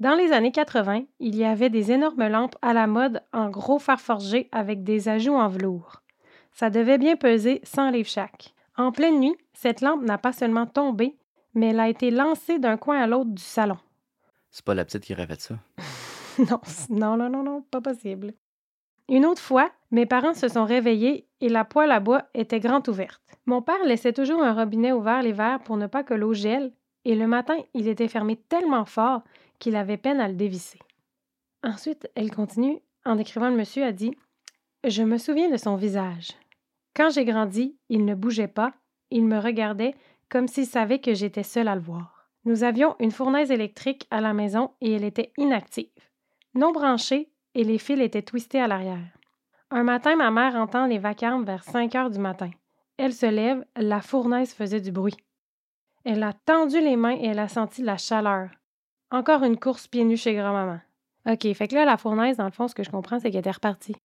Dans 0.00 0.16
les 0.16 0.32
années 0.32 0.50
80, 0.50 1.04
il 1.20 1.36
y 1.36 1.44
avait 1.44 1.70
des 1.70 1.92
énormes 1.92 2.26
lampes 2.26 2.56
à 2.60 2.72
la 2.72 2.88
mode 2.88 3.22
en 3.32 3.48
gros 3.48 3.78
fer 3.78 4.00
forgé 4.00 4.48
avec 4.50 4.82
des 4.82 5.08
ajouts 5.08 5.36
en 5.36 5.48
velours. 5.48 6.02
Ça 6.50 6.70
devait 6.70 6.98
bien 6.98 7.14
peser 7.14 7.60
100 7.62 7.90
livres 7.90 8.08
chaque. 8.08 8.54
En 8.76 8.90
pleine 8.90 9.20
nuit, 9.20 9.36
cette 9.52 9.80
lampe 9.80 10.02
n'a 10.02 10.18
pas 10.18 10.32
seulement 10.32 10.66
tombé, 10.66 11.16
mais 11.54 11.68
elle 11.68 11.78
a 11.78 11.88
été 11.88 12.10
lancée 12.10 12.58
d'un 12.58 12.76
coin 12.76 13.00
à 13.00 13.06
l'autre 13.06 13.30
du 13.30 13.42
salon. 13.42 13.78
C'est 14.50 14.64
pas 14.64 14.74
la 14.74 14.84
petite 14.84 15.04
qui 15.04 15.12
aurait 15.12 15.28
fait 15.28 15.40
ça? 15.40 15.54
non, 16.90 17.16
non, 17.16 17.28
non, 17.28 17.44
non, 17.44 17.62
pas 17.62 17.80
possible. 17.80 18.34
Une 19.08 19.26
autre 19.26 19.42
fois, 19.42 19.70
mes 19.90 20.06
parents 20.06 20.34
se 20.34 20.48
sont 20.48 20.64
réveillés 20.64 21.26
et 21.40 21.48
la 21.48 21.64
poêle 21.64 21.92
à 21.92 22.00
bois 22.00 22.24
était 22.34 22.60
grande 22.60 22.88
ouverte. 22.88 23.22
Mon 23.46 23.60
père 23.60 23.84
laissait 23.84 24.14
toujours 24.14 24.42
un 24.42 24.54
robinet 24.54 24.92
ouvert 24.92 25.22
l'hiver 25.22 25.60
pour 25.64 25.76
ne 25.76 25.86
pas 25.86 26.02
que 26.02 26.14
l'eau 26.14 26.32
gèle, 26.32 26.72
et 27.04 27.14
le 27.14 27.26
matin, 27.26 27.56
il 27.74 27.86
était 27.86 28.08
fermé 28.08 28.36
tellement 28.36 28.86
fort 28.86 29.22
qu'il 29.58 29.76
avait 29.76 29.98
peine 29.98 30.20
à 30.20 30.28
le 30.28 30.34
dévisser. 30.34 30.78
Ensuite, 31.62 32.08
elle 32.14 32.30
continue, 32.30 32.78
en 33.04 33.16
décrivant 33.16 33.50
le 33.50 33.56
monsieur, 33.56 33.84
a 33.84 33.92
dit 33.92 34.16
Je 34.84 35.02
me 35.02 35.18
souviens 35.18 35.50
de 35.50 35.58
son 35.58 35.76
visage. 35.76 36.30
Quand 36.96 37.10
j'ai 37.10 37.26
grandi, 37.26 37.76
il 37.90 38.06
ne 38.06 38.14
bougeait 38.14 38.48
pas, 38.48 38.72
il 39.10 39.26
me 39.26 39.38
regardait 39.38 39.94
comme 40.30 40.48
s'il 40.48 40.66
savait 40.66 41.00
que 41.00 41.12
j'étais 41.12 41.42
seule 41.42 41.68
à 41.68 41.74
le 41.74 41.80
voir. 41.82 42.30
Nous 42.46 42.64
avions 42.64 42.96
une 42.98 43.10
fournaise 43.10 43.50
électrique 43.50 44.06
à 44.10 44.22
la 44.22 44.32
maison 44.32 44.70
et 44.80 44.92
elle 44.92 45.04
était 45.04 45.32
inactive 45.36 45.90
non 46.54 46.72
branchée 46.72 47.28
et 47.54 47.64
les 47.64 47.78
fils 47.78 48.00
étaient 48.00 48.22
twistés 48.22 48.60
à 48.60 48.66
l'arrière. 48.68 49.04
Un 49.70 49.82
matin, 49.82 50.16
ma 50.16 50.30
mère 50.30 50.54
entend 50.56 50.86
les 50.86 50.98
vacarmes 50.98 51.44
vers 51.44 51.64
5 51.64 51.94
heures 51.94 52.10
du 52.10 52.18
matin. 52.18 52.50
Elle 52.96 53.12
se 53.12 53.26
lève, 53.26 53.64
la 53.76 54.00
fournaise 54.00 54.52
faisait 54.54 54.80
du 54.80 54.92
bruit. 54.92 55.16
Elle 56.04 56.22
a 56.22 56.32
tendu 56.32 56.80
les 56.80 56.96
mains 56.96 57.16
et 57.16 57.26
elle 57.26 57.38
a 57.38 57.48
senti 57.48 57.82
la 57.82 57.96
chaleur. 57.96 58.50
Encore 59.10 59.42
une 59.42 59.58
course 59.58 59.86
pieds 59.88 60.04
nus 60.04 60.16
chez 60.16 60.34
grand-maman. 60.34 60.80
OK, 61.26 61.52
fait 61.54 61.68
que 61.68 61.74
là, 61.74 61.84
la 61.84 61.96
fournaise, 61.96 62.36
dans 62.36 62.44
le 62.44 62.50
fond, 62.50 62.68
ce 62.68 62.74
que 62.74 62.82
je 62.84 62.90
comprends, 62.90 63.18
c'est 63.18 63.30
qu'elle 63.30 63.40
était 63.40 63.50
repartie. 63.50 63.96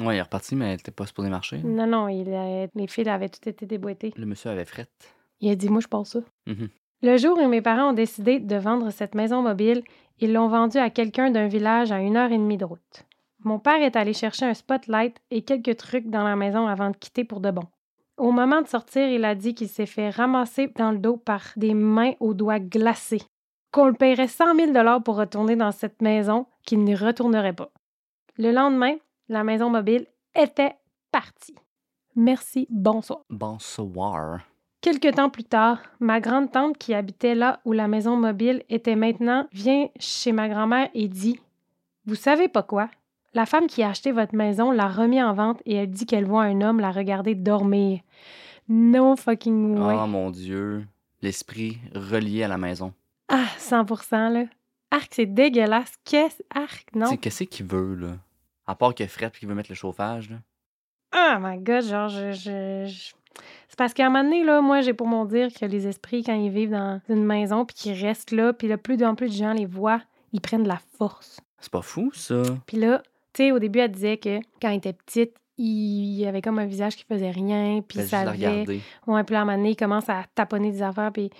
Ouais, 0.00 0.14
il 0.16 0.18
est 0.18 0.22
reparti, 0.22 0.54
mais 0.54 0.66
elle 0.74 0.80
était 0.80 0.90
pas 0.90 1.06
supposée 1.06 1.30
marcher. 1.30 1.58
Non, 1.58 1.86
non, 1.86 2.08
il 2.08 2.32
a- 2.34 2.66
les 2.74 2.86
fils 2.86 3.08
avaient 3.08 3.28
tout 3.30 3.48
été 3.48 3.66
déboîtés. 3.66 4.12
Le 4.16 4.26
monsieur 4.26 4.50
avait 4.50 4.64
frette. 4.66 5.14
Il 5.40 5.50
a 5.50 5.54
dit, 5.56 5.68
moi, 5.68 5.80
je 5.80 5.88
pense 5.88 6.10
ça. 6.10 6.20
Mhm. 6.46 6.68
Le 7.02 7.16
jour 7.16 7.38
où 7.38 7.48
mes 7.48 7.62
parents 7.62 7.90
ont 7.90 7.94
décidé 7.94 8.40
de 8.40 8.56
vendre 8.56 8.90
cette 8.90 9.14
maison 9.14 9.40
mobile, 9.40 9.82
ils 10.18 10.34
l'ont 10.34 10.48
vendue 10.48 10.76
à 10.76 10.90
quelqu'un 10.90 11.30
d'un 11.30 11.48
village 11.48 11.92
à 11.92 12.00
une 12.00 12.16
heure 12.16 12.30
et 12.30 12.36
demie 12.36 12.58
de 12.58 12.66
route. 12.66 13.06
Mon 13.42 13.58
père 13.58 13.82
est 13.82 13.96
allé 13.96 14.12
chercher 14.12 14.44
un 14.44 14.52
spotlight 14.52 15.16
et 15.30 15.42
quelques 15.42 15.78
trucs 15.78 16.10
dans 16.10 16.24
la 16.24 16.36
maison 16.36 16.66
avant 16.66 16.90
de 16.90 16.96
quitter 16.96 17.24
pour 17.24 17.40
de 17.40 17.50
bon. 17.50 17.62
Au 18.18 18.32
moment 18.32 18.60
de 18.60 18.66
sortir, 18.68 19.08
il 19.08 19.24
a 19.24 19.34
dit 19.34 19.54
qu'il 19.54 19.68
s'est 19.68 19.86
fait 19.86 20.10
ramasser 20.10 20.70
dans 20.76 20.92
le 20.92 20.98
dos 20.98 21.16
par 21.16 21.42
des 21.56 21.72
mains 21.72 22.12
aux 22.20 22.34
doigts 22.34 22.58
glacés, 22.58 23.22
qu'on 23.72 23.86
le 23.86 23.94
paierait 23.94 24.28
100 24.28 24.56
000 24.56 25.00
pour 25.02 25.16
retourner 25.16 25.56
dans 25.56 25.72
cette 25.72 26.02
maison, 26.02 26.44
qu'il 26.66 26.80
n'y 26.80 26.94
retournerait 26.94 27.54
pas. 27.54 27.70
Le 28.36 28.52
lendemain, 28.52 28.96
la 29.30 29.42
maison 29.42 29.70
mobile 29.70 30.06
était 30.34 30.76
partie. 31.10 31.54
Merci, 32.14 32.66
bonsoir. 32.68 33.20
Bonsoir. 33.30 34.49
Quelque 34.80 35.08
temps 35.14 35.28
plus 35.28 35.44
tard, 35.44 35.82
ma 36.00 36.20
grande-tante 36.20 36.78
qui 36.78 36.94
habitait 36.94 37.34
là 37.34 37.60
où 37.66 37.72
la 37.72 37.86
maison 37.86 38.16
mobile 38.16 38.62
était 38.70 38.96
maintenant 38.96 39.46
vient 39.52 39.88
chez 39.98 40.32
ma 40.32 40.48
grand-mère 40.48 40.88
et 40.94 41.06
dit 41.08 41.38
Vous 42.06 42.14
savez 42.14 42.48
pas 42.48 42.62
quoi? 42.62 42.88
La 43.34 43.44
femme 43.46 43.66
qui 43.66 43.82
a 43.82 43.90
acheté 43.90 44.10
votre 44.10 44.34
maison 44.34 44.70
l'a 44.70 44.88
remis 44.88 45.22
en 45.22 45.34
vente 45.34 45.60
et 45.66 45.74
elle 45.74 45.90
dit 45.90 46.06
qu'elle 46.06 46.24
voit 46.24 46.42
un 46.44 46.62
homme 46.62 46.80
la 46.80 46.90
regarder 46.92 47.34
dormir. 47.34 48.00
No 48.68 49.16
fucking 49.16 49.78
way. 49.78 49.96
Oh 50.00 50.06
mon 50.06 50.30
Dieu. 50.30 50.86
L'esprit 51.22 51.78
relié 51.94 52.42
à 52.44 52.48
la 52.48 52.56
maison. 52.56 52.94
Ah, 53.28 53.44
100% 53.58 54.32
là. 54.32 54.44
Arc, 54.90 55.08
c'est 55.12 55.26
dégueulasse. 55.26 55.92
Qu'est-ce. 56.04 56.42
Arc, 56.54 56.86
non? 56.94 57.06
sais, 57.06 57.18
qu'est-ce 57.18 57.44
qu'il 57.44 57.66
veut, 57.66 57.94
là? 57.94 58.16
À 58.66 58.74
part 58.74 58.94
qu'il 58.94 59.06
Fred 59.08 59.30
et 59.34 59.38
qu'il 59.38 59.46
veut 59.48 59.54
mettre 59.54 59.70
le 59.70 59.74
chauffage, 59.76 60.30
là. 60.30 60.36
Oh 61.14 61.38
my 61.40 61.58
god, 61.58 61.84
genre, 61.84 62.08
je. 62.08 62.32
je- 62.32 62.86
je- 62.86 63.12
C'est 63.68 63.78
parce 63.78 63.94
qu'à 63.94 64.06
un 64.06 64.10
moment 64.10 64.24
donné, 64.24 64.44
là, 64.44 64.60
moi, 64.60 64.80
j'ai 64.80 64.94
pour 64.94 65.06
mon 65.06 65.24
dire 65.24 65.48
que 65.52 65.64
les 65.64 65.86
esprits, 65.86 66.22
quand 66.24 66.34
ils 66.34 66.50
vivent 66.50 66.72
dans 66.72 67.00
une 67.08 67.24
maison 67.24 67.64
puis 67.64 67.74
qu'ils 67.76 68.04
restent 68.04 68.32
là, 68.32 68.52
puis 68.52 68.68
là, 68.68 68.76
plus 68.76 69.02
en 69.04 69.14
plus 69.14 69.28
de 69.28 69.34
gens 69.34 69.52
les 69.52 69.66
voient, 69.66 70.02
ils 70.32 70.40
prennent 70.40 70.64
de 70.64 70.68
la 70.68 70.80
force. 70.98 71.40
C'est 71.60 71.72
pas 71.72 71.82
fou, 71.82 72.10
ça. 72.14 72.42
Puis 72.66 72.78
là, 72.78 73.02
tu 73.32 73.44
sais, 73.44 73.52
au 73.52 73.58
début, 73.58 73.78
elle 73.78 73.92
disait 73.92 74.16
que 74.16 74.38
quand 74.60 74.70
elle 74.70 74.78
était 74.78 74.92
petite, 74.92 75.34
il 75.58 76.24
avait 76.26 76.40
comme 76.40 76.58
un 76.58 76.66
visage 76.66 76.96
qui 76.96 77.04
faisait 77.04 77.30
rien, 77.30 77.82
puis 77.86 77.98
juste 77.98 78.10
ça 78.10 78.20
avait... 78.20 78.64
Ouais, 79.06 79.24
puis 79.24 79.34
là, 79.34 79.40
à 79.40 79.42
un 79.42 79.44
moment 79.44 79.56
donné, 79.56 79.70
il 79.70 79.76
commence 79.76 80.08
à 80.08 80.24
taponner 80.34 80.72
des 80.72 80.82
affaires, 80.82 81.12
puis 81.12 81.30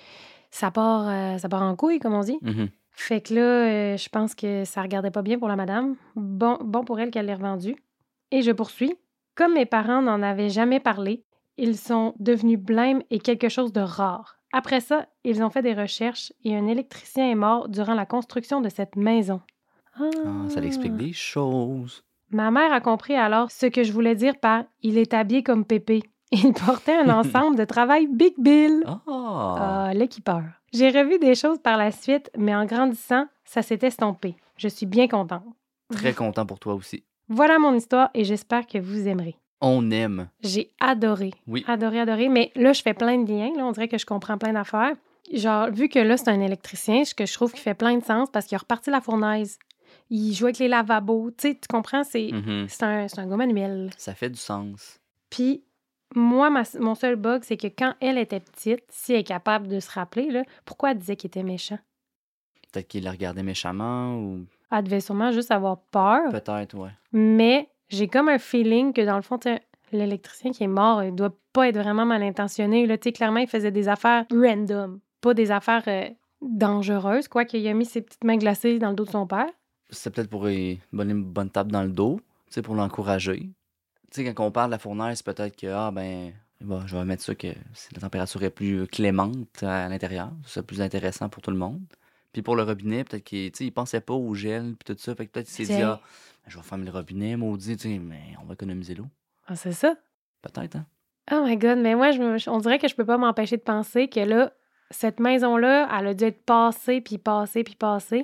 ça 0.51 0.71
part, 0.71 1.09
euh, 1.09 1.39
ça 1.39 1.49
part 1.49 1.63
en 1.63 1.75
couille, 1.75 1.99
comme 1.99 2.15
on 2.15 2.21
dit. 2.21 2.39
Mhm. 2.43 2.69
Fait 2.91 3.23
que 3.23 3.35
là, 3.35 3.41
euh, 3.41 3.97
je 3.97 4.09
pense 4.11 4.35
que 4.35 4.65
ça 4.65 4.83
regardait 4.83 5.11
pas 5.11 5.23
bien 5.23 5.39
pour 5.39 5.49
la 5.49 5.57
madame. 5.57 5.97
Bon, 6.17 6.59
bon 6.63 6.85
pour 6.85 7.01
elle 7.01 7.11
qu'elle 7.11 7.27
l'ait 7.27 7.35
revendu. 7.35 7.77
Et 8.31 8.43
je 8.43 8.53
poursuis. 8.53 8.95
Comme 9.35 9.55
mes 9.55 9.65
parents 9.65 10.03
n'en 10.03 10.23
avaient 10.23 10.51
jamais 10.51 10.81
parlé, 10.81 11.25
ils 11.61 11.77
sont 11.77 12.15
devenus 12.19 12.59
blêmes 12.59 13.03
et 13.11 13.19
quelque 13.19 13.51
chose 13.51 13.73
de 13.73 13.83
rare. 13.83 14.39
Après 14.53 14.81
ça, 14.81 15.07
ils 15.25 15.43
ont 15.43 15.51
fait 15.51 15.63
des 15.63 15.75
recherches 15.75 16.33
et 16.43 16.57
un 16.57 16.67
électricien 16.67 17.31
est 17.31 17.35
mort 17.37 17.69
durant 17.69 17.95
la 17.95 18.07
construction 18.07 18.61
de 18.61 18.69
cette 18.69 18.97
maison. 18.97 19.41
Ah, 19.95 20.09
ça 20.49 20.61
l'explique 20.61 20.97
des 20.97 21.13
choses. 21.13 22.03
Ma 22.31 22.51
mère 22.51 22.73
a 22.73 22.81
compris 22.81 23.15
alors 23.15 23.51
ce 23.51 23.67
que 23.67 23.83
je 23.83 23.93
voulais 23.93 24.15
dire 24.15 24.39
par 24.39 24.65
il 24.83 24.97
est 24.97 25.13
habillé 25.13 25.43
comme 25.43 25.65
Pépé. 25.65 26.03
Il 26.33 26.53
portait 26.53 26.97
un 26.97 27.11
ensemble 27.21 27.57
de 27.57 27.65
travail 27.65 28.07
Big 28.07 28.35
Bill. 28.39 28.83
Ah! 28.87 29.01
Ah, 29.09 29.95
l'équipeur. 29.95 30.45
J'ai 30.73 30.91
revu 30.91 31.19
des 31.19 31.35
choses 31.35 31.59
par 31.59 31.77
la 31.77 31.91
suite, 31.91 32.31
mais 32.39 32.55
en 32.55 32.65
grandissant, 32.65 33.27
ça 33.45 33.63
s'est 33.63 33.81
estompé. 33.83 34.37
Je 34.57 34.69
suis 34.69 34.87
bien 34.87 35.09
contente. 35.09 35.43
Très 35.93 36.15
content 36.15 36.47
pour 36.47 36.59
toi 36.59 36.75
aussi. 36.75 37.05
Voilà 37.29 37.59
mon 37.59 37.75
histoire 37.75 38.11
et 38.15 38.25
j'espère 38.25 38.67
que 38.67 38.79
vous 38.79 39.07
aimerez. 39.09 39.37
On 39.61 39.91
aime. 39.91 40.29
J'ai 40.43 40.71
adoré. 40.81 41.33
Oui. 41.47 41.65
Adoré, 41.69 42.01
adoré. 42.01 42.29
Mais 42.29 42.51
là, 42.55 42.73
je 42.73 42.81
fais 42.83 42.95
plein 42.95 43.19
de 43.19 43.31
liens. 43.31 43.53
Là, 43.57 43.67
on 43.67 43.73
dirait 43.73 43.89
que 43.89 43.99
je 43.99 44.07
comprends 44.07 44.39
plein 44.39 44.53
d'affaires. 44.53 44.95
Genre, 45.33 45.71
vu 45.71 45.89
que 45.89 45.99
là, 45.99 46.17
c'est 46.17 46.31
un 46.31 46.41
électricien, 46.41 47.05
ce 47.05 47.15
que 47.15 47.27
je 47.27 47.33
trouve 47.35 47.53
qui 47.53 47.61
fait 47.61 47.75
plein 47.75 47.97
de 47.99 48.05
sens 48.05 48.29
parce 48.33 48.47
qu'il 48.47 48.57
a 48.57 48.59
reparti 48.59 48.91
la 48.91 49.01
fournaise. 49.01 49.59
Il 50.09 50.33
joue 50.35 50.47
avec 50.47 50.59
les 50.59 50.69
lavabos. 50.69 51.31
Tu 51.33 51.49
sais, 51.49 51.55
tu 51.55 51.69
comprends? 51.69 52.05
C'est 52.05 52.31
Mhm. 52.33 52.67
c'est 52.69 52.83
un, 52.85 53.07
un 53.17 53.27
gars 53.29 53.37
manuel. 53.37 53.91
Ça 53.97 54.15
fait 54.15 54.31
du 54.31 54.39
sens. 54.41 54.99
Puis, 55.29 55.63
moi, 56.17 56.51
ma- 56.51 56.63
mon 56.81 56.95
seul 56.97 57.15
bug, 57.17 57.43
c'est 57.45 57.57
que 57.57 57.69
quand 57.69 57.95
elle 58.01 58.19
était 58.19 58.41
petite, 58.41 58.83
si 58.89 59.13
elle 59.13 59.21
est 59.21 59.25
capable 59.25 59.69
de 59.69 59.79
se 59.79 59.91
rappeler, 59.91 60.31
là, 60.31 60.43
pourquoi 60.65 60.91
elle 60.93 60.99
disait 60.99 61.17
qu'il 61.17 61.29
était 61.29 61.43
méchant? 61.45 61.79
Peut-être 62.73 62.89
qu'il 62.89 63.05
la 63.05 63.11
regardait 63.13 63.43
méchamment 63.43 64.17
ou 64.17 64.47
Elle 64.73 64.85
devait 64.85 65.01
sûrement 65.01 65.31
juste 65.33 65.51
avoir 65.51 65.79
peur. 65.93 66.31
peut-être, 66.31 66.75
ouais. 66.77 66.91
Mais 67.13 67.69
j'ai 67.91 68.09
comme 68.09 68.29
un 68.29 68.39
feeling 68.39 68.93
que 68.93 69.05
dans 69.05 69.17
le 69.17 69.23
fond, 69.23 69.39
l'électricien 69.93 70.53
qui 70.53 70.65
est 70.65 70.69
mort, 70.69 71.03
il 71.03 71.15
doit 71.15 71.37
pas 71.53 71.69
être 71.69 71.77
vraiment 71.77 72.07
mal 72.07 72.23
intentionné. 72.23 72.87
Là, 72.87 72.97
Tu 72.97 73.13
clairement, 73.13 73.41
il 73.41 73.49
faisait 73.49 73.73
des 73.73 73.89
affaires 73.89 74.25
random, 74.33 75.01
pas 75.21 75.35
des 75.35 75.51
affaires 75.51 75.83
euh, 75.89 76.09
dangereuses. 76.41 77.29
Quoi 77.29 77.45
qu'il 77.45 77.67
a 77.67 77.75
mis 77.75 77.85
ses 77.85 78.03
petites 78.03 78.25
mains 78.25 78.37
glacées 78.37 78.79
dans 78.79 78.91
le 78.91 78.95
dos 78.95 79.05
de 79.05 79.11
son 79.11 79.27
père. 79.27 79.51
C'est 79.91 80.15
peut-être 80.15 80.31
pour 80.31 80.47
lui 80.47 80.81
donner 80.93 81.13
une 81.13 81.25
bonne 81.25 81.51
tape 81.51 81.73
dans 81.73 81.83
le 81.83 81.91
dos, 81.91 82.21
tu 82.51 82.63
pour 82.63 82.77
l'encourager. 82.77 83.51
Tu 84.13 84.25
sais, 84.25 84.35
quand 84.35 84.47
on 84.47 84.53
parle 84.53 84.71
de 84.71 84.73
la 84.73 84.79
fournaise, 84.79 85.23
peut-être 85.23 85.57
que, 85.57 85.67
ah, 85.67 85.91
ben, 85.91 86.33
bon, 86.61 86.87
je 86.87 86.97
vais 86.97 87.05
mettre 87.05 87.25
ça 87.25 87.35
que 87.35 87.49
si 87.75 87.95
la 87.95 88.01
température 88.01 88.43
est 88.45 88.51
plus 88.51 88.87
clémente 88.87 89.63
à 89.63 89.89
l'intérieur, 89.89 90.31
c'est 90.47 90.65
plus 90.65 90.81
intéressant 90.81 91.29
pour 91.29 91.43
tout 91.43 91.51
le 91.51 91.57
monde. 91.57 91.83
Puis 92.33 92.43
pour 92.43 92.55
le 92.57 92.63
robinet, 92.63 93.05
peut-être 93.05 93.25
qu'il 93.25 93.51
il 93.61 93.73
pensait 93.73 94.01
pas 94.01 94.15
au 94.15 94.35
gel, 94.35 94.77
puis 94.77 94.95
tout 94.95 95.01
ça. 95.01 95.15
Fait 95.15 95.27
que 95.27 95.33
peut-être 95.33 95.47
qu'il 95.47 95.67
s'est 95.67 95.75
dit, 95.75 95.83
ah, 95.83 96.01
je 96.47 96.57
vais 96.57 96.63
fermer 96.63 96.85
le 96.87 96.93
robinet, 96.93 97.37
maudit, 97.37 97.77
tu 97.77 97.89
sais, 97.89 97.99
mais 97.99 98.21
on 98.43 98.47
va 98.47 98.55
économiser 98.55 98.95
l'eau. 98.95 99.07
Ah, 99.47 99.57
c'est 99.57 99.73
ça? 99.73 99.95
Peut-être, 100.43 100.77
hein? 100.77 100.87
Oh 101.33 101.43
my 101.45 101.57
god, 101.57 101.79
mais 101.79 101.95
moi, 101.95 102.11
je 102.13 102.21
me- 102.21 102.51
on 102.51 102.59
dirait 102.59 102.79
que 102.79 102.89
je 102.89 102.95
peux 102.95 103.05
pas 103.05 103.19
m'empêcher 103.19 103.57
de 103.57 103.63
penser 103.63 104.09
que 104.09 104.21
là, 104.21 104.53
cette 104.91 105.21
maison-là, 105.21 105.89
elle 105.99 106.07
a 106.09 106.15
dû 106.15 106.25
être 106.25 106.43
passée, 106.45 107.01
puis 107.01 107.19
passée, 107.19 107.63
puis 107.63 107.77
passée, 107.77 108.23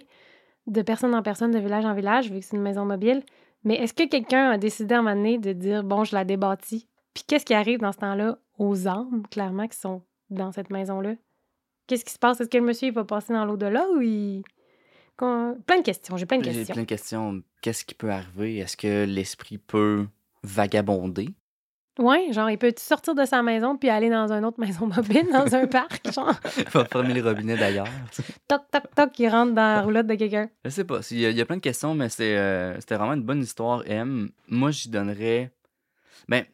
de 0.67 0.83
personne 0.83 1.15
en 1.15 1.23
personne, 1.23 1.51
de 1.53 1.59
village 1.59 1.85
en 1.85 1.95
village, 1.95 2.31
vu 2.31 2.41
que 2.41 2.45
c'est 2.45 2.57
une 2.57 2.63
maison 2.63 2.85
mobile. 2.85 3.23
Mais 3.65 3.75
est-ce 3.77 3.95
que 3.95 4.09
quelqu'un 4.09 4.51
a 4.51 4.59
décidé 4.59 4.95
à 4.95 4.99
un 4.99 5.03
moment 5.03 5.15
donné 5.17 5.39
de 5.39 5.53
dire, 5.53 5.85
bon, 5.85 6.05
je 6.05 6.15
la 6.15 6.25
débâtis? 6.25 6.89
Puis 7.15 7.25
qu'est-ce 7.27 7.45
qui 7.45 7.55
arrive 7.55 7.81
dans 7.81 7.93
ce 7.93 7.99
temps-là 7.99 8.39
aux 8.59 8.89
âmes, 8.89 9.23
clairement, 9.31 9.67
qui 9.69 9.79
sont 9.79 10.03
dans 10.31 10.51
cette 10.53 10.71
maison-là? 10.71 11.15
Qu'est-ce 11.87 12.05
qui 12.05 12.13
se 12.13 12.19
passe? 12.19 12.41
Est-ce 12.41 12.49
que 12.49 12.59
le 12.59 12.65
monsieur, 12.65 12.89
il 12.89 12.95
va 12.95 13.05
passer 13.05 13.33
dans 13.33 13.45
l'au-delà 13.45 13.85
ou 13.97 14.01
il... 14.01 14.43
Qu'on- 15.17 15.57
Plein 15.67 15.79
de 15.79 15.83
questions, 15.85 16.17
j'ai 16.17 16.27
plein 16.27 16.39
de 16.39 16.45
J'ai 16.45 16.53
questions. 16.53 16.73
plein 16.75 16.83
de 16.83 16.89
questions. 16.89 17.43
Qu'est-ce 17.63 17.85
qui 17.85 17.95
peut 17.95 18.11
arriver? 18.11 18.59
Est-ce 18.59 18.77
que 18.77 19.05
l'esprit 19.05 19.57
peut 19.59 20.07
vagabonder? 20.43 21.29
Ouais, 21.99 22.31
genre, 22.33 22.51
il 22.51 22.59
peut 22.59 22.75
sortir 22.77 23.15
de 23.15 23.25
sa 23.25 23.43
maison 23.43 23.79
puis 23.79 23.89
aller 23.89 24.11
dans 24.11 24.31
une 24.31 24.45
autre 24.45 24.61
maison 24.67 24.87
mobile, 24.87 25.29
dans 25.33 25.55
un 25.55 25.67
parc, 25.67 26.11
genre, 26.13 26.35
Il 26.59 26.65
va 26.69 26.85
fermer 26.85 27.15
le 27.15 27.23
robinet 27.27 27.57
d'ailleurs. 27.57 27.87
toc, 28.49 28.63
toc, 28.71 28.83
toc, 28.95 29.19
il 29.19 29.29
rentre 29.31 29.55
dans 29.55 29.63
la 29.77 29.81
roulotte 29.83 30.07
de 30.07 30.15
quelqu'un. 30.17 30.51
Je 30.65 30.71
sais 30.71 30.85
pas. 30.85 31.01
Il 31.11 31.19
y, 31.21 31.25
a, 31.27 31.31
il 31.31 31.37
y 31.37 31.41
a 31.41 31.47
plein 31.47 31.57
de 31.57 31.63
questions, 31.63 31.95
mais 31.95 32.11
c'est, 32.11 32.37
euh, 32.37 32.79
c'était 32.81 32.97
vraiment 32.97 33.15
une 33.15 33.23
bonne 33.23 33.41
histoire, 33.43 33.83
M. 33.87 34.29
Moi, 34.49 34.71
j'y 34.73 34.91
donnerais. 34.91 35.51
Ben, 36.29 36.45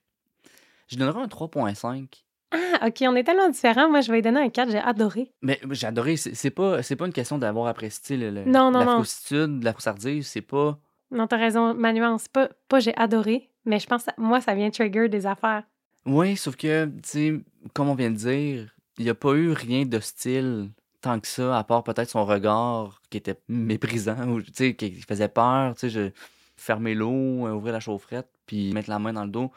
j'y 0.87 0.97
donnerais 0.97 1.23
un 1.23 1.27
3.5. 1.27 2.23
Ah, 2.53 2.87
OK, 2.88 3.03
on 3.03 3.17
est 3.17 3.25
tellement 3.25 3.49
différents. 3.49 3.88
Moi, 3.91 4.01
je 4.03 4.09
vais 4.11 4.19
lui 4.19 4.23
donner 4.23 4.41
un 4.41 4.49
4, 4.51 4.71
j'ai 4.71 4.79
adoré. 4.79 5.33
Mais 5.43 5.59
j'ai 5.71 5.87
adoré. 5.87 6.17
C'est, 6.17 6.51
pas, 6.51 6.83
c'est 6.83 6.97
pas 6.97 7.07
une 7.07 7.12
question 7.12 7.38
d'avoir 7.38 7.67
apprécié 7.67 8.17
le, 8.17 8.31
le- 8.31 8.45
Non, 8.45 8.71
non, 8.71 8.81
la 8.81 8.85
non. 8.85 8.93
froussitude, 8.97 9.62
la 9.65 9.73
froussardise. 9.73 10.27
C'est 10.27 10.41
pas. 10.43 10.79
Non, 11.11 11.27
t'as 11.27 11.37
raison, 11.38 11.75
ma 11.75 11.93
nuance. 11.93 12.29
Pas, 12.29 12.49
pas 12.69 12.81
j'ai 12.81 12.97
adoré, 12.97 13.51
mais 13.65 13.79
je 13.79 13.87
pense, 13.87 14.05
que 14.05 14.11
moi, 14.19 14.41
ça 14.41 14.55
vient 14.55 14.71
trigger 14.71 15.09
des 15.09 15.27
affaires. 15.27 15.65
Oui, 16.07 16.37
sauf 16.37 16.57
que, 16.57 16.87
tu 16.87 16.93
sais, 17.05 17.35
comme 17.75 17.88
on 17.88 17.95
vient 17.95 18.11
de 18.11 18.17
dire, 18.17 18.75
il 18.99 19.05
n'y 19.05 19.11
a 19.11 19.15
pas 19.15 19.33
eu 19.35 19.53
rien 19.53 19.85
d'hostile 19.85 20.71
tant 21.01 21.19
que 21.21 21.27
ça, 21.29 21.59
à 21.59 21.65
part 21.65 21.83
peut-être 21.85 22.09
son 22.11 22.25
regard 22.25 23.01
qui 23.11 23.19
était 23.19 23.37
méprisant, 23.49 24.29
ou, 24.29 24.41
tu 24.43 24.53
sais, 24.55 24.75
qui 24.75 24.93
faisait 25.03 25.29
peur, 25.29 25.75
tu 25.75 25.81
sais, 25.81 25.91
je 25.91 26.11
fermer 26.57 26.95
l'eau, 26.95 27.11
ouvrir 27.49 27.73
la 27.73 27.81
chaufferette, 27.81 28.29
puis 28.47 28.73
mettre 28.73 28.88
la 28.91 28.99
main 28.99 29.12
dans 29.12 29.25
le 29.25 29.31
dos. 29.31 29.51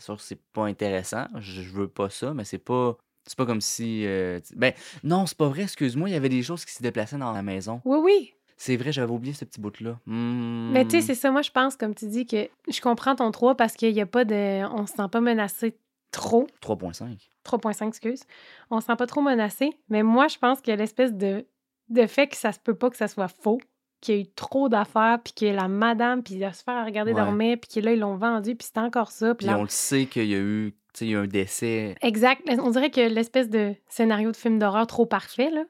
Sûr 0.00 0.16
que 0.16 0.22
c'est 0.22 0.40
pas 0.52 0.66
intéressant, 0.66 1.26
je, 1.38 1.62
je 1.62 1.70
veux 1.70 1.88
pas 1.88 2.10
ça, 2.10 2.34
mais 2.34 2.44
c'est 2.44 2.58
pas... 2.58 2.96
C'est 3.26 3.36
pas 3.36 3.46
comme 3.46 3.60
si... 3.60 4.06
euh, 4.06 4.40
ben, 4.56 4.72
non, 5.04 5.26
c'est 5.26 5.36
pas 5.36 5.48
vrai, 5.48 5.62
excuse-moi, 5.62 6.08
il 6.08 6.12
y 6.12 6.16
avait 6.16 6.30
des 6.30 6.42
choses 6.42 6.64
qui 6.64 6.72
se 6.72 6.82
déplaçaient 6.82 7.18
dans 7.18 7.32
la 7.32 7.42
maison. 7.42 7.80
Oui, 7.84 7.98
oui. 8.02 8.34
C'est 8.56 8.76
vrai, 8.76 8.92
j'avais 8.92 9.12
oublié 9.12 9.34
ce 9.34 9.44
petit 9.44 9.60
bout-là. 9.60 9.98
Hmm. 10.06 10.70
Mais 10.72 10.84
tu 10.84 10.90
sais, 10.90 11.00
c'est 11.00 11.14
ça, 11.14 11.30
moi, 11.30 11.42
je 11.42 11.50
pense, 11.50 11.76
comme 11.76 11.94
tu 11.94 12.06
dis, 12.08 12.26
que 12.26 12.48
je 12.68 12.80
comprends 12.80 13.14
ton 13.14 13.30
3 13.30 13.56
parce 13.56 13.74
qu'il 13.74 13.92
n'y 13.94 14.00
a 14.00 14.06
pas 14.06 14.24
de. 14.24 14.66
On 14.74 14.86
se 14.86 14.94
sent 14.94 15.08
pas 15.12 15.20
menacé 15.20 15.78
trop. 16.10 16.46
3.5. 16.62 17.16
3.5, 17.44 17.88
excuse. 17.88 18.22
On 18.70 18.80
se 18.80 18.86
sent 18.86 18.96
pas 18.96 19.06
trop 19.06 19.22
menacé. 19.22 19.70
Mais 19.88 20.02
moi, 20.02 20.28
je 20.28 20.38
pense 20.38 20.60
qu'il 20.60 20.72
y 20.72 20.74
a 20.74 20.76
l'espèce 20.76 21.14
de, 21.14 21.46
de 21.88 22.06
fait 22.06 22.26
que 22.26 22.36
ça 22.36 22.52
se 22.52 22.58
peut 22.58 22.74
pas 22.74 22.90
que 22.90 22.96
ça 22.96 23.08
soit 23.08 23.28
faux, 23.28 23.60
qu'il 24.00 24.14
y 24.14 24.18
a 24.18 24.20
eu 24.22 24.26
trop 24.26 24.68
d'affaires, 24.68 25.18
puis 25.22 25.32
que 25.32 25.46
la 25.46 25.68
madame, 25.68 26.22
puis 26.22 26.36
de 26.36 26.50
se 26.50 26.62
faire 26.62 26.84
regarder 26.84 27.12
Ouais. 27.12 27.20
dormir, 27.20 27.58
puis 27.60 27.70
que 27.74 27.84
là, 27.84 27.92
ils 27.92 27.98
l'ont 28.00 28.16
vendu, 28.16 28.54
puis 28.56 28.68
c'est 28.72 28.80
encore 28.80 29.10
ça. 29.10 29.34
Puis 29.34 29.46
là, 29.46 29.58
on 29.58 29.62
le 29.62 29.68
sait 29.68 30.06
qu'il 30.06 30.26
y 30.26 30.34
a 30.34 30.38
eu, 30.38 30.74
tu 30.92 30.98
sais, 30.98 31.06
il 31.06 31.10
y 31.10 31.14
a 31.14 31.18
eu 31.18 31.22
un 31.22 31.26
décès. 31.26 31.94
Exact. 32.02 32.42
On 32.60 32.70
dirait 32.70 32.90
que 32.90 33.00
l'espèce 33.00 33.48
de 33.50 33.74
scénario 33.88 34.30
de 34.32 34.36
film 34.36 34.58
d'horreur 34.58 34.86
trop 34.86 35.06
parfait, 35.06 35.50
là, 35.50 35.64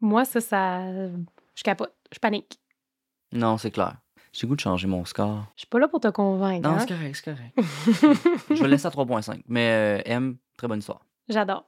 moi, 0.00 0.24
ça, 0.24 0.40
ça. 0.40 0.80
Je 1.54 1.62
capote. 1.64 1.92
Je 2.12 2.18
panique. 2.18 2.60
Non, 3.32 3.58
c'est 3.58 3.70
clair. 3.70 3.96
J'ai 4.32 4.46
goût 4.46 4.54
de 4.54 4.60
changer 4.60 4.86
mon 4.86 5.04
score. 5.04 5.44
Je 5.56 5.60
suis 5.62 5.66
pas 5.66 5.78
là 5.78 5.88
pour 5.88 6.00
te 6.00 6.08
convaincre. 6.08 6.68
Non, 6.68 6.76
hein? 6.76 6.78
c'est 6.80 6.88
correct, 6.88 7.16
c'est 7.16 7.24
correct. 7.34 7.54
Je 8.50 8.54
vais 8.54 8.62
le 8.62 8.68
laisser 8.68 8.86
à 8.86 8.90
3.5. 8.90 9.42
Mais 9.48 10.00
euh, 10.00 10.02
M, 10.04 10.36
très 10.56 10.68
bonne 10.68 10.78
histoire. 10.78 11.00
J'adore. 11.28 11.64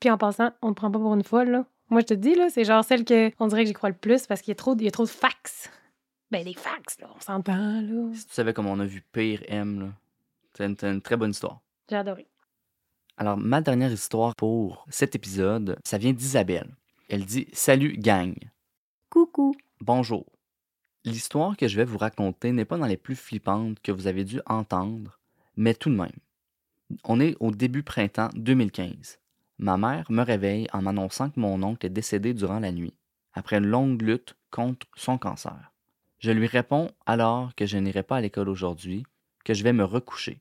Puis 0.00 0.10
en 0.10 0.16
passant, 0.18 0.50
on 0.62 0.68
ne 0.68 0.74
prend 0.74 0.90
pas 0.90 0.98
pour 0.98 1.14
une 1.14 1.22
folle, 1.24 1.50
là. 1.50 1.64
Moi, 1.90 2.00
je 2.00 2.06
te 2.06 2.14
dis, 2.14 2.34
là, 2.34 2.48
c'est 2.50 2.64
genre 2.64 2.84
celle 2.84 3.04
que 3.04 3.30
on 3.38 3.46
dirait 3.46 3.62
que 3.62 3.68
j'y 3.68 3.74
crois 3.74 3.90
le 3.90 3.94
plus 3.94 4.26
parce 4.26 4.40
qu'il 4.40 4.50
y 4.50 4.52
a 4.52 4.56
trop, 4.56 4.74
il 4.76 4.84
y 4.84 4.88
a 4.88 4.90
trop 4.90 5.04
de 5.04 5.08
fax. 5.08 5.70
Ben, 6.30 6.44
des 6.44 6.54
fax, 6.54 6.98
là, 7.00 7.08
on 7.14 7.20
s'entend, 7.20 7.80
là. 7.82 8.14
Si 8.14 8.26
tu 8.26 8.34
savais 8.34 8.52
comment 8.52 8.72
on 8.72 8.80
a 8.80 8.86
vu 8.86 9.04
pire 9.12 9.42
M, 9.46 9.80
là, 9.80 9.88
c'est 10.56 10.64
une, 10.64 10.76
c'est 10.78 10.90
une 10.90 11.02
très 11.02 11.16
bonne 11.16 11.30
histoire. 11.30 11.60
J'ai 11.88 11.96
adoré. 11.96 12.26
Alors, 13.16 13.36
ma 13.36 13.60
dernière 13.60 13.92
histoire 13.92 14.34
pour 14.34 14.86
cet 14.88 15.14
épisode, 15.14 15.78
ça 15.84 15.98
vient 15.98 16.12
d'Isabelle. 16.12 16.74
Elle 17.08 17.24
dit 17.24 17.46
Salut, 17.52 17.96
gang. 17.96 18.34
Coucou. 19.10 19.54
Bonjour. 19.80 20.26
L'histoire 21.04 21.56
que 21.56 21.68
je 21.68 21.76
vais 21.76 21.84
vous 21.84 21.98
raconter 21.98 22.50
n'est 22.50 22.64
pas 22.64 22.78
dans 22.78 22.86
les 22.86 22.96
plus 22.96 23.14
flippantes 23.14 23.78
que 23.80 23.92
vous 23.92 24.06
avez 24.06 24.24
dû 24.24 24.40
entendre, 24.46 25.20
mais 25.56 25.74
tout 25.74 25.90
de 25.90 25.96
même. 25.96 26.16
On 27.04 27.20
est 27.20 27.36
au 27.40 27.50
début 27.50 27.82
printemps 27.82 28.30
2015. 28.34 29.20
Ma 29.58 29.76
mère 29.76 30.10
me 30.10 30.22
réveille 30.22 30.66
en 30.72 30.82
m'annonçant 30.82 31.30
que 31.30 31.38
mon 31.38 31.62
oncle 31.62 31.86
est 31.86 31.90
décédé 31.90 32.34
durant 32.34 32.58
la 32.58 32.72
nuit, 32.72 32.94
après 33.32 33.58
une 33.58 33.66
longue 33.66 34.02
lutte 34.02 34.36
contre 34.50 34.86
son 34.96 35.18
cancer. 35.18 35.72
Je 36.18 36.32
lui 36.32 36.46
réponds 36.46 36.90
alors 37.06 37.54
que 37.54 37.66
je 37.66 37.78
n'irai 37.78 38.02
pas 38.02 38.16
à 38.16 38.20
l'école 38.20 38.48
aujourd'hui, 38.48 39.04
que 39.44 39.54
je 39.54 39.62
vais 39.62 39.72
me 39.72 39.84
recoucher. 39.84 40.40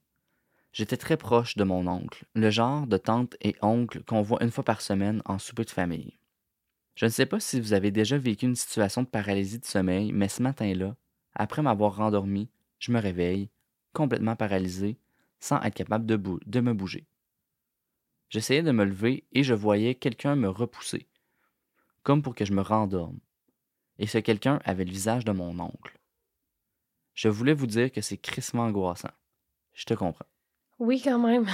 J'étais 0.72 0.97
très 0.97 1.18
proche 1.18 1.55
de 1.55 1.64
mon 1.64 1.86
oncle, 1.88 2.26
le 2.34 2.49
genre 2.49 2.88
de 2.88 2.97
tante 2.97 3.36
et 3.41 3.55
oncle 3.61 4.03
qu'on 4.03 4.24
voit 4.24 4.43
une 4.43 4.49
fois 4.49 4.64
par 4.64 4.82
semaine 4.82 5.22
en 5.26 5.38
souper 5.38 5.66
de 5.66 5.70
famille. 5.70 6.18
Je 6.95 7.05
ne 7.05 7.11
sais 7.11 7.26
pas 7.26 7.39
si 7.39 7.59
vous 7.59 7.74
avez 7.74 7.91
déjà 7.91 8.18
vécu 8.18 8.45
une 8.45 8.55
situation 8.55 9.03
de 9.03 9.07
paralysie 9.07 9.59
de 9.59 9.66
sommeil, 9.66 10.11
mais 10.11 10.30
ce 10.30 10.41
matin-là, 10.41 10.95
après 11.36 11.61
m'avoir 11.61 11.95
rendormi, 11.95 12.49
je 12.80 12.91
me 12.91 12.99
réveille, 12.99 13.49
complètement 13.93 14.36
paralysé, 14.36 14.97
sans 15.39 15.61
être 15.61 15.76
capable 15.76 16.05
de, 16.05 16.20
de 16.45 16.59
me 16.59 16.74
bouger. 16.74 17.05
J'essayais 18.34 18.63
de 18.63 18.71
me 18.71 18.84
lever 18.84 19.25
et 19.31 19.43
je 19.43 19.53
voyais 19.53 19.93
quelqu'un 19.93 20.36
me 20.36 20.49
repousser, 20.49 21.05
comme 22.01 22.23
pour 22.23 22.34
que 22.34 22.45
je 22.45 22.53
me 22.53 22.63
rendorme. 22.63 23.19
Et 23.99 24.07
ce 24.07 24.17
quelqu'un 24.17 24.59
avait 24.65 24.86
le 24.86 24.91
visage 24.91 25.23
de 25.23 25.31
mon 25.31 25.59
oncle. 25.59 25.99
Je 27.13 27.29
voulais 27.29 27.53
vous 27.53 27.67
dire 27.67 27.91
que 27.91 28.01
c'est 28.01 28.17
crissement 28.17 28.63
angoissant. 28.63 29.11
Je 29.73 29.86
te 29.86 29.93
comprends. 29.93 30.25
Oui, 30.79 30.99
quand 30.99 31.19
même. 31.19 31.45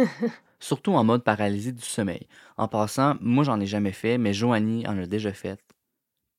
Surtout 0.58 0.92
en 0.92 1.04
mode 1.04 1.22
paralysie 1.22 1.74
du 1.74 1.84
sommeil. 1.84 2.26
En 2.56 2.66
passant, 2.66 3.18
moi 3.20 3.44
j'en 3.44 3.60
ai 3.60 3.66
jamais 3.66 3.92
fait, 3.92 4.16
mais 4.16 4.32
Joanie 4.32 4.86
en 4.88 4.96
a 4.96 5.04
déjà 5.04 5.34
fait. 5.34 5.62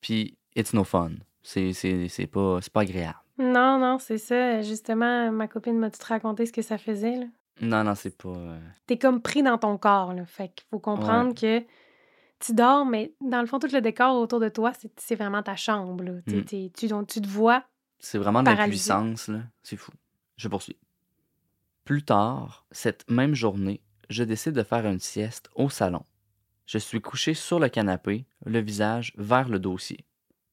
Puis, 0.02 0.39
it's 0.56 0.74
no 0.74 0.84
fun. 0.84 1.12
C'est, 1.44 1.72
c'est, 1.74 2.08
c'est 2.08 2.26
pas, 2.26 2.58
c'est 2.64 2.74
pas 2.74 2.82
agréable. 2.82 3.20
non, 3.38 3.78
non, 3.78 4.00
c'est 4.00 4.18
ça. 4.18 4.64
Justement, 4.64 5.32
ma 5.32 5.48
copine 5.48 5.78
m'a 5.78 5.91
tout 5.91 6.02
raconté 6.04 6.48
ce 6.48 6.52
que 6.52 6.64
ça 6.64 6.80
faisait. 6.80 7.18
Là. 7.18 7.26
Non, 7.62 7.84
non, 7.84 7.95
c'est 7.95 8.18
pas. 8.18 8.30
euh, 8.30 8.60
T'es 8.88 8.97
comme 8.97 9.22
pris 9.22 9.43
dans 9.43 9.58
ton 9.58 9.78
corps. 9.78 10.14
Là. 10.14 10.26
Fait 10.26 10.49
qu'il 10.49 10.66
faut 10.70 10.80
comprendre 10.80 11.34
que 11.34 11.64
tu 12.39 12.54
dors, 12.54 12.86
mais 12.86 13.14
dans 13.22 13.41
le 13.41 13.47
fond, 13.47 13.60
tout 13.60 13.70
le 13.72 13.82
décor 13.82 14.16
autour 14.20 14.39
de 14.39 14.49
toi, 14.49 14.74
c'est, 14.97 15.16
vraiment 15.16 15.43
ta 15.43 15.56
chambre. 15.56 16.04
Là. 16.04 16.14
Mm. 16.28 16.43
tu, 16.45 16.72
tu 16.72 16.88
te 16.88 17.28
vois. 17.28 17.64
C'est 17.99 18.18
vraiment 18.18 18.43
de 18.43 18.49
la 18.49 18.68
puissance, 18.68 19.28
là. 19.28 19.39
C'est 19.62 19.78
fou. 19.78 19.91
Je 20.36 20.47
poursuis. 20.47 20.78
Plus 21.86 22.04
tard, 22.04 22.66
cette 22.72 23.10
même 23.10 23.36
journée, 23.36 23.82
je 24.10 24.24
décide 24.24 24.54
de 24.54 24.64
faire 24.64 24.86
une 24.86 24.99
sieste 24.99 25.49
au 25.56 25.70
salon. 25.70 26.04
Je 26.66 26.78
suis 26.78 27.01
couché 27.01 27.34
sur 27.34 27.60
le 27.60 27.70
canapé, 27.70 28.26
le 28.45 28.60
visage 28.60 29.14
vers 29.18 29.47
le 29.49 29.60
dossier. 29.60 30.06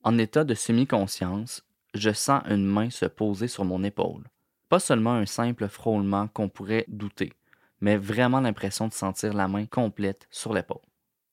En 0.03 0.18
état 0.18 0.44
de 0.44 0.55
semi-conscience, 0.55 1.62
je 1.94 2.11
sens 2.11 2.42
une 2.48 2.66
main 2.66 2.90
se 2.90 3.07
poser 3.07 3.48
sur 3.48 3.64
mon 3.64 3.82
épaule. 3.84 4.24
Pas 4.71 4.79
seulement 4.79 5.14
un 5.14 5.27
simple 5.27 5.66
frôlement 5.66 6.29
qu'on 6.29 6.49
pourrait 6.49 6.85
douter, 6.87 7.33
mais 7.81 7.97
vraiment 7.97 8.41
l'impression 8.41 8.87
de 8.87 8.93
sentir 8.93 9.35
la 9.35 9.49
main 9.49 9.66
complète 9.66 10.29
sur 10.31 10.55
l'épaule. 10.55 10.79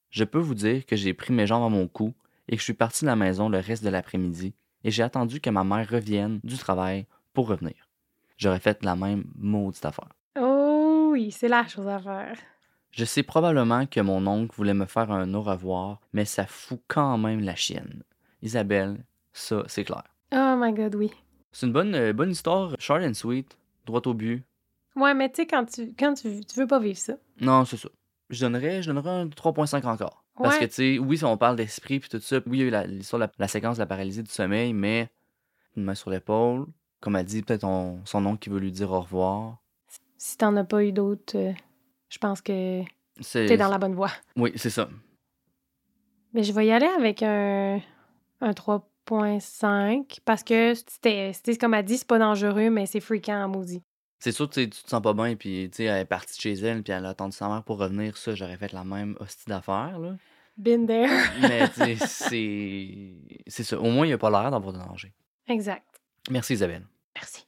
Je 0.09 0.23
peux 0.23 0.39
vous 0.39 0.55
dire 0.55 0.87
que 0.87 0.95
j'ai 0.95 1.13
pris 1.13 1.31
mes 1.31 1.45
jambes 1.45 1.63
à 1.63 1.69
mon 1.69 1.87
cou 1.87 2.15
et 2.47 2.53
que 2.55 2.59
je 2.59 2.63
suis 2.63 2.73
parti 2.73 3.05
de 3.05 3.09
la 3.11 3.15
maison 3.15 3.47
le 3.47 3.59
reste 3.59 3.83
de 3.83 3.89
l'après-midi 3.89 4.55
et 4.83 4.89
j'ai 4.89 5.03
attendu 5.03 5.39
que 5.39 5.51
ma 5.51 5.63
mère 5.63 5.87
revienne 5.87 6.39
du 6.43 6.57
travail 6.57 7.05
pour 7.33 7.47
revenir. 7.47 7.75
J'aurais 8.37 8.59
fait 8.59 8.83
la 8.83 8.95
même 8.95 9.25
maudite 9.35 9.85
affaire. 9.85 10.13
Oh 10.39 11.09
oui, 11.11 11.29
c'est 11.29 11.47
la 11.47 11.67
chose 11.67 11.87
à 11.87 11.99
faire. 11.99 12.37
Je 12.89 13.05
sais 13.05 13.21
probablement 13.21 13.85
que 13.85 13.99
mon 13.99 14.25
oncle 14.25 14.55
voulait 14.55 14.73
me 14.73 14.87
faire 14.87 15.11
un 15.11 15.31
au 15.35 15.43
revoir, 15.43 16.01
mais 16.11 16.25
ça 16.25 16.47
fout 16.47 16.81
quand 16.87 17.19
même 17.19 17.41
la 17.41 17.55
chienne. 17.55 18.01
Isabelle, 18.41 19.05
ça, 19.31 19.63
c'est 19.67 19.83
clair. 19.83 20.05
Oh 20.33 20.55
my 20.57 20.73
god, 20.73 20.95
oui. 20.95 21.11
C'est 21.57 21.65
une 21.65 21.73
bonne, 21.73 21.95
euh, 21.95 22.13
bonne 22.13 22.29
histoire, 22.29 22.75
short 22.77 23.01
and 23.03 23.15
sweet, 23.15 23.57
droit 23.87 24.01
au 24.05 24.13
but. 24.13 24.43
Ouais, 24.95 25.15
mais 25.15 25.27
tu 25.31 25.37
sais, 25.37 25.47
quand, 25.47 25.65
tu, 25.65 25.91
quand 25.97 26.13
tu, 26.13 26.41
tu 26.45 26.59
veux 26.59 26.67
pas 26.67 26.77
vivre 26.77 26.99
ça. 26.99 27.13
Non, 27.41 27.65
c'est 27.65 27.77
ça. 27.77 27.89
Je 28.29 28.45
donnerais, 28.45 28.83
je 28.83 28.91
donnerais 28.91 29.09
un 29.09 29.25
3.5 29.27 29.83
encore. 29.87 30.23
Parce 30.39 30.53
Ouais. 30.59 30.61
que, 30.61 30.65
tu 30.65 30.73
sais, 30.75 30.99
oui, 30.99 31.17
si 31.17 31.25
on 31.25 31.35
parle 31.35 31.55
d'esprit 31.55 31.99
puis 31.99 32.09
tout 32.09 32.19
ça, 32.19 32.37
oui, 32.45 32.59
il 32.59 32.59
y 32.59 32.63
a 32.63 32.65
eu 32.65 32.69
la- 32.69 32.85
l'histoire 32.85 33.19
de 33.19 33.25
la, 33.25 33.31
la 33.39 33.47
séquence 33.47 33.77
de 33.77 33.81
la 33.81 33.87
paralysie 33.87 34.21
du 34.21 34.29
sommeil, 34.29 34.71
mais 34.71 35.09
une 35.75 35.83
main 35.83 35.95
sur 35.95 36.11
l'épaule, 36.11 36.67
comme 37.01 37.15
elle 37.15 37.25
dit, 37.25 37.41
peut-être 37.41 37.63
on- 37.63 38.05
son 38.05 38.23
oncle 38.27 38.37
qui 38.37 38.49
veut 38.51 38.59
lui 38.59 38.71
dire 38.71 38.91
au 38.91 39.01
revoir. 39.01 39.57
Si 40.19 40.37
t'en 40.37 40.55
as 40.57 40.63
pas 40.63 40.83
eu 40.83 40.91
d'autres, 40.91 41.35
euh, 41.39 41.53
je 42.09 42.19
pense 42.19 42.39
que 42.41 42.83
C'est... 43.19 43.47
t'es 43.47 43.57
dans 43.57 43.69
la 43.69 43.79
bonne 43.79 43.95
voie. 43.95 44.11
Oui, 44.35 44.51
c'est 44.57 44.69
ça. 44.69 44.89
Mais 46.33 46.43
je 46.43 46.53
vais 46.53 46.67
y 46.67 46.71
aller 46.71 46.85
avec 46.85 47.23
un, 47.23 47.81
un 48.41 48.53
3.5 49.07 50.19
parce 50.25 50.43
que 50.43 50.73
c'était, 50.73 51.31
comme 51.59 51.73
elle 51.73 51.85
dit, 51.85 51.97
c'est 51.97 52.07
pas 52.07 52.19
dangereux, 52.19 52.69
mais 52.69 52.85
c'est 52.85 52.99
fréquent 52.99 53.43
en 53.43 53.47
maudit. 53.47 53.83
C'est 54.19 54.31
sûr, 54.31 54.49
tu 54.49 54.69
te 54.69 54.89
sens 54.89 55.01
pas 55.01 55.13
bien, 55.13 55.35
puis 55.35 55.69
elle 55.77 55.85
est 55.85 56.05
partie 56.05 56.35
de 56.35 56.41
chez 56.41 56.53
elle, 56.53 56.81
puis 56.81 56.91
elle 56.91 57.05
a 57.05 57.09
attendu 57.09 57.35
sa 57.35 57.47
mère 57.47 57.63
pour 57.63 57.77
revenir. 57.77 58.17
Ça, 58.17 58.33
j'aurais 58.33 58.57
fait 58.57 58.73
la 58.73 58.83
même 58.83 59.15
hostie 59.19 59.45
d'affaires, 59.47 59.99
là. 59.99 60.15
Been 60.57 60.87
there. 60.87 61.07
Mais. 61.39 61.67
C'est 63.47 63.63
ça. 63.63 63.79
Au 63.79 63.91
moins, 63.91 64.05
il 64.05 64.09
n'y 64.09 64.13
a 64.13 64.17
pas 64.17 64.31
l'air 64.31 64.49
d'avoir 64.49 64.73
de 64.73 64.79
danger. 64.79 65.13
exact. 65.47 65.85
Merci, 66.31 66.53
Isabelle. 66.53 66.85
Merci. 67.15 67.45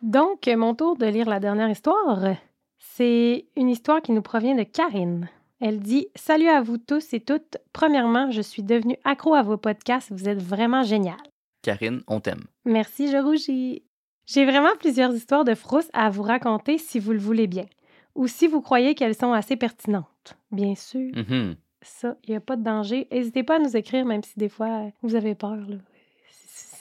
Donc, 0.00 0.46
mon 0.46 0.74
tour 0.74 0.96
de 0.96 1.06
lire 1.06 1.28
la 1.28 1.38
dernière 1.38 1.68
histoire. 1.68 2.34
C'est 2.78 3.46
une 3.56 3.68
histoire 3.68 4.00
qui 4.00 4.12
nous 4.12 4.22
provient 4.22 4.54
de 4.54 4.62
Karine. 4.62 5.28
Elle 5.60 5.80
dit 5.80 6.08
Salut 6.14 6.48
à 6.48 6.60
vous 6.62 6.78
tous 6.78 7.12
et 7.14 7.20
toutes. 7.20 7.56
Premièrement, 7.72 8.30
je 8.30 8.42
suis 8.42 8.62
devenue 8.62 8.96
accro 9.04 9.34
à 9.34 9.42
vos 9.42 9.56
podcasts. 9.56 10.12
Vous 10.12 10.28
êtes 10.28 10.42
vraiment 10.42 10.82
génial. 10.82 11.16
Karine, 11.62 12.02
on 12.06 12.20
t'aime. 12.20 12.44
Merci, 12.64 13.10
je 13.10 13.16
rougis. 13.16 13.82
J'ai 14.26 14.44
vraiment 14.44 14.76
plusieurs 14.78 15.14
histoires 15.14 15.44
de 15.44 15.54
frousse 15.54 15.88
à 15.92 16.10
vous 16.10 16.22
raconter 16.22 16.78
si 16.78 16.98
vous 16.98 17.12
le 17.12 17.18
voulez 17.18 17.46
bien, 17.46 17.66
ou 18.14 18.26
si 18.26 18.46
vous 18.48 18.60
croyez 18.60 18.94
qu'elles 18.94 19.14
sont 19.14 19.32
assez 19.32 19.56
pertinentes. 19.56 20.36
Bien 20.50 20.74
sûr, 20.74 21.10
Mhm. 21.14 21.54
ça, 21.82 22.16
il 22.24 22.30
n'y 22.30 22.36
a 22.36 22.40
pas 22.40 22.56
de 22.56 22.62
danger. 22.64 23.06
N'hésitez 23.12 23.42
pas 23.44 23.56
à 23.56 23.58
nous 23.60 23.76
écrire, 23.76 24.04
même 24.04 24.22
si 24.24 24.36
des 24.38 24.48
fois 24.48 24.86
euh, 24.86 24.90
vous 25.02 25.14
avez 25.14 25.34
peur. 25.34 25.56
Là. 25.56 25.76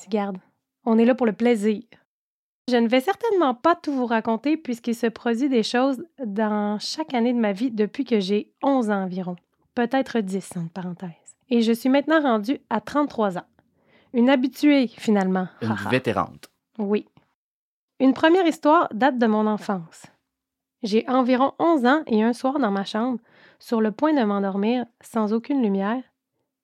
Garde, 0.10 0.38
on 0.86 0.98
est 0.98 1.06
là 1.06 1.16
pour 1.16 1.26
le 1.26 1.34
plaisir. 1.34 1.82
Je 2.68 2.78
ne 2.78 2.88
vais 2.88 3.00
certainement 3.00 3.54
pas 3.54 3.76
tout 3.76 3.94
vous 3.94 4.08
raconter 4.08 4.58
puisqu'il 4.58 4.96
se 4.96 5.06
produit 5.06 5.50
des 5.50 5.62
choses 5.62 6.04
dans 6.26 6.80
chaque 6.80 7.14
année 7.14 7.34
de 7.34 7.40
ma 7.40 7.52
vie 7.52 7.70
depuis 7.70 8.06
que 8.06 8.20
j'ai 8.20 8.52
11 8.64 8.90
ans 8.90 9.04
environ. 9.04 9.36
Peut-être 9.76 10.20
10, 10.20 10.58
entre 10.58 10.72
parenthèses. 10.72 11.12
Et 11.50 11.62
je 11.62 11.72
suis 11.72 11.90
maintenant 11.90 12.22
rendue 12.22 12.60
à 12.72 12.82
33 12.82 13.38
ans. 13.38 13.46
Une 14.14 14.32
habituée, 14.32 14.88
finalement. 14.88 15.48
Une 15.62 15.76
vétérante. 15.92 16.50
Oui. 16.80 17.06
Une 18.00 18.14
première 18.14 18.48
histoire 18.48 18.88
date 18.92 19.20
de 19.20 19.28
mon 19.28 19.46
enfance. 19.46 20.08
J'ai 20.82 21.08
environ 21.08 21.54
11 21.60 21.86
ans 21.86 22.04
et 22.08 22.24
un 22.24 22.34
soir 22.34 22.58
dans 22.58 22.72
ma 22.72 22.84
chambre, 22.84 23.20
sur 23.60 23.80
le 23.80 23.92
point 23.92 24.14
de 24.14 24.24
m'endormir, 24.24 24.86
sans 25.02 25.34
aucune 25.34 25.62
lumière, 25.62 26.02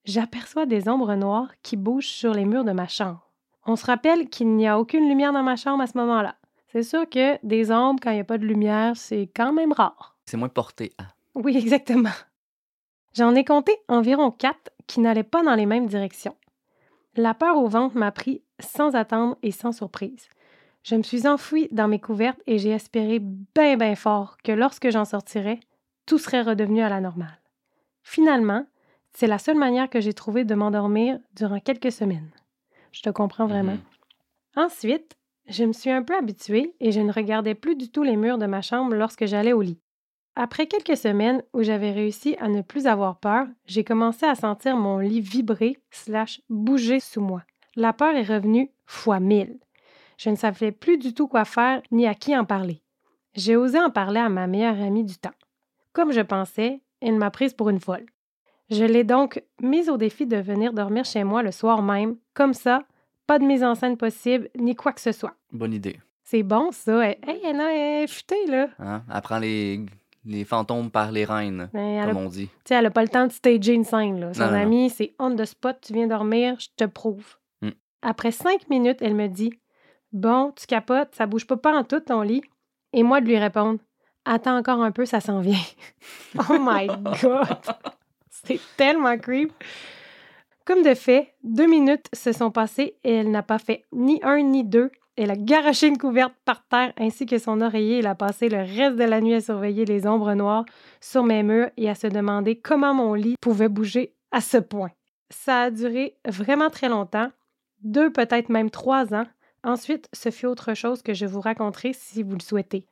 j'aperçois 0.06 0.66
des 0.66 0.90
ombres 0.90 1.16
noires 1.16 1.52
qui 1.62 1.78
bougent 1.78 2.08
sur 2.08 2.34
les 2.34 2.46
murs 2.46 2.64
de 2.64 2.72
ma 2.72 2.88
chambre. 2.88 3.31
On 3.72 3.78
se 3.78 3.86
rappelle 3.86 4.28
qu'il 4.28 4.50
n'y 4.58 4.68
a 4.68 4.78
aucune 4.78 5.08
lumière 5.08 5.32
dans 5.32 5.44
ma 5.44 5.56
chambre 5.56 5.82
à 5.82 5.88
ce 5.88 5.98
moment-là. 5.98 6.36
C'est 6.74 6.84
sûr 6.84 7.08
que 7.10 7.38
des 7.42 7.72
ombres, 7.72 8.02
quand 8.04 8.12
il 8.12 8.16
n'y 8.16 8.20
a 8.20 8.26
pas 8.26 8.38
de 8.38 8.46
lumière, 8.46 8.98
c'est 8.98 9.32
quand 9.34 9.54
même 9.54 9.72
rare. 9.72 10.18
C'est 10.26 10.36
moins 10.36 10.50
porté. 10.50 10.92
Oui, 11.36 11.56
exactement. 11.58 12.10
J'en 13.14 13.34
ai 13.34 13.46
compté 13.46 13.74
environ 13.88 14.30
quatre 14.30 14.72
qui 14.88 15.00
n'allaient 15.00 15.24
pas 15.24 15.42
dans 15.42 15.56
les 15.56 15.66
mêmes 15.66 15.88
directions. 15.88 16.36
La 17.16 17.34
peur 17.34 17.56
au 17.56 17.70
ventre 17.70 17.96
m'a 17.96 18.12
pris 18.12 18.44
sans 18.60 18.94
attendre 18.94 19.38
et 19.42 19.52
sans 19.52 19.72
surprise. 19.72 20.28
Je 20.84 20.96
me 20.96 21.04
suis 21.04 21.26
enfouie 21.26 21.70
dans 21.72 21.88
mes 21.88 22.00
couvertes 22.00 22.42
et 22.48 22.58
j'ai 22.58 22.72
espéré 22.72 23.20
bien, 23.20 23.78
bien 23.78 23.96
fort 23.96 24.36
que 24.44 24.52
lorsque 24.52 24.90
j'en 24.90 25.06
sortirais, 25.06 25.62
tout 26.06 26.18
serait 26.18 26.42
redevenu 26.42 26.82
à 26.82 26.90
la 26.90 27.00
normale. 27.00 27.40
Finalement, 28.04 28.66
c'est 29.14 29.28
la 29.28 29.40
seule 29.40 29.58
manière 29.58 29.90
que 29.90 30.02
j'ai 30.02 30.14
trouvé 30.14 30.44
de 30.44 30.56
m'endormir 30.56 31.20
durant 31.36 31.62
quelques 31.62 31.94
semaines. 31.94 32.32
Je 32.92 33.02
te 33.02 33.10
comprends 33.10 33.48
vraiment. 33.48 33.74
Mhm. 33.74 33.82
Ensuite, 34.56 35.16
je 35.48 35.64
me 35.64 35.74
suis 35.74 35.90
un 35.90 36.04
peu 36.04 36.16
habituée 36.16 36.76
et 36.80 36.92
je 36.92 37.00
ne 37.00 37.12
regardais 37.12 37.56
plus 37.56 37.76
du 37.76 37.90
tout 37.90 38.04
les 38.04 38.18
murs 38.18 38.38
de 38.38 38.46
ma 38.46 38.62
chambre 38.62 38.96
lorsque 38.96 39.26
j'allais 39.26 39.54
au 39.54 39.62
lit. 39.62 39.80
Après 40.36 40.68
quelques 40.68 40.98
semaines 40.98 41.44
où 41.54 41.62
j'avais 41.62 41.92
réussi 41.92 42.38
à 42.40 42.48
ne 42.48 42.62
plus 42.62 42.88
avoir 42.88 43.20
peur, 43.20 43.48
j'ai 43.66 43.84
commencé 43.84 44.26
à 44.26 44.36
sentir 44.36 44.78
mon 44.78 45.00
lit 45.00 45.20
vibrer 45.20 45.78
slash 45.90 46.42
bouger 46.50 47.00
sous 47.00 47.22
moi. 47.22 47.44
La 47.76 47.92
peur 47.92 48.16
est 48.16 48.24
revenue 48.24 48.72
fois 48.86 49.20
mille. 49.20 49.60
Je 50.18 50.30
ne 50.30 50.36
savais 50.36 50.72
plus 50.72 50.98
du 50.98 51.14
tout 51.14 51.28
quoi 51.28 51.46
faire 51.46 51.82
ni 51.92 52.08
à 52.08 52.14
qui 52.14 52.36
en 52.38 52.46
parler. 52.46 52.82
J'ai 53.34 53.56
osé 53.56 53.80
en 53.80 53.90
parler 53.90 54.20
à 54.20 54.30
ma 54.30 54.48
meilleure 54.48 54.80
amie 54.80 55.04
du 55.04 55.18
temps. 55.18 55.32
Comme 55.94 56.12
je 56.12 56.22
pensais, 56.22 56.82
elle 57.02 57.18
m'a 57.18 57.32
prise 57.32 57.54
pour 57.54 57.70
une 57.70 57.80
folle. 57.80 58.06
Je 58.72 58.86
l'ai 58.86 59.04
donc 59.04 59.44
mise 59.62 59.90
au 59.90 59.98
défi 59.98 60.26
de 60.26 60.38
venir 60.38 60.72
dormir 60.72 61.04
chez 61.04 61.26
moi 61.26 61.44
le 61.44 61.52
soir 61.52 61.82
même, 61.82 62.16
comme 62.34 62.54
ça, 62.54 62.84
pas 63.28 63.38
de 63.38 63.44
mise 63.44 63.66
en 63.66 63.76
scène 63.76 63.98
possible, 63.98 64.50
ni 64.58 64.76
quoi 64.76 64.94
que 64.94 65.02
ce 65.02 65.12
soit. 65.12 65.36
Bonne 65.52 65.74
idée. 65.74 66.00
C'est 66.24 66.44
bon, 66.44 66.72
ça. 66.72 67.06
Hey, 67.06 67.42
elle 67.44 67.60
est 67.60 68.08
futée, 68.08 68.46
là. 68.48 68.70
Hein? 68.80 69.04
Elle 69.14 69.22
prend 69.22 69.40
les, 69.40 69.86
Les 70.24 70.46
fantômes 70.46 70.90
par 70.90 71.12
les 71.12 71.26
reines, 71.26 71.70
a, 71.74 72.06
comme 72.06 72.18
on 72.18 72.30
dit. 72.30 72.48
tu 72.48 72.54
sais, 72.66 72.76
elle 72.76 72.86
a 72.86 72.92
pas 72.92 73.02
le 73.02 73.10
temps 73.10 73.28
de 73.28 73.34
stager 73.34 73.74
une 73.74 73.84
scène. 73.84 74.22
Là. 74.22 74.34
Son 74.34 74.48
non. 74.48 74.54
amie, 74.54 74.90
c'est 74.90 75.16
on 75.20 75.36
the 75.36 75.44
spot, 75.44 75.78
tu 75.82 75.92
viens 75.92 76.08
dormir, 76.08 76.56
je 76.58 76.68
te 76.78 76.86
prouve. 76.86 77.36
Mm. 77.62 77.72
Après 78.04 78.32
cinq 78.32 78.70
minutes, 78.70 79.00
elle 79.02 79.16
me 79.16 79.28
dit 79.28 79.52
Bon, 80.14 80.54
tu 80.56 80.66
capotes, 80.66 81.14
ça 81.14 81.26
bouge 81.26 81.46
pas, 81.46 81.58
pas 81.58 81.78
en 81.78 81.84
tout 81.84 82.00
ton 82.00 82.22
lit. 82.22 82.44
Et 82.94 83.04
moi 83.04 83.20
de 83.20 83.26
lui 83.26 83.38
répondre 83.38 83.80
Attends 84.24 84.58
encore 84.58 84.82
un 84.82 84.92
peu, 84.92 85.06
ça 85.06 85.20
s'en 85.20 85.42
vient. 85.42 85.60
oh 86.50 86.58
my 86.60 86.88
God! 87.22 87.58
C'est 88.46 88.60
tellement 88.78 89.18
creep. 89.18 89.52
Comme 90.66 90.84
de 90.84 90.94
fait, 90.94 91.34
deux 91.44 91.68
minutes 91.68 92.08
se 92.14 92.32
sont 92.32 92.52
passées 92.52 92.96
et 93.04 93.14
elle 93.16 93.32
n'a 93.32 93.44
pas 93.44 93.60
fait 93.60 93.84
ni 93.92 94.20
un 94.24 94.42
ni 94.42 94.64
deux. 94.64 94.92
Elle 95.18 95.32
a 95.32 95.36
garoché 95.36 95.88
une 95.88 95.98
couverte 95.98 96.34
par 96.46 96.66
terre 96.68 96.94
ainsi 96.98 97.26
que 97.26 97.38
son 97.38 97.62
oreiller. 97.62 98.00
Elle 98.00 98.08
a 98.08 98.16
passé 98.16 98.48
le 98.48 98.58
reste 98.60 98.96
de 98.96 99.04
la 99.04 99.22
nuit 99.22 99.34
à 99.34 99.42
surveiller 99.42 99.86
les 99.86 100.08
ombres 100.08 100.34
noires 100.34 100.66
sur 101.02 101.24
mes 101.24 101.44
murs 101.44 101.70
et 101.78 101.90
à 101.90 101.96
se 101.96 102.08
demander 102.08 102.56
comment 102.56 102.94
mon 102.94 103.14
lit 103.14 103.36
pouvait 103.42 103.70
bouger 103.70 104.14
à 104.32 104.40
ce 104.42 104.58
point. 104.58 104.92
Ça 105.30 105.64
a 105.64 105.72
duré 105.72 106.16
vraiment 106.28 106.70
très 106.70 106.90
longtemps, 106.90 107.30
deux, 107.84 108.12
peut-être 108.12 108.50
même 108.50 108.70
trois 108.70 109.14
ans. 109.14 109.26
Ensuite, 109.64 110.08
ce 110.14 110.32
fut 110.32 110.46
autre 110.48 110.74
chose 110.74 111.02
que 111.02 111.14
je 111.14 111.26
vous 111.26 111.42
raconterai 111.42 111.92
si 111.94 112.24
vous 112.24 112.34
le 112.36 112.42
souhaitez. 112.42 112.86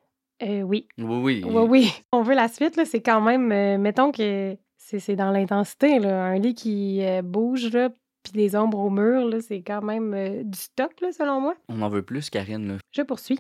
Euh, 0.44 0.62
oui, 0.62 0.88
Oui, 0.98 1.06
oui. 1.22 1.44
oui, 1.46 1.64
oui. 1.68 1.92
On 2.12 2.22
veut 2.22 2.36
la 2.36 2.48
suite, 2.48 2.76
là, 2.76 2.86
c'est 2.86 3.02
quand 3.02 3.22
même, 3.22 3.52
euh, 3.52 3.78
mettons 3.78 4.12
que 4.12 4.56
c'est 4.90 5.00
c'est 5.00 5.16
dans 5.16 5.30
l'intensité, 5.30 6.00
là. 6.00 6.24
Un 6.24 6.40
lit 6.40 6.56
qui 6.56 7.06
euh, 7.06 7.22
bouge, 7.22 7.72
là, 7.72 7.90
puis 8.24 8.34
des 8.34 8.56
ombres 8.56 8.80
au 8.80 8.90
mur, 8.90 9.28
là, 9.28 9.40
c'est 9.40 9.62
quand 9.62 9.84
même 9.84 10.14
euh, 10.16 10.44
du 10.44 10.58
stock, 10.58 11.00
là, 11.02 11.12
selon 11.12 11.40
moi. 11.40 11.54
On 11.68 11.84
en 11.84 11.90
veut 11.90 12.02
plus, 12.02 12.32
Karine. 12.32 12.68
Là. 12.68 12.78
Je 12.92 13.04
poursuis. 13.04 13.38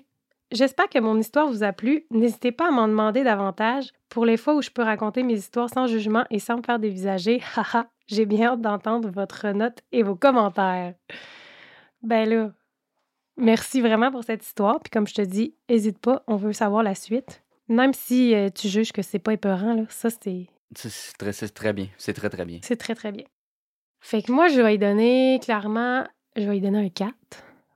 J'espère 0.52 0.90
que 0.90 1.00
mon 1.00 1.18
histoire 1.18 1.48
vous 1.48 1.64
a 1.64 1.74
plu. 1.74 2.06
N'hésitez 2.12 2.52
pas 2.52 2.68
à 2.68 2.72
m'en 2.72 2.88
demander 2.88 3.24
davantage 3.24 3.92
pour 4.10 4.26
les 4.26 4.38
fois 4.38 4.56
où 4.56 4.62
je 4.62 4.70
peux 4.70 4.84
raconter 4.84 5.24
mes 5.24 5.34
histoires 5.34 5.70
sans 5.70 5.88
jugement 5.88 6.26
et 6.30 6.38
sans 6.38 6.58
me 6.58 6.64
faire 6.64 6.78
dévisager. 6.78 7.42
Haha, 7.56 7.88
j'ai 8.06 8.28
bien 8.28 8.50
hâte 8.50 8.62
d'entendre 8.62 9.10
votre 9.10 9.48
note 9.50 9.80
et 9.92 10.04
vos 10.04 10.16
commentaires. 10.16 10.94
Ben 12.04 12.30
là, 12.30 12.52
merci 13.38 13.82
vraiment 13.82 14.12
pour 14.12 14.24
cette 14.24 14.46
histoire. 14.46 14.80
Puis 14.82 14.92
comme 14.92 15.08
je 15.08 15.16
te 15.16 15.22
dis, 15.24 15.56
hésite 15.68 15.98
pas, 15.98 16.24
on 16.28 16.36
veut 16.36 16.54
savoir 16.54 16.84
la 16.84 16.94
suite. 16.94 17.44
Même 17.68 17.94
si 17.94 18.36
euh, 18.36 18.50
tu 18.50 18.68
juges 18.68 18.92
que 18.92 19.02
c'est 19.02 19.20
pas 19.20 19.34
épeurant, 19.34 19.74
là, 19.74 19.84
ça 19.90 20.10
c'est 20.10 20.48
C'est 20.76 21.54
très, 21.54 21.74
bien. 21.74 21.88
C'est 21.98 22.14
très, 22.14 22.30
très 22.30 22.46
bien. 22.46 22.60
c'est 22.62 22.76
très 22.78 22.96
très 22.96 23.12
bien. 23.12 23.26
Fait 24.02 24.22
que 24.22 24.32
moi, 24.32 24.48
je 24.48 24.62
vais 24.62 24.76
y 24.76 24.78
donner 24.78 25.40
clairement, 25.44 26.06
je 26.36 26.44
vais 26.48 26.58
y 26.58 26.62
donner 26.62 26.86
un 26.86 26.90
4 26.90 27.14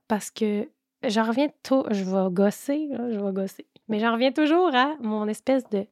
parce 0.08 0.30
que 0.30 0.68
j'en 1.06 1.24
reviens 1.24 1.48
tout, 1.62 1.84
je 1.90 2.04
vais 2.04 2.30
gosser, 2.32 2.88
là, 2.90 3.10
je 3.12 3.18
vais 3.18 3.32
gosser. 3.32 3.66
Mais 3.88 3.98
j'en 3.98 4.12
reviens 4.12 4.32
toujours 4.32 4.74
à 4.74 4.94
mon 5.00 5.28
espèce 5.28 5.68
de 5.70 5.86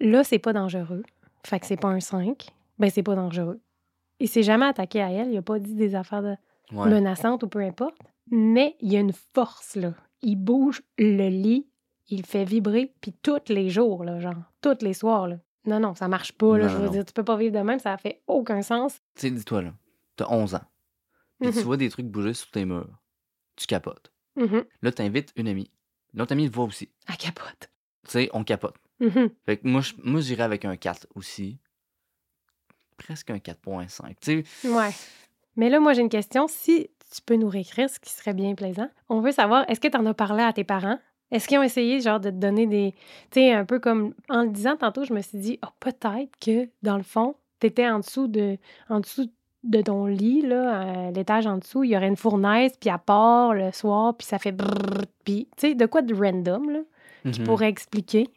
là, 0.00 0.24
c'est 0.24 0.38
pas 0.40 0.52
dangereux. 0.52 1.04
Fait 1.44 1.60
que 1.60 1.66
c'est 1.66 1.76
pas 1.76 1.88
un 1.88 2.00
5, 2.00 2.48
ben 2.78 2.90
c'est 2.90 3.02
pas 3.04 3.14
dangereux. 3.14 3.60
Il 4.18 4.28
s'est 4.28 4.42
jamais 4.42 4.66
attaqué 4.66 5.00
à 5.02 5.10
elle, 5.10 5.30
il 5.30 5.36
a 5.36 5.42
pas 5.42 5.58
dit 5.58 5.74
des 5.74 5.94
affaires 5.94 6.22
de 6.22 6.34
Ouais. 6.72 6.88
menaçantes 6.90 7.44
ou 7.44 7.48
peu 7.48 7.60
importe, 7.60 7.96
mais 8.28 8.74
il 8.80 8.92
y 8.92 8.96
a 8.96 9.00
une 9.00 9.12
force 9.12 9.76
là. 9.76 9.94
Il 10.22 10.34
bouge 10.34 10.82
le 10.98 11.28
lit, 11.28 11.68
il 12.08 12.26
fait 12.26 12.42
vibrer 12.44 12.92
puis 13.00 13.12
tous 13.22 13.48
les 13.50 13.70
jours 13.70 14.02
là, 14.02 14.18
genre 14.18 14.34
tous 14.62 14.82
les 14.82 14.94
soirs 14.94 15.28
là. 15.28 15.36
Non 15.66 15.80
non, 15.80 15.94
ça 15.94 16.08
marche 16.08 16.32
pas 16.32 16.56
là, 16.58 16.64
Non, 16.66 16.70
je 16.70 16.76
veux 16.76 16.86
non. 16.86 16.92
dire, 16.92 17.04
tu 17.04 17.12
peux 17.12 17.24
pas 17.24 17.36
vivre 17.36 17.52
de 17.54 17.58
même, 17.64 17.78
ça 17.78 17.96
fait 17.98 18.22
aucun 18.26 18.62
sens. 18.62 18.94
Tu 19.16 19.22
sais, 19.22 19.30
dis-toi, 19.30 19.62
là, 19.62 19.74
t'as 20.16 20.26
11 20.30 20.54
ans. 20.54 20.64
Puis 21.40 21.50
tu 21.50 21.58
Mhm. 21.58 21.64
vois 21.64 21.76
des 21.76 21.88
trucs 21.90 22.06
bouger 22.06 22.32
sur 22.34 22.50
tes 22.50 22.64
murs. 22.64 22.88
Tu 23.56 23.66
capotes. 23.66 24.12
Mhm. 24.36 24.64
Là, 24.82 24.92
t'invites 24.92 25.32
une 25.36 25.48
amie. 25.48 25.70
L'autre 26.14 26.32
amie 26.32 26.44
le 26.46 26.50
voit 26.52 26.64
aussi. 26.64 26.90
Elle 27.08 27.16
capote. 27.16 27.70
Tu 28.04 28.10
sais, 28.10 28.30
on 28.32 28.44
capote. 28.44 28.76
Mhm. 29.00 29.30
Fait 29.44 29.56
que 29.58 29.66
moi, 29.68 29.80
je- 29.82 29.92
moi 30.02 30.20
j'irais 30.20 30.44
avec 30.44 30.64
un 30.64 30.76
4 30.76 31.06
aussi. 31.14 31.58
Presque 32.96 33.30
un 33.30 33.38
4.5. 33.38 34.16
Tu 34.20 34.44
sais, 34.44 34.68
Ouais. 34.68 34.90
Mais 35.56 35.68
là, 35.68 35.80
moi, 35.80 35.92
j'ai 35.92 36.00
une 36.02 36.08
question. 36.08 36.48
Si 36.48 36.90
tu 37.14 37.22
peux 37.22 37.36
nous 37.36 37.48
réécrire, 37.48 37.88
ce 37.90 37.98
qui 38.00 38.10
serait 38.10 38.34
bien 38.34 38.54
plaisant, 38.54 38.88
on 39.08 39.20
veut 39.20 39.32
savoir, 39.32 39.64
est-ce 39.70 39.80
que 39.80 39.88
tu 39.88 39.96
en 39.96 40.06
as 40.06 40.14
parlé 40.14 40.42
à 40.42 40.52
tes 40.52 40.64
parents? 40.64 40.98
Est-ce 41.30 41.48
qu'ils 41.48 41.58
ont 41.58 41.62
essayé, 41.62 42.00
genre, 42.00 42.20
de 42.20 42.30
te 42.30 42.36
donner 42.36 42.66
des. 42.66 42.94
Tu 43.30 43.40
sais, 43.40 43.52
un 43.52 43.64
peu 43.64 43.78
comme. 43.78 44.14
En 44.28 44.42
le 44.42 44.50
disant 44.50 44.76
tantôt, 44.76 45.04
je 45.04 45.12
me 45.12 45.20
suis 45.20 45.38
dit, 45.38 45.58
oh, 45.64 45.70
peut-être 45.80 46.30
que, 46.40 46.68
dans 46.82 46.96
le 46.96 47.02
fond, 47.02 47.34
tu 47.60 47.66
étais 47.66 47.88
en 47.88 47.98
dessous 47.98 48.28
de. 48.28 48.58
En 48.88 49.00
dessous 49.00 49.28
de 49.64 49.82
ton 49.82 50.06
lit, 50.06 50.42
là, 50.42 50.80
à 50.80 51.10
l'étage 51.10 51.46
en 51.46 51.58
dessous, 51.58 51.84
il 51.84 51.90
y 51.90 51.96
aurait 51.96 52.08
une 52.08 52.16
fournaise, 52.16 52.72
puis 52.80 52.88
à 52.88 52.98
part 52.98 53.52
le 53.52 53.72
soir, 53.72 54.16
puis 54.16 54.26
ça 54.26 54.38
fait 54.38 54.52
brrr, 54.52 55.06
puis, 55.24 55.48
tu 55.56 55.68
sais, 55.68 55.74
de 55.74 55.86
quoi 55.86 56.02
de 56.02 56.14
random, 56.14 56.70
là, 56.70 56.80
qui 57.32 57.40
mhm. 57.40 57.46
pourrait 57.46 57.68
expliquer. 57.68 58.28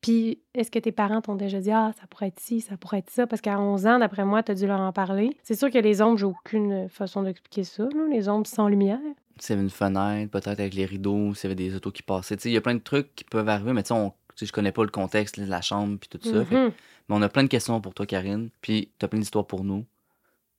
Puis, 0.00 0.40
est-ce 0.54 0.70
que 0.70 0.78
tes 0.78 0.92
parents 0.92 1.20
t'ont 1.20 1.34
déjà 1.34 1.58
dit, 1.60 1.70
ah, 1.70 1.92
ça 2.00 2.06
pourrait 2.06 2.28
être 2.28 2.40
ci, 2.40 2.60
ça 2.60 2.76
pourrait 2.76 2.98
être 2.98 3.10
ça? 3.10 3.26
Parce 3.26 3.42
qu'à 3.42 3.58
11 3.60 3.86
ans, 3.86 3.98
d'après 3.98 4.24
moi, 4.24 4.42
tu 4.42 4.52
as 4.52 4.54
dû 4.54 4.66
leur 4.66 4.80
en 4.80 4.92
parler. 4.92 5.36
C'est 5.42 5.56
sûr 5.56 5.70
que 5.70 5.78
les 5.78 6.00
ombres, 6.00 6.16
j'ai 6.16 6.26
aucune 6.26 6.88
façon 6.88 7.22
d'expliquer 7.22 7.64
ça, 7.64 7.84
là, 7.84 8.06
les 8.08 8.28
ombres 8.28 8.46
sans 8.46 8.68
lumière. 8.68 9.00
S'il 9.38 9.50
y 9.50 9.52
avait 9.54 9.62
une 9.64 9.70
fenêtre, 9.70 10.30
peut-être 10.30 10.60
avec 10.60 10.74
les 10.74 10.86
rideaux, 10.86 11.34
s'il 11.34 11.44
y 11.44 11.46
avait 11.52 11.54
des 11.54 11.74
autos 11.74 11.90
qui 11.92 12.02
passaient. 12.02 12.36
Tu 12.36 12.48
il 12.48 12.54
y 12.54 12.56
a 12.56 12.60
plein 12.60 12.74
de 12.74 12.80
trucs 12.80 13.14
qui 13.14 13.24
peuvent 13.24 13.48
arriver, 13.48 13.72
mais 13.72 13.82
tu 13.82 13.94
sais, 13.94 14.12
tu 14.36 14.46
je 14.46 14.52
connais 14.52 14.72
pas 14.72 14.82
le 14.82 14.90
contexte 14.90 15.38
de 15.40 15.46
la 15.46 15.60
chambre 15.60 15.98
puis 15.98 16.08
tout 16.08 16.20
ça. 16.22 16.38
Mhm. 16.44 16.72
mais 17.08 17.14
on 17.16 17.22
a 17.22 17.28
plein 17.28 17.42
de 17.44 17.48
questions 17.48 17.80
pour 17.80 17.94
toi, 17.94 18.06
Karine. 18.06 18.50
Puis 18.60 18.90
t'as 18.98 19.08
plein 19.08 19.18
d'histoires 19.18 19.46
pour 19.46 19.62
nous. 19.64 19.84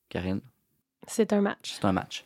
Karine, 0.09 0.41
C'est 1.07 1.33
un 1.33 1.41
match. 1.41 1.73
c'est 1.75 1.85
un 1.85 1.91
match. 1.91 2.25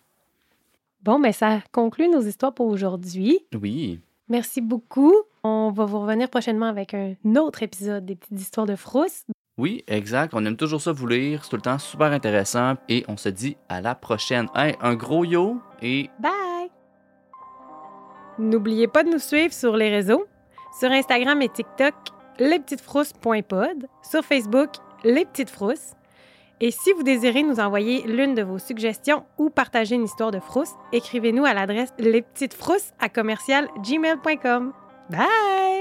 Bon, 1.04 1.18
mais 1.18 1.32
ça 1.32 1.62
conclut 1.72 2.10
nos 2.10 2.22
histoires 2.22 2.54
pour 2.54 2.68
aujourd'hui. 2.68 3.40
Oui. 3.60 4.00
Merci 4.30 4.62
beaucoup. 4.62 5.14
On 5.44 5.72
va 5.72 5.86
vous 5.86 6.00
revenir 6.00 6.30
prochainement 6.30 6.68
avec 6.68 6.94
un 6.94 7.16
autre 7.38 7.64
épisode 7.64 8.06
des 8.06 8.16
petites 8.16 8.40
histoires 8.40 8.68
de 8.68 8.76
frousse. 8.76 9.24
Oui, 9.58 9.84
exact. 9.88 10.34
On 10.34 10.46
aime 10.46 10.56
toujours 10.56 10.82
ça 10.82 10.92
vous 10.92 11.08
lire. 11.08 11.44
C'est 11.44 11.50
tout 11.50 11.56
le 11.58 11.62
temps 11.62 11.78
super 11.78 12.12
intéressant. 12.12 12.76
Et 12.90 13.04
on 13.08 13.18
se 13.18 13.30
dit 13.30 13.58
à 13.70 13.82
la 13.82 13.96
prochaine. 13.96 14.48
Hey, 14.56 14.76
un 14.82 14.96
gros 14.96 15.26
yo 15.26 15.62
et 15.82 16.10
Bye! 16.20 16.70
N'oubliez 18.40 18.88
pas 18.88 19.04
de 19.04 19.10
nous 19.10 19.20
suivre 19.20 19.54
sur 19.54 19.76
les 19.76 19.90
réseaux. 19.90 20.26
Sur 20.80 20.90
Instagram 20.92 21.42
et 21.42 21.50
TikTok, 21.50 21.94
lespetitesfrousses.pod. 22.40 23.88
Sur 24.02 24.24
Facebook, 24.24 24.70
Les 25.04 25.26
Petites 25.26 25.50
Frousses. 25.50 25.94
Et 26.62 26.72
si 26.72 26.94
vous 26.94 27.04
désirez 27.04 27.44
nous 27.44 27.60
envoyer 27.60 28.04
l'une 28.04 28.36
de 28.36 28.44
vos 28.44 28.60
suggestions 28.60 29.26
ou 29.38 29.50
partager 29.50 29.96
une 29.96 30.04
histoire 30.04 30.32
de 30.32 30.40
frousse, 30.40 30.74
écrivez-nous 30.94 31.44
à 31.44 31.54
l'adresse 31.54 31.92
lespetitesfrousses 31.98 32.94
à 33.00 33.10
commercial 33.10 33.68
gmail.com. 33.84 34.72
Bye! 35.10 35.81